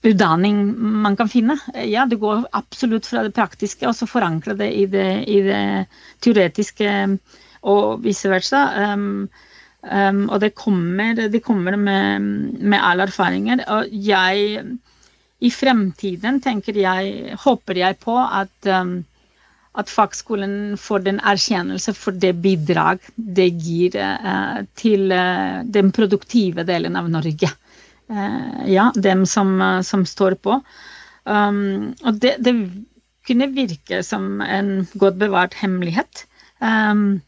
utdanning 0.02 0.64
man 1.06 1.18
kan 1.20 1.30
finne. 1.30 1.60
Ja, 1.86 2.08
det 2.10 2.18
går 2.24 2.48
absolutt 2.58 3.06
fra 3.06 3.22
det 3.28 3.36
praktiske 3.38 3.86
og 3.86 3.94
så 3.98 4.10
forankre 4.10 4.58
det 4.58 4.72
i 4.74 4.88
det, 4.90 5.10
i 5.30 5.40
det 5.46 5.64
teoretiske 6.26 6.94
og 7.70 8.02
vice 8.04 8.34
versa. 8.34 8.66
Um, 8.94 9.30
Um, 9.84 10.30
og 10.32 10.40
det 10.40 10.54
kommer, 10.56 11.18
det 11.28 11.44
kommer 11.44 11.76
med, 11.76 12.22
med 12.60 12.80
alle 12.80 13.04
erfaringer. 13.04 13.66
Og 13.68 13.90
jeg 13.92 14.62
I 15.44 15.50
fremtiden 15.52 16.40
tenker 16.40 16.78
jeg, 16.80 17.36
håper 17.44 17.76
jeg 17.82 17.98
på 18.00 18.16
at, 18.16 18.70
um, 18.80 19.02
at 19.80 19.90
fagskolen 19.90 20.78
får 20.78 21.06
den 21.08 21.20
erkjennelse 21.26 21.96
for 21.98 22.14
det 22.14 22.36
bidrag 22.44 23.02
det 23.16 23.50
gir 23.66 23.98
eh, 23.98 24.60
til 24.80 25.12
eh, 25.12 25.62
den 25.66 25.92
produktive 25.96 26.66
delen 26.68 26.98
av 27.00 27.10
Norge. 27.12 27.50
Eh, 28.10 28.64
ja, 28.70 28.92
dem 28.96 29.26
som, 29.26 29.56
som 29.84 30.06
står 30.06 30.38
på. 30.46 30.60
Um, 31.24 31.94
og 32.04 32.20
det, 32.20 32.38
det, 32.44 32.58
kunne 33.24 33.46
virke 33.56 34.02
som 34.04 34.42
en 34.44 34.82
godt 35.00 35.16
bevart 35.16 35.54
hemmelighet. 35.56 36.26
Um, 36.60 37.22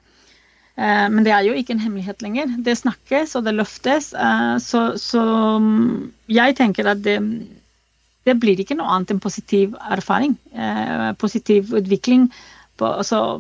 Eh, 0.76 1.08
men 1.12 1.24
det 1.24 1.32
er 1.32 1.46
jo 1.48 1.56
ikke 1.56 1.76
en 1.76 1.84
hemmelighet 1.84 2.24
lenger. 2.24 2.52
Det 2.64 2.76
snakkes, 2.78 3.36
og 3.40 3.46
det 3.48 3.56
løftes. 3.56 4.12
Eh, 4.14 4.56
så, 4.64 4.82
så 5.00 5.24
mm, 5.64 6.12
jeg 6.36 6.58
tenker 6.60 6.92
at 6.92 7.04
det, 7.06 7.20
det, 8.26 8.38
blir 8.42 8.60
ikke 8.62 8.78
noe 8.78 8.92
annet 8.92 9.14
enn 9.14 9.22
positiv 9.24 9.76
erfaring. 9.94 10.36
Eh, 10.54 11.12
positiv 11.22 11.74
utvikling. 11.78 12.28
På, 12.80 12.92
altså, 13.02 13.40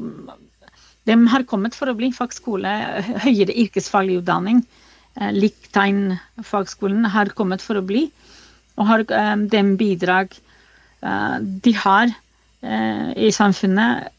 de 1.05 1.17
har 1.33 1.47
kommet 1.49 1.77
for 1.77 1.91
å 1.91 1.97
bli 1.97 2.11
fagskole, 2.15 2.71
høyere 3.25 3.55
yrkesfaglig 3.65 4.21
utdanning. 4.21 4.63
Liktegn 5.31 6.17
fagskolen 6.43 7.05
har 7.13 7.31
kommet 7.37 7.63
for 7.63 7.79
å 7.79 7.85
bli. 7.87 8.07
Og 8.75 8.89
har 8.89 9.05
den 9.47 9.75
bidrag 9.79 10.33
de 11.63 11.71
har 11.79 12.11
i 13.15 13.29
samfunnet 13.31 14.09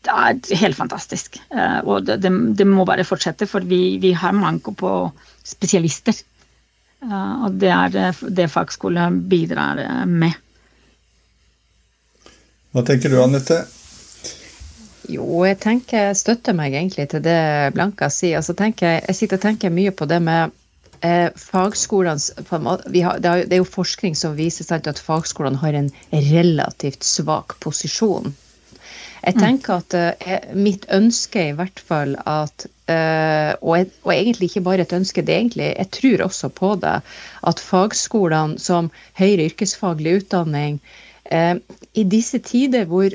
det 0.00 0.12
er 0.12 0.60
helt 0.62 0.78
fantastisk. 0.78 1.36
Eh, 1.52 1.80
og 1.84 2.06
det, 2.08 2.20
det, 2.24 2.32
det 2.56 2.66
må 2.68 2.86
bare 2.88 3.06
fortsette, 3.06 3.48
for 3.50 3.64
vi, 3.68 3.98
vi 4.00 4.12
har 4.16 4.36
manko 4.36 4.72
på 4.76 4.92
spesialister. 5.46 6.16
Eh, 7.02 7.44
og 7.44 7.58
det 7.60 7.72
er 7.72 7.92
det, 7.94 8.06
det 8.36 8.48
fagskolen 8.52 9.22
bidrar 9.30 9.80
eh, 9.80 10.06
med. 10.06 10.36
Hva 12.70 12.84
tenker 12.86 13.10
du, 13.10 13.18
Anette? 13.22 13.62
Jo, 15.10 15.26
jeg 15.42 15.58
tenker, 15.58 16.10
jeg 16.10 16.18
støtter 16.20 16.54
meg 16.54 16.76
egentlig 16.76 17.08
til 17.10 17.22
det 17.24 17.40
Blanka 17.74 18.10
sier. 18.12 18.38
Altså, 18.38 18.54
tenker, 18.58 19.00
jeg 19.00 19.16
sitter 19.18 19.40
og 19.40 19.46
tenker 19.48 19.72
mye 19.74 19.94
på 19.96 20.06
det 20.10 20.20
med 20.22 20.52
eh, 21.02 21.32
fagskolens 21.34 22.30
det, 22.36 23.32
er 23.32 23.56
jo 23.56 23.66
forskning 23.66 24.14
som 24.18 24.36
viser 24.38 24.68
sant, 24.68 24.86
at 24.86 25.02
fagskolene 25.02 25.58
har 25.64 25.80
en 25.80 25.90
relativt 26.12 27.06
svak 27.06 27.56
posisjon 27.64 28.30
jeg 29.20 29.36
tenker 29.36 29.80
at 29.80 29.96
uh, 29.96 30.54
mitt 30.56 30.86
ønske 30.92 31.50
i 31.50 31.56
hvert 31.56 31.80
fall 31.84 32.16
at 32.28 32.66
uh, 32.88 33.52
og, 33.60 33.90
og, 34.04 34.12
egentlig 34.14 34.50
ikke 34.50 34.66
bare 34.66 34.86
et 34.86 34.96
ønske, 34.96 35.22
det 35.22 35.34
er 35.34 35.42
egentlig, 35.42 35.70
jeg 35.76 35.90
tror 35.96 36.18
også 36.26 36.48
på 36.48 36.74
det, 36.82 36.96
at 37.52 37.64
fagskolene 37.64 38.58
som 38.62 38.90
høyere 39.20 39.46
yrkesfaglig 39.50 40.10
utdanning 40.22 40.80
uh, 41.32 41.56
i 41.92 42.04
disse 42.04 42.38
tider 42.44 42.88
hvor, 42.90 43.08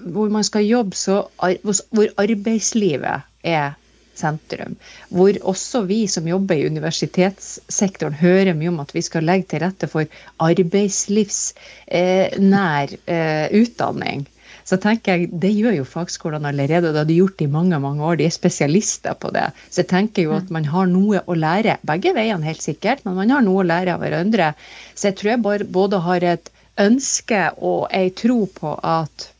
hvor 0.00 0.32
man 0.32 0.44
skal 0.44 0.68
jobbe, 0.68 0.96
så, 0.96 1.22
hvor 1.40 2.06
arbeidslivet 2.20 3.28
er 3.44 3.72
sentrum. 4.20 4.76
Hvor 5.08 5.32
også 5.52 5.78
vi 5.88 6.06
som 6.10 6.28
jobber 6.28 6.54
i 6.58 6.66
universitetssektoren 6.68 8.14
hører 8.20 8.54
mye 8.58 8.72
om 8.72 8.80
at 8.82 8.94
vi 8.94 9.02
skal 9.06 9.24
legge 9.24 9.46
til 9.52 9.62
rette 9.64 9.86
for 9.88 10.04
arbeidslivsnær 10.44 12.86
eh, 13.06 13.46
utdanning 13.62 14.20
så 14.64 14.78
tenker 14.80 15.16
jeg, 15.16 15.30
Det 15.42 15.50
gjør 15.54 15.78
jo 15.80 15.88
fagskolene 15.88 16.52
allerede, 16.52 16.92
det 16.92 17.02
har 17.02 17.08
de 17.08 17.18
gjort 17.18 17.42
i 17.42 17.50
mange 17.50 17.78
mange 17.78 18.04
år. 18.04 18.20
De 18.20 18.26
er 18.28 18.34
spesialister 18.34 19.14
på 19.14 19.32
det. 19.34 19.48
Så 19.70 19.82
jeg 19.82 19.90
tenker 19.92 20.28
jo 20.28 20.36
at 20.36 20.50
man 20.50 20.68
har 20.68 20.86
noe 20.90 21.22
å 21.26 21.36
lære. 21.36 21.78
Begge 21.86 22.14
veiene, 22.16 22.46
helt 22.46 22.62
sikkert, 22.62 23.04
men 23.04 23.18
man 23.18 23.34
har 23.34 23.44
noe 23.46 23.64
å 23.64 23.68
lære 23.68 23.94
av 23.94 24.04
hverandre. 24.04 24.54
Så 24.94 25.10
jeg 25.10 25.20
tror 25.20 25.34
jeg 25.34 25.68
både 25.72 26.02
har 26.06 26.26
et 26.34 26.50
ønske 26.80 27.44
og 27.58 27.88
ei 27.92 28.10
tro 28.16 28.44
på 28.54 28.74
at 28.86 29.30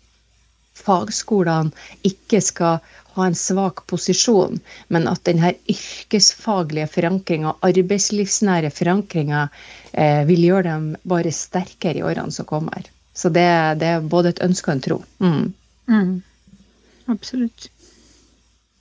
fagskolene 0.81 1.73
ikke 2.07 2.41
skal 2.45 2.81
ha 3.17 3.27
en 3.27 3.35
svak 3.35 3.83
posisjon, 3.91 4.61
men 4.89 5.09
at 5.11 5.25
denne 5.27 5.53
yrkesfaglige 5.73 6.89
forankringa, 6.95 7.57
arbeidslivsnære 7.67 8.71
forankringa, 8.75 9.49
eh, 9.93 10.23
vil 10.31 10.47
gjøre 10.47 10.69
dem 10.71 10.89
bare 11.05 11.35
sterkere 11.35 12.01
i 12.01 12.07
årene 12.07 12.33
som 12.33 12.47
kommer. 12.47 12.87
Så 13.15 13.29
det, 13.29 13.47
det, 13.81 13.89
er 13.89 14.01
både 14.07 14.35
et 14.35 14.43
ønske 14.45 14.71
og 14.71 14.79
en 14.79 14.83
tro. 14.85 14.99
Mm. 15.19 15.53
Mm. 15.91 16.15
Absolutt. 17.11 17.71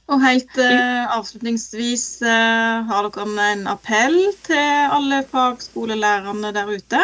Og 0.10 0.22
helt 0.24 0.58
uh, 0.58 1.18
avslutningsvis, 1.18 2.06
uh, 2.26 2.86
har 2.90 3.10
dere 3.10 3.50
en 3.54 3.68
appell 3.70 4.18
til 4.46 4.94
alle 4.98 5.22
fagskolelærerne 5.30 6.54
der 6.56 6.72
ute? 6.72 7.02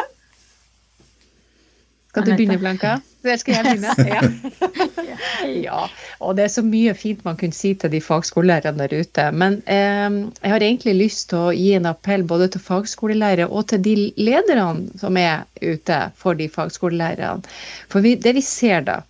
Skal 2.10 2.26
du 2.26 2.32
begynne, 2.34 2.58
Blanka? 2.62 2.96
Der 3.26 3.40
skal 3.42 3.58
jeg 3.58 3.66
begynne. 3.66 3.94
Ja. 4.06 5.48
ja. 5.50 5.82
Og 6.20 6.36
det 6.38 6.46
er 6.46 6.52
så 6.54 6.62
mye 6.66 6.94
fint 6.98 7.24
man 7.26 7.38
kunne 7.40 7.56
si 7.56 7.74
til 7.80 7.92
de 7.94 8.02
fagskolelærerne 8.04 8.86
der 8.86 9.02
ute. 9.02 9.26
Men 9.34 9.58
eh, 9.66 10.20
jeg 10.42 10.54
har 10.54 10.64
egentlig 10.64 10.96
lyst 11.00 11.30
til 11.32 11.50
å 11.50 11.56
gi 11.56 11.72
en 11.78 11.90
appell 11.90 12.26
både 12.28 12.50
til 12.54 12.64
fagskolelærere 12.64 13.50
og 13.50 13.68
til 13.72 13.84
de 13.86 13.96
lederne 14.18 15.00
som 15.02 15.18
er 15.18 15.46
ute 15.62 16.00
for 16.20 16.38
de 16.38 16.50
fagskolelærerne. 16.52 17.56
For 17.90 18.06
vi, 18.06 18.16
det 18.22 18.36
vi 18.38 18.46
ser 18.46 18.86
da, 18.88 19.02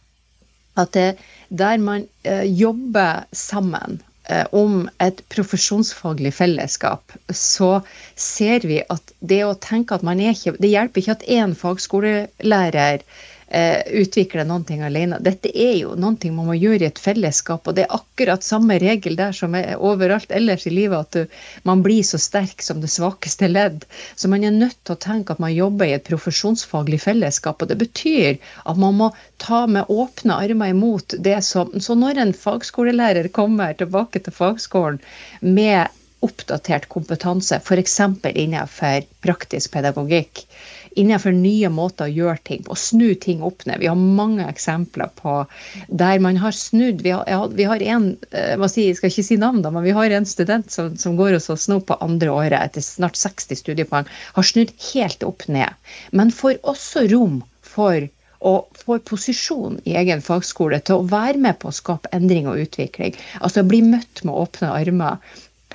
at 0.79 0.91
det, 0.95 1.09
der 1.49 1.77
man 1.77 2.07
eh, 2.23 2.43
jobber 2.43 3.25
sammen 3.35 3.99
eh, 4.29 4.45
om 4.51 4.87
et 5.03 5.21
profesjonsfaglig 5.33 6.33
fellesskap, 6.35 7.15
så 7.29 7.79
ser 8.15 8.67
vi 8.67 8.81
at 8.89 9.15
det 9.19 9.43
å 9.45 9.55
tenke 9.61 9.95
at 9.95 10.05
man 10.05 10.19
er 10.19 10.35
ikke 10.35 10.57
Det 10.59 10.71
hjelper 10.71 11.01
ikke 11.01 11.17
at 11.19 11.29
én 11.31 11.55
fagskolelærer 11.57 13.05
utvikle 13.95 14.43
noen 14.43 14.65
ting 14.67 14.81
alene. 14.83 15.19
Dette 15.23 15.49
er 15.49 15.77
jo 15.77 15.95
ting 16.19 16.35
man 16.35 16.49
må 16.49 16.55
gjøre 16.57 16.83
i 16.83 16.89
et 16.89 16.99
fellesskap, 16.99 17.67
og 17.67 17.77
det 17.77 17.85
er 17.85 17.95
akkurat 17.95 18.43
samme 18.43 18.77
regel 18.81 19.15
der 19.15 19.31
som 19.35 19.55
er 19.55 19.77
overalt 19.79 20.31
ellers 20.35 20.65
i 20.67 20.73
livet, 20.73 20.99
at 20.99 21.15
du, 21.15 21.37
man 21.63 21.83
blir 21.85 22.03
så 22.03 22.19
sterk 22.19 22.61
som 22.65 22.81
det 22.83 22.91
svakeste 22.91 23.47
ledd. 23.47 23.85
Så 24.15 24.27
man 24.31 24.43
er 24.43 24.55
nødt 24.55 24.77
til 24.83 24.95
å 24.95 25.03
tenke 25.07 25.35
at 25.35 25.43
man 25.43 25.55
jobber 25.55 25.87
i 25.87 25.95
et 25.95 26.07
profesjonsfaglig 26.07 26.99
fellesskap, 27.05 27.61
og 27.61 27.71
det 27.71 27.79
betyr 27.79 28.37
at 28.65 28.79
man 28.81 28.99
må 28.99 29.11
ta 29.41 29.65
med 29.67 29.91
åpne 29.91 30.35
armer 30.35 30.73
imot 30.75 31.15
det 31.19 31.41
som 31.43 31.71
Så 31.79 31.95
når 31.95 32.19
en 32.21 32.33
fagskolelærer 32.33 33.27
kommer 33.35 33.73
tilbake 33.73 34.19
til 34.23 34.35
fagskolen 34.35 34.99
med 35.41 35.87
oppdatert 36.25 36.87
kompetanse, 36.89 37.59
f.eks. 37.61 37.99
innenfor 38.31 39.05
praktisk 39.25 39.75
pedagogikk, 39.75 40.45
innenfor 40.95 41.35
nye 41.35 41.69
måter 41.73 42.07
å 42.07 42.15
gjøre 42.15 42.41
ting 42.47 42.63
på, 42.65 42.75
snu 42.79 43.13
ting 43.19 43.43
opp 43.45 43.65
ned. 43.67 43.81
Vi 43.83 43.89
har 43.91 43.99
mange 43.99 44.45
eksempler 44.47 45.11
på 45.19 45.37
der 45.87 46.21
man 46.23 46.39
har 46.39 46.55
snudd. 46.55 47.03
Vi 47.05 47.13
har, 47.15 47.47
vi 47.51 47.67
har 47.67 47.83
en, 47.83 48.09
eh, 48.31 48.67
si, 48.71 48.87
jeg 48.87 48.99
skal 48.99 49.11
ikke 49.11 49.27
si 49.27 49.39
navn, 49.41 49.61
da, 49.65 49.71
men 49.75 49.85
vi 49.85 49.95
har 49.95 50.15
en 50.15 50.27
student 50.29 50.71
som, 50.71 50.95
som 50.97 51.17
går 51.19 51.35
hos 51.37 51.49
oss 51.53 51.67
nå 51.71 51.81
på 51.83 51.99
andre 52.05 52.31
året 52.31 52.59
etter 52.61 52.85
snart 52.85 53.19
60 53.19 53.59
studiepoeng, 53.59 54.07
har 54.37 54.47
snudd 54.47 54.73
helt 54.93 55.25
opp 55.27 55.47
ned. 55.51 55.75
Men 56.11 56.33
får 56.35 56.61
også 56.63 57.07
rom 57.11 57.41
for 57.65 58.07
og 58.45 58.77
får 58.77 59.01
posisjon 59.09 59.79
i 59.89 59.95
egen 59.97 60.21
fagskole 60.21 60.77
til 60.85 60.99
å 60.99 61.07
være 61.09 61.39
med 61.41 61.57
på 61.61 61.71
å 61.71 61.75
skape 61.75 62.11
endring 62.13 62.49
og 62.51 62.59
utvikling. 62.61 63.15
Altså 63.41 63.65
bli 63.65 63.81
møtt 63.81 64.21
med 64.27 64.37
åpne 64.37 64.69
armer. 64.75 65.19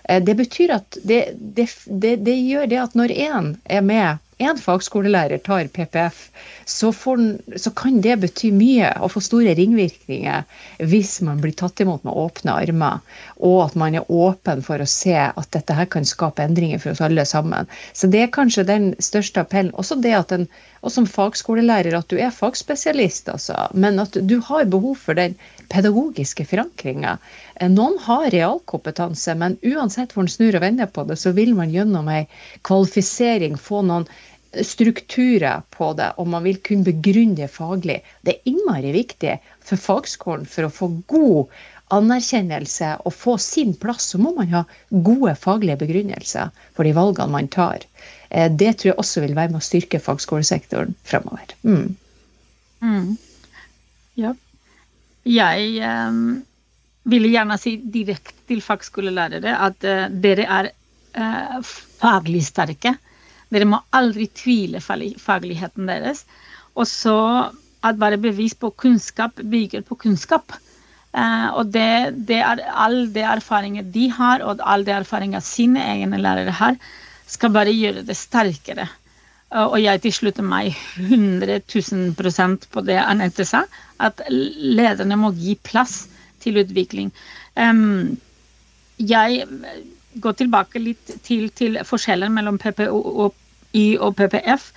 Eh, 0.04 0.22
det 0.22 0.36
betyr 0.38 0.76
at 0.78 0.98
det, 1.02 1.22
det, 1.34 1.66
det, 1.86 2.16
det 2.26 2.36
gjør 2.38 2.70
det 2.70 2.82
at 2.84 2.98
når 2.98 3.16
én 3.16 3.54
er 3.64 3.86
med 3.86 4.26
én 4.40 4.58
fagskolelærer 4.60 5.42
tar 5.44 5.68
PPF, 5.68 6.28
så, 6.64 6.92
får, 6.92 7.20
så, 7.56 7.70
kan 7.76 8.00
det 8.04 8.16
bety 8.22 8.50
mye 8.54 8.88
og 9.02 9.12
få 9.14 9.22
store 9.24 9.54
ringvirkninger 9.58 10.46
hvis 10.90 11.18
man 11.26 11.42
blir 11.42 11.54
tatt 11.58 11.82
imot 11.82 12.06
med 12.06 12.16
åpne 12.16 12.56
armer, 12.62 13.04
og 13.36 13.58
at 13.66 13.76
man 13.82 13.98
er 13.98 14.08
åpen 14.08 14.64
for 14.64 14.80
å 14.80 14.88
se 14.88 15.16
at 15.18 15.52
dette 15.56 15.76
her 15.76 15.88
kan 15.92 16.08
skape 16.08 16.44
endringer 16.44 16.80
for 16.82 16.94
oss 16.94 17.04
alle 17.04 17.26
sammen. 17.28 17.68
Så 17.92 18.10
det 18.10 18.24
er 18.24 18.34
kanskje 18.34 18.66
den 18.68 18.92
største 19.02 19.44
appellen. 19.44 19.74
Også 19.74 19.98
det 20.00 20.14
at 20.16 20.34
en, 20.36 20.48
og 20.80 20.94
som 20.94 21.08
fagskolelærer 21.08 21.96
at 21.98 22.08
du 22.08 22.16
er 22.16 22.32
fagspesialist, 22.32 23.28
altså, 23.28 23.66
men 23.74 24.00
at 24.00 24.16
du 24.16 24.38
har 24.46 24.70
behov 24.70 24.96
for 25.02 25.18
den 25.18 25.36
pedagogiske 25.70 26.46
forankringa. 26.50 27.18
Noen 27.70 27.98
har 28.06 28.30
realkompetanse, 28.32 29.34
men 29.38 29.58
uansett 29.66 30.14
hvor 30.14 30.24
en 30.24 30.32
snur 30.32 30.56
og 30.56 30.64
vender 30.64 30.88
på 30.90 31.04
det, 31.08 31.18
så 31.20 31.34
vil 31.36 31.52
man 31.58 31.72
gjennom 31.74 32.08
ei 32.10 32.24
kvalifisering 32.66 33.58
få 33.60 33.82
noen 33.86 34.08
strukturer 34.66 35.62
på 35.70 35.92
det, 35.98 36.12
og 36.18 36.28
man 36.28 36.44
vil 36.46 36.58
kunne 36.64 36.86
begrunne 36.86 37.38
det 37.38 37.50
faglig. 37.54 38.00
Det 38.26 38.34
er 38.34 38.50
innmari 38.50 38.92
viktig 38.94 39.36
for 39.62 39.78
fagskolen 39.78 40.48
for 40.48 40.66
å 40.66 40.72
få 40.74 40.90
god 41.10 41.60
anerkjennelse 41.94 42.90
og 43.06 43.14
få 43.14 43.36
sin 43.42 43.72
plass, 43.78 44.12
så 44.12 44.20
må 44.22 44.32
man 44.36 44.50
ha 44.54 44.64
gode 44.90 45.34
faglige 45.38 45.80
begrunnelser 45.82 46.52
for 46.76 46.86
de 46.86 46.94
valgene 46.96 47.34
man 47.34 47.50
tar. 47.50 47.86
Eh, 48.30 48.50
det 48.50 48.76
tror 48.78 48.92
jeg 48.92 49.00
også 49.02 49.24
vil 49.24 49.34
være 49.38 49.54
med 49.54 49.62
å 49.62 49.66
styrke 49.66 50.02
fagskolesektoren 50.02 50.94
fremover. 51.06 51.54
Mm. 51.66 51.96
Mm. 52.80 53.16
Ja. 54.18 54.34
Jeg 55.26 55.82
um, 55.84 56.40
ville 57.10 57.32
gjerne 57.32 57.58
si 57.60 57.76
direkte 57.82 58.38
til 58.50 58.62
fagskolelærere 58.64 59.56
at 59.66 59.86
uh, 59.86 60.06
dere 60.10 60.46
er 60.46 60.70
uh, 61.18 61.58
faglig 62.00 62.44
sterke. 62.46 62.94
Dere 63.50 63.66
må 63.66 63.80
aldri 63.96 64.28
tvile 64.34 64.80
fagligheten 64.82 65.90
deres. 65.90 66.24
Og 66.78 66.86
så 66.86 67.18
at 67.86 67.98
bare 68.00 68.20
bevis 68.20 68.54
på 68.54 68.70
kunnskap 68.76 69.40
bygger 69.40 69.84
på 69.86 69.96
kunnskap. 70.04 70.52
Uh, 71.10 71.50
og 71.58 71.72
det, 71.74 72.14
det, 72.28 72.38
er 72.38 72.62
all 72.70 73.08
det 73.14 73.24
erfaringer 73.26 73.86
de 73.94 74.06
har, 74.14 74.44
og 74.46 74.62
all 74.62 74.84
det 74.86 74.94
erfaringer 74.94 75.42
sine 75.42 75.82
egne 75.96 76.20
lærere 76.20 76.54
har, 76.54 76.76
skal 77.26 77.54
bare 77.54 77.74
gjøre 77.74 78.04
det 78.06 78.16
sterkere. 78.18 78.86
Uh, 79.50 79.66
og 79.66 79.80
jeg 79.82 80.02
tilslutter 80.04 80.46
meg 80.46 80.76
100 81.00 81.62
000 81.66 82.58
på 82.70 82.84
det 82.86 83.00
Anette 83.02 83.46
sa, 83.48 83.64
at 83.98 84.22
lederne 84.30 85.18
må 85.18 85.32
gi 85.34 85.56
plass 85.66 86.04
til 86.40 86.60
utvikling. 86.62 87.10
Um, 87.58 88.20
jeg 89.00 89.42
gå 90.14 90.32
tilbake 90.34 90.82
litt 90.82 91.12
til, 91.26 91.48
til 91.54 91.78
forskjellen 91.86 92.32
mellom 92.34 92.58
PPI 92.58 92.88
og, 92.90 94.14
PPF. 94.18 94.70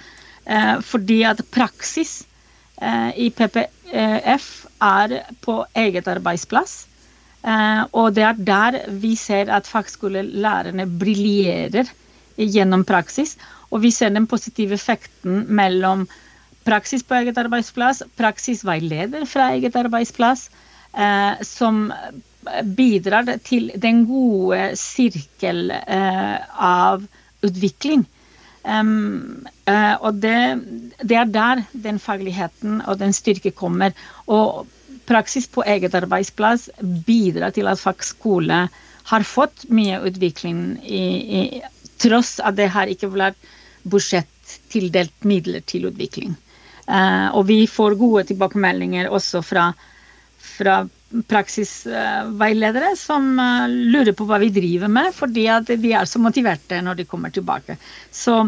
Eh, 0.45 0.75
fordi 0.85 1.21
at 1.25 1.41
praksis 1.55 2.23
eh, 2.81 3.11
i 3.17 3.29
PPF 3.33 4.49
er 4.83 5.19
på 5.41 5.59
eget 5.85 6.09
arbeidsplass. 6.11 6.83
Eh, 7.43 7.81
og 7.91 8.13
det 8.15 8.23
er 8.27 8.39
der 8.39 8.79
vi 9.03 9.15
ser 9.19 9.51
at 9.51 9.67
fagskolelærerne 9.67 10.85
briljerer 10.99 11.89
gjennom 12.37 12.85
praksis. 12.87 13.37
Og 13.71 13.81
vi 13.83 13.91
ser 13.91 14.13
den 14.13 14.27
positive 14.29 14.77
effekten 14.77 15.45
mellom 15.49 16.05
praksis 16.63 17.03
på 17.03 17.17
eget 17.19 17.37
arbeidsplass, 17.41 18.03
praksisveileder 18.19 19.25
fra 19.27 19.49
eget 19.57 19.75
arbeidsplass, 19.75 20.49
eh, 20.95 21.41
som 21.43 21.89
bidrar 22.77 23.29
til 23.45 23.71
den 23.75 24.03
gode 24.09 24.73
sirkel 24.79 25.71
eh, 25.71 26.37
av 26.53 27.05
utvikling. 27.43 28.05
Um, 28.63 29.43
uh, 29.67 29.95
og 29.99 30.21
det, 30.23 30.37
det, 31.03 31.17
er 31.19 31.27
der 31.27 31.63
den 31.73 31.99
fagligheten 31.99 32.79
og 32.87 32.99
den 33.01 33.11
styrke 33.15 33.51
kommer. 33.51 33.91
Og 34.27 34.67
praksis 35.07 35.49
på 35.51 35.65
eget 35.67 35.95
arbeidsplass 35.99 36.69
bidrar 37.05 37.51
til 37.51 37.67
at 37.67 37.81
fagskole 37.81 38.61
har 39.09 39.27
fått 39.27 39.65
mye 39.67 39.99
utvikling, 40.07 40.79
i, 40.79 41.03
i, 41.41 41.41
tross 41.99 42.37
at 42.39 42.55
det 42.55 42.69
har 42.71 42.87
ikke 42.87 43.11
vært 43.11 43.51
budsjettildelt 43.83 45.27
midler 45.27 45.63
til 45.67 45.89
utvikling. 45.91 46.37
Uh, 46.87 47.35
og 47.35 47.47
vi 47.51 47.65
får 47.67 47.99
gode 47.99 48.25
tilbakemeldinger 48.31 49.11
også 49.11 49.43
fra, 49.43 49.69
fra 50.39 50.85
praksisveiledere 51.29 52.93
som 52.99 53.33
eh, 53.39 53.67
lurer 53.93 54.15
på 54.17 54.27
hva 54.29 54.39
vi 54.41 54.51
driver 54.53 54.91
med, 54.91 55.11
fordi 55.15 55.47
de 55.69 55.93
er 55.93 56.09
så 56.09 56.21
motiverte 56.21 56.81
når 56.83 57.01
de 57.01 57.09
kommer 57.09 57.33
tilbake. 57.33 57.77
Så 58.11 58.41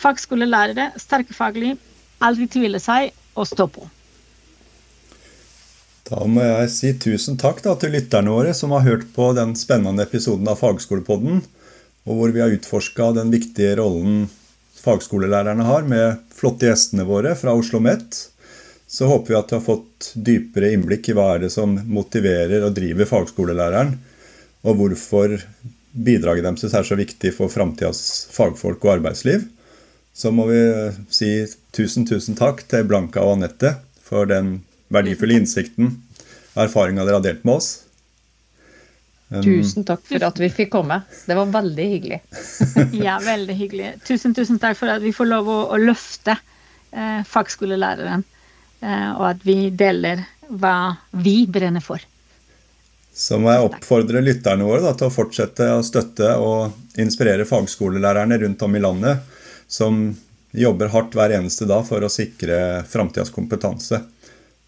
fagskolelærere, 0.00 0.90
sterke 1.00 1.36
faglig, 1.36 1.76
aldri 2.20 2.48
tvile 2.50 2.80
seg 2.82 3.14
og 3.38 3.48
stå 3.48 3.66
på. 3.72 3.88
Da 6.10 6.26
må 6.26 6.42
jeg 6.42 6.70
si 6.74 6.90
tusen 6.98 7.38
takk 7.38 7.60
da, 7.62 7.76
til 7.78 7.94
lytterne 7.94 8.32
våre 8.34 8.52
som 8.56 8.72
har 8.74 8.82
hørt 8.82 9.06
på 9.14 9.30
den 9.36 9.54
spennende 9.58 10.02
episoden 10.08 10.48
av 10.50 10.58
Fagskolepodden, 10.58 11.44
og 12.08 12.16
hvor 12.16 12.32
vi 12.34 12.42
har 12.42 12.50
utforska 12.50 13.12
den 13.20 13.30
viktige 13.30 13.76
rollen 13.78 14.24
fagskolelærerne 14.80 15.66
har, 15.68 15.86
med 15.86 16.20
flotte 16.34 16.66
gjestene 16.66 17.04
våre 17.06 17.36
fra 17.38 17.52
Oslo 17.52 17.78
OsloMet 17.78 18.16
så 18.90 19.06
håper 19.06 19.32
vi 19.32 19.38
at 19.38 19.50
du 19.50 19.54
har 19.54 19.62
fått 19.62 20.12
dypere 20.18 20.72
innblikk 20.74 21.12
i 21.12 21.14
hva 21.14 21.28
er 21.36 21.44
det 21.44 21.52
som 21.54 21.76
motiverer 21.86 22.64
og 22.66 22.74
driver 22.74 23.06
fagskolelæreren, 23.06 23.92
og 24.66 24.80
hvorfor 24.80 25.36
bidraget 25.92 26.46
deres 26.48 26.74
er 26.74 26.86
så 26.86 26.98
viktig 26.98 27.30
for 27.36 27.52
framtidas 27.52 28.00
fagfolk 28.34 28.82
og 28.84 28.96
arbeidsliv. 28.96 29.44
Så 30.10 30.32
må 30.34 30.48
vi 30.50 30.58
si 31.14 31.30
tusen, 31.70 32.06
tusen 32.08 32.34
takk 32.38 32.64
til 32.70 32.88
Blanka 32.90 33.22
og 33.22 33.38
Anette 33.38 33.76
for 34.02 34.26
den 34.26 34.58
verdifulle 34.90 35.38
innsikten 35.38 35.94
og 36.56 36.64
erfaringa 36.66 37.06
dere 37.06 37.20
har 37.20 37.26
delt 37.28 37.46
med 37.46 37.60
oss. 37.60 37.70
Um, 39.30 39.44
tusen 39.46 39.86
takk 39.86 40.02
for 40.10 40.26
at 40.26 40.42
vi 40.42 40.50
fikk 40.50 40.72
komme. 40.74 40.98
Det 41.30 41.38
var 41.38 41.54
veldig 41.54 41.88
hyggelig. 41.92 42.20
ja, 43.06 43.20
veldig 43.22 43.54
hyggelig. 43.54 43.94
Tusen, 44.02 44.34
tusen 44.34 44.58
takk 44.58 44.74
for 44.82 44.90
at 44.90 45.06
vi 45.06 45.14
får 45.14 45.30
lov 45.30 45.54
å, 45.54 45.60
å 45.70 45.78
løfte 45.78 46.34
eh, 46.34 47.22
fagskolelæreren. 47.30 48.26
Eh, 48.80 49.10
og 49.16 49.26
at 49.32 49.44
vi 49.44 49.68
deler 49.70 50.24
hva 50.48 50.96
vi 51.12 51.44
brenner 51.50 51.84
for. 51.84 52.02
Så 53.14 53.36
må 53.42 53.50
jeg 53.52 53.66
oppfordre 53.66 54.22
lytterne 54.24 54.64
våre 54.64 54.84
da, 54.84 54.94
til 54.96 55.10
å 55.10 55.12
fortsette 55.14 55.66
å 55.74 55.84
støtte 55.84 56.32
og 56.40 57.00
inspirere 57.00 57.44
fagskolelærerne 57.48 58.38
rundt 58.40 58.62
om 58.64 58.76
i 58.76 58.82
landet, 58.82 59.20
som 59.68 60.06
jobber 60.56 60.90
hardt 60.94 61.14
hver 61.14 61.34
eneste 61.36 61.68
dag 61.68 61.84
for 61.86 62.02
å 62.02 62.10
sikre 62.10 62.82
framtidas 62.90 63.32
kompetanse. 63.34 64.00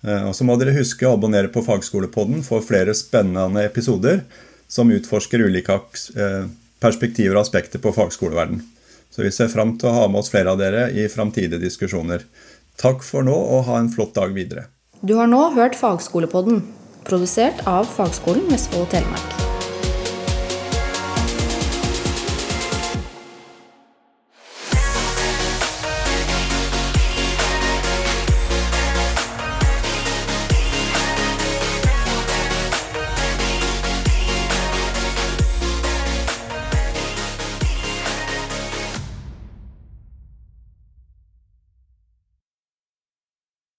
Eh, 0.03 0.29
og 0.29 0.35
så 0.37 0.47
må 0.47 0.59
dere 0.61 0.77
huske 0.77 1.09
å 1.09 1.17
abonnere 1.17 1.51
på 1.53 1.65
Fagskolepodden 1.67 2.45
for 2.47 2.65
flere 2.67 2.95
spennende 2.99 3.65
episoder 3.67 4.25
som 4.71 4.93
utforsker 4.93 5.43
ulike 5.47 5.79
eh, 6.17 6.45
perspektiver 6.83 7.37
og 7.37 7.47
aspekter 7.47 7.83
på 7.83 7.93
fagskoleverden. 7.95 8.63
Så 9.13 9.23
vi 9.23 9.31
ser 9.35 9.51
fram 9.53 9.77
til 9.79 9.91
å 9.91 9.97
ha 9.97 10.07
med 10.09 10.23
oss 10.23 10.33
flere 10.33 10.55
av 10.55 10.61
dere 10.61 10.87
i 10.97 11.05
framtidige 11.13 11.61
diskusjoner. 11.61 12.25
Takk 12.83 13.05
for 13.07 13.23
nå, 13.23 13.35
og 13.35 13.69
ha 13.69 13.79
en 13.79 13.93
flott 13.93 14.17
dag 14.17 14.35
videre. 14.35 14.67
Du 15.07 15.15
har 15.19 15.31
nå 15.31 15.39
hørt 15.55 15.79
Fagskolepodden, 15.79 16.65
produsert 17.07 17.63
av 17.71 17.87
Fagskolen 17.87 18.51
Vestfold 18.51 18.89
og 18.89 18.95
Telemark. 18.97 19.52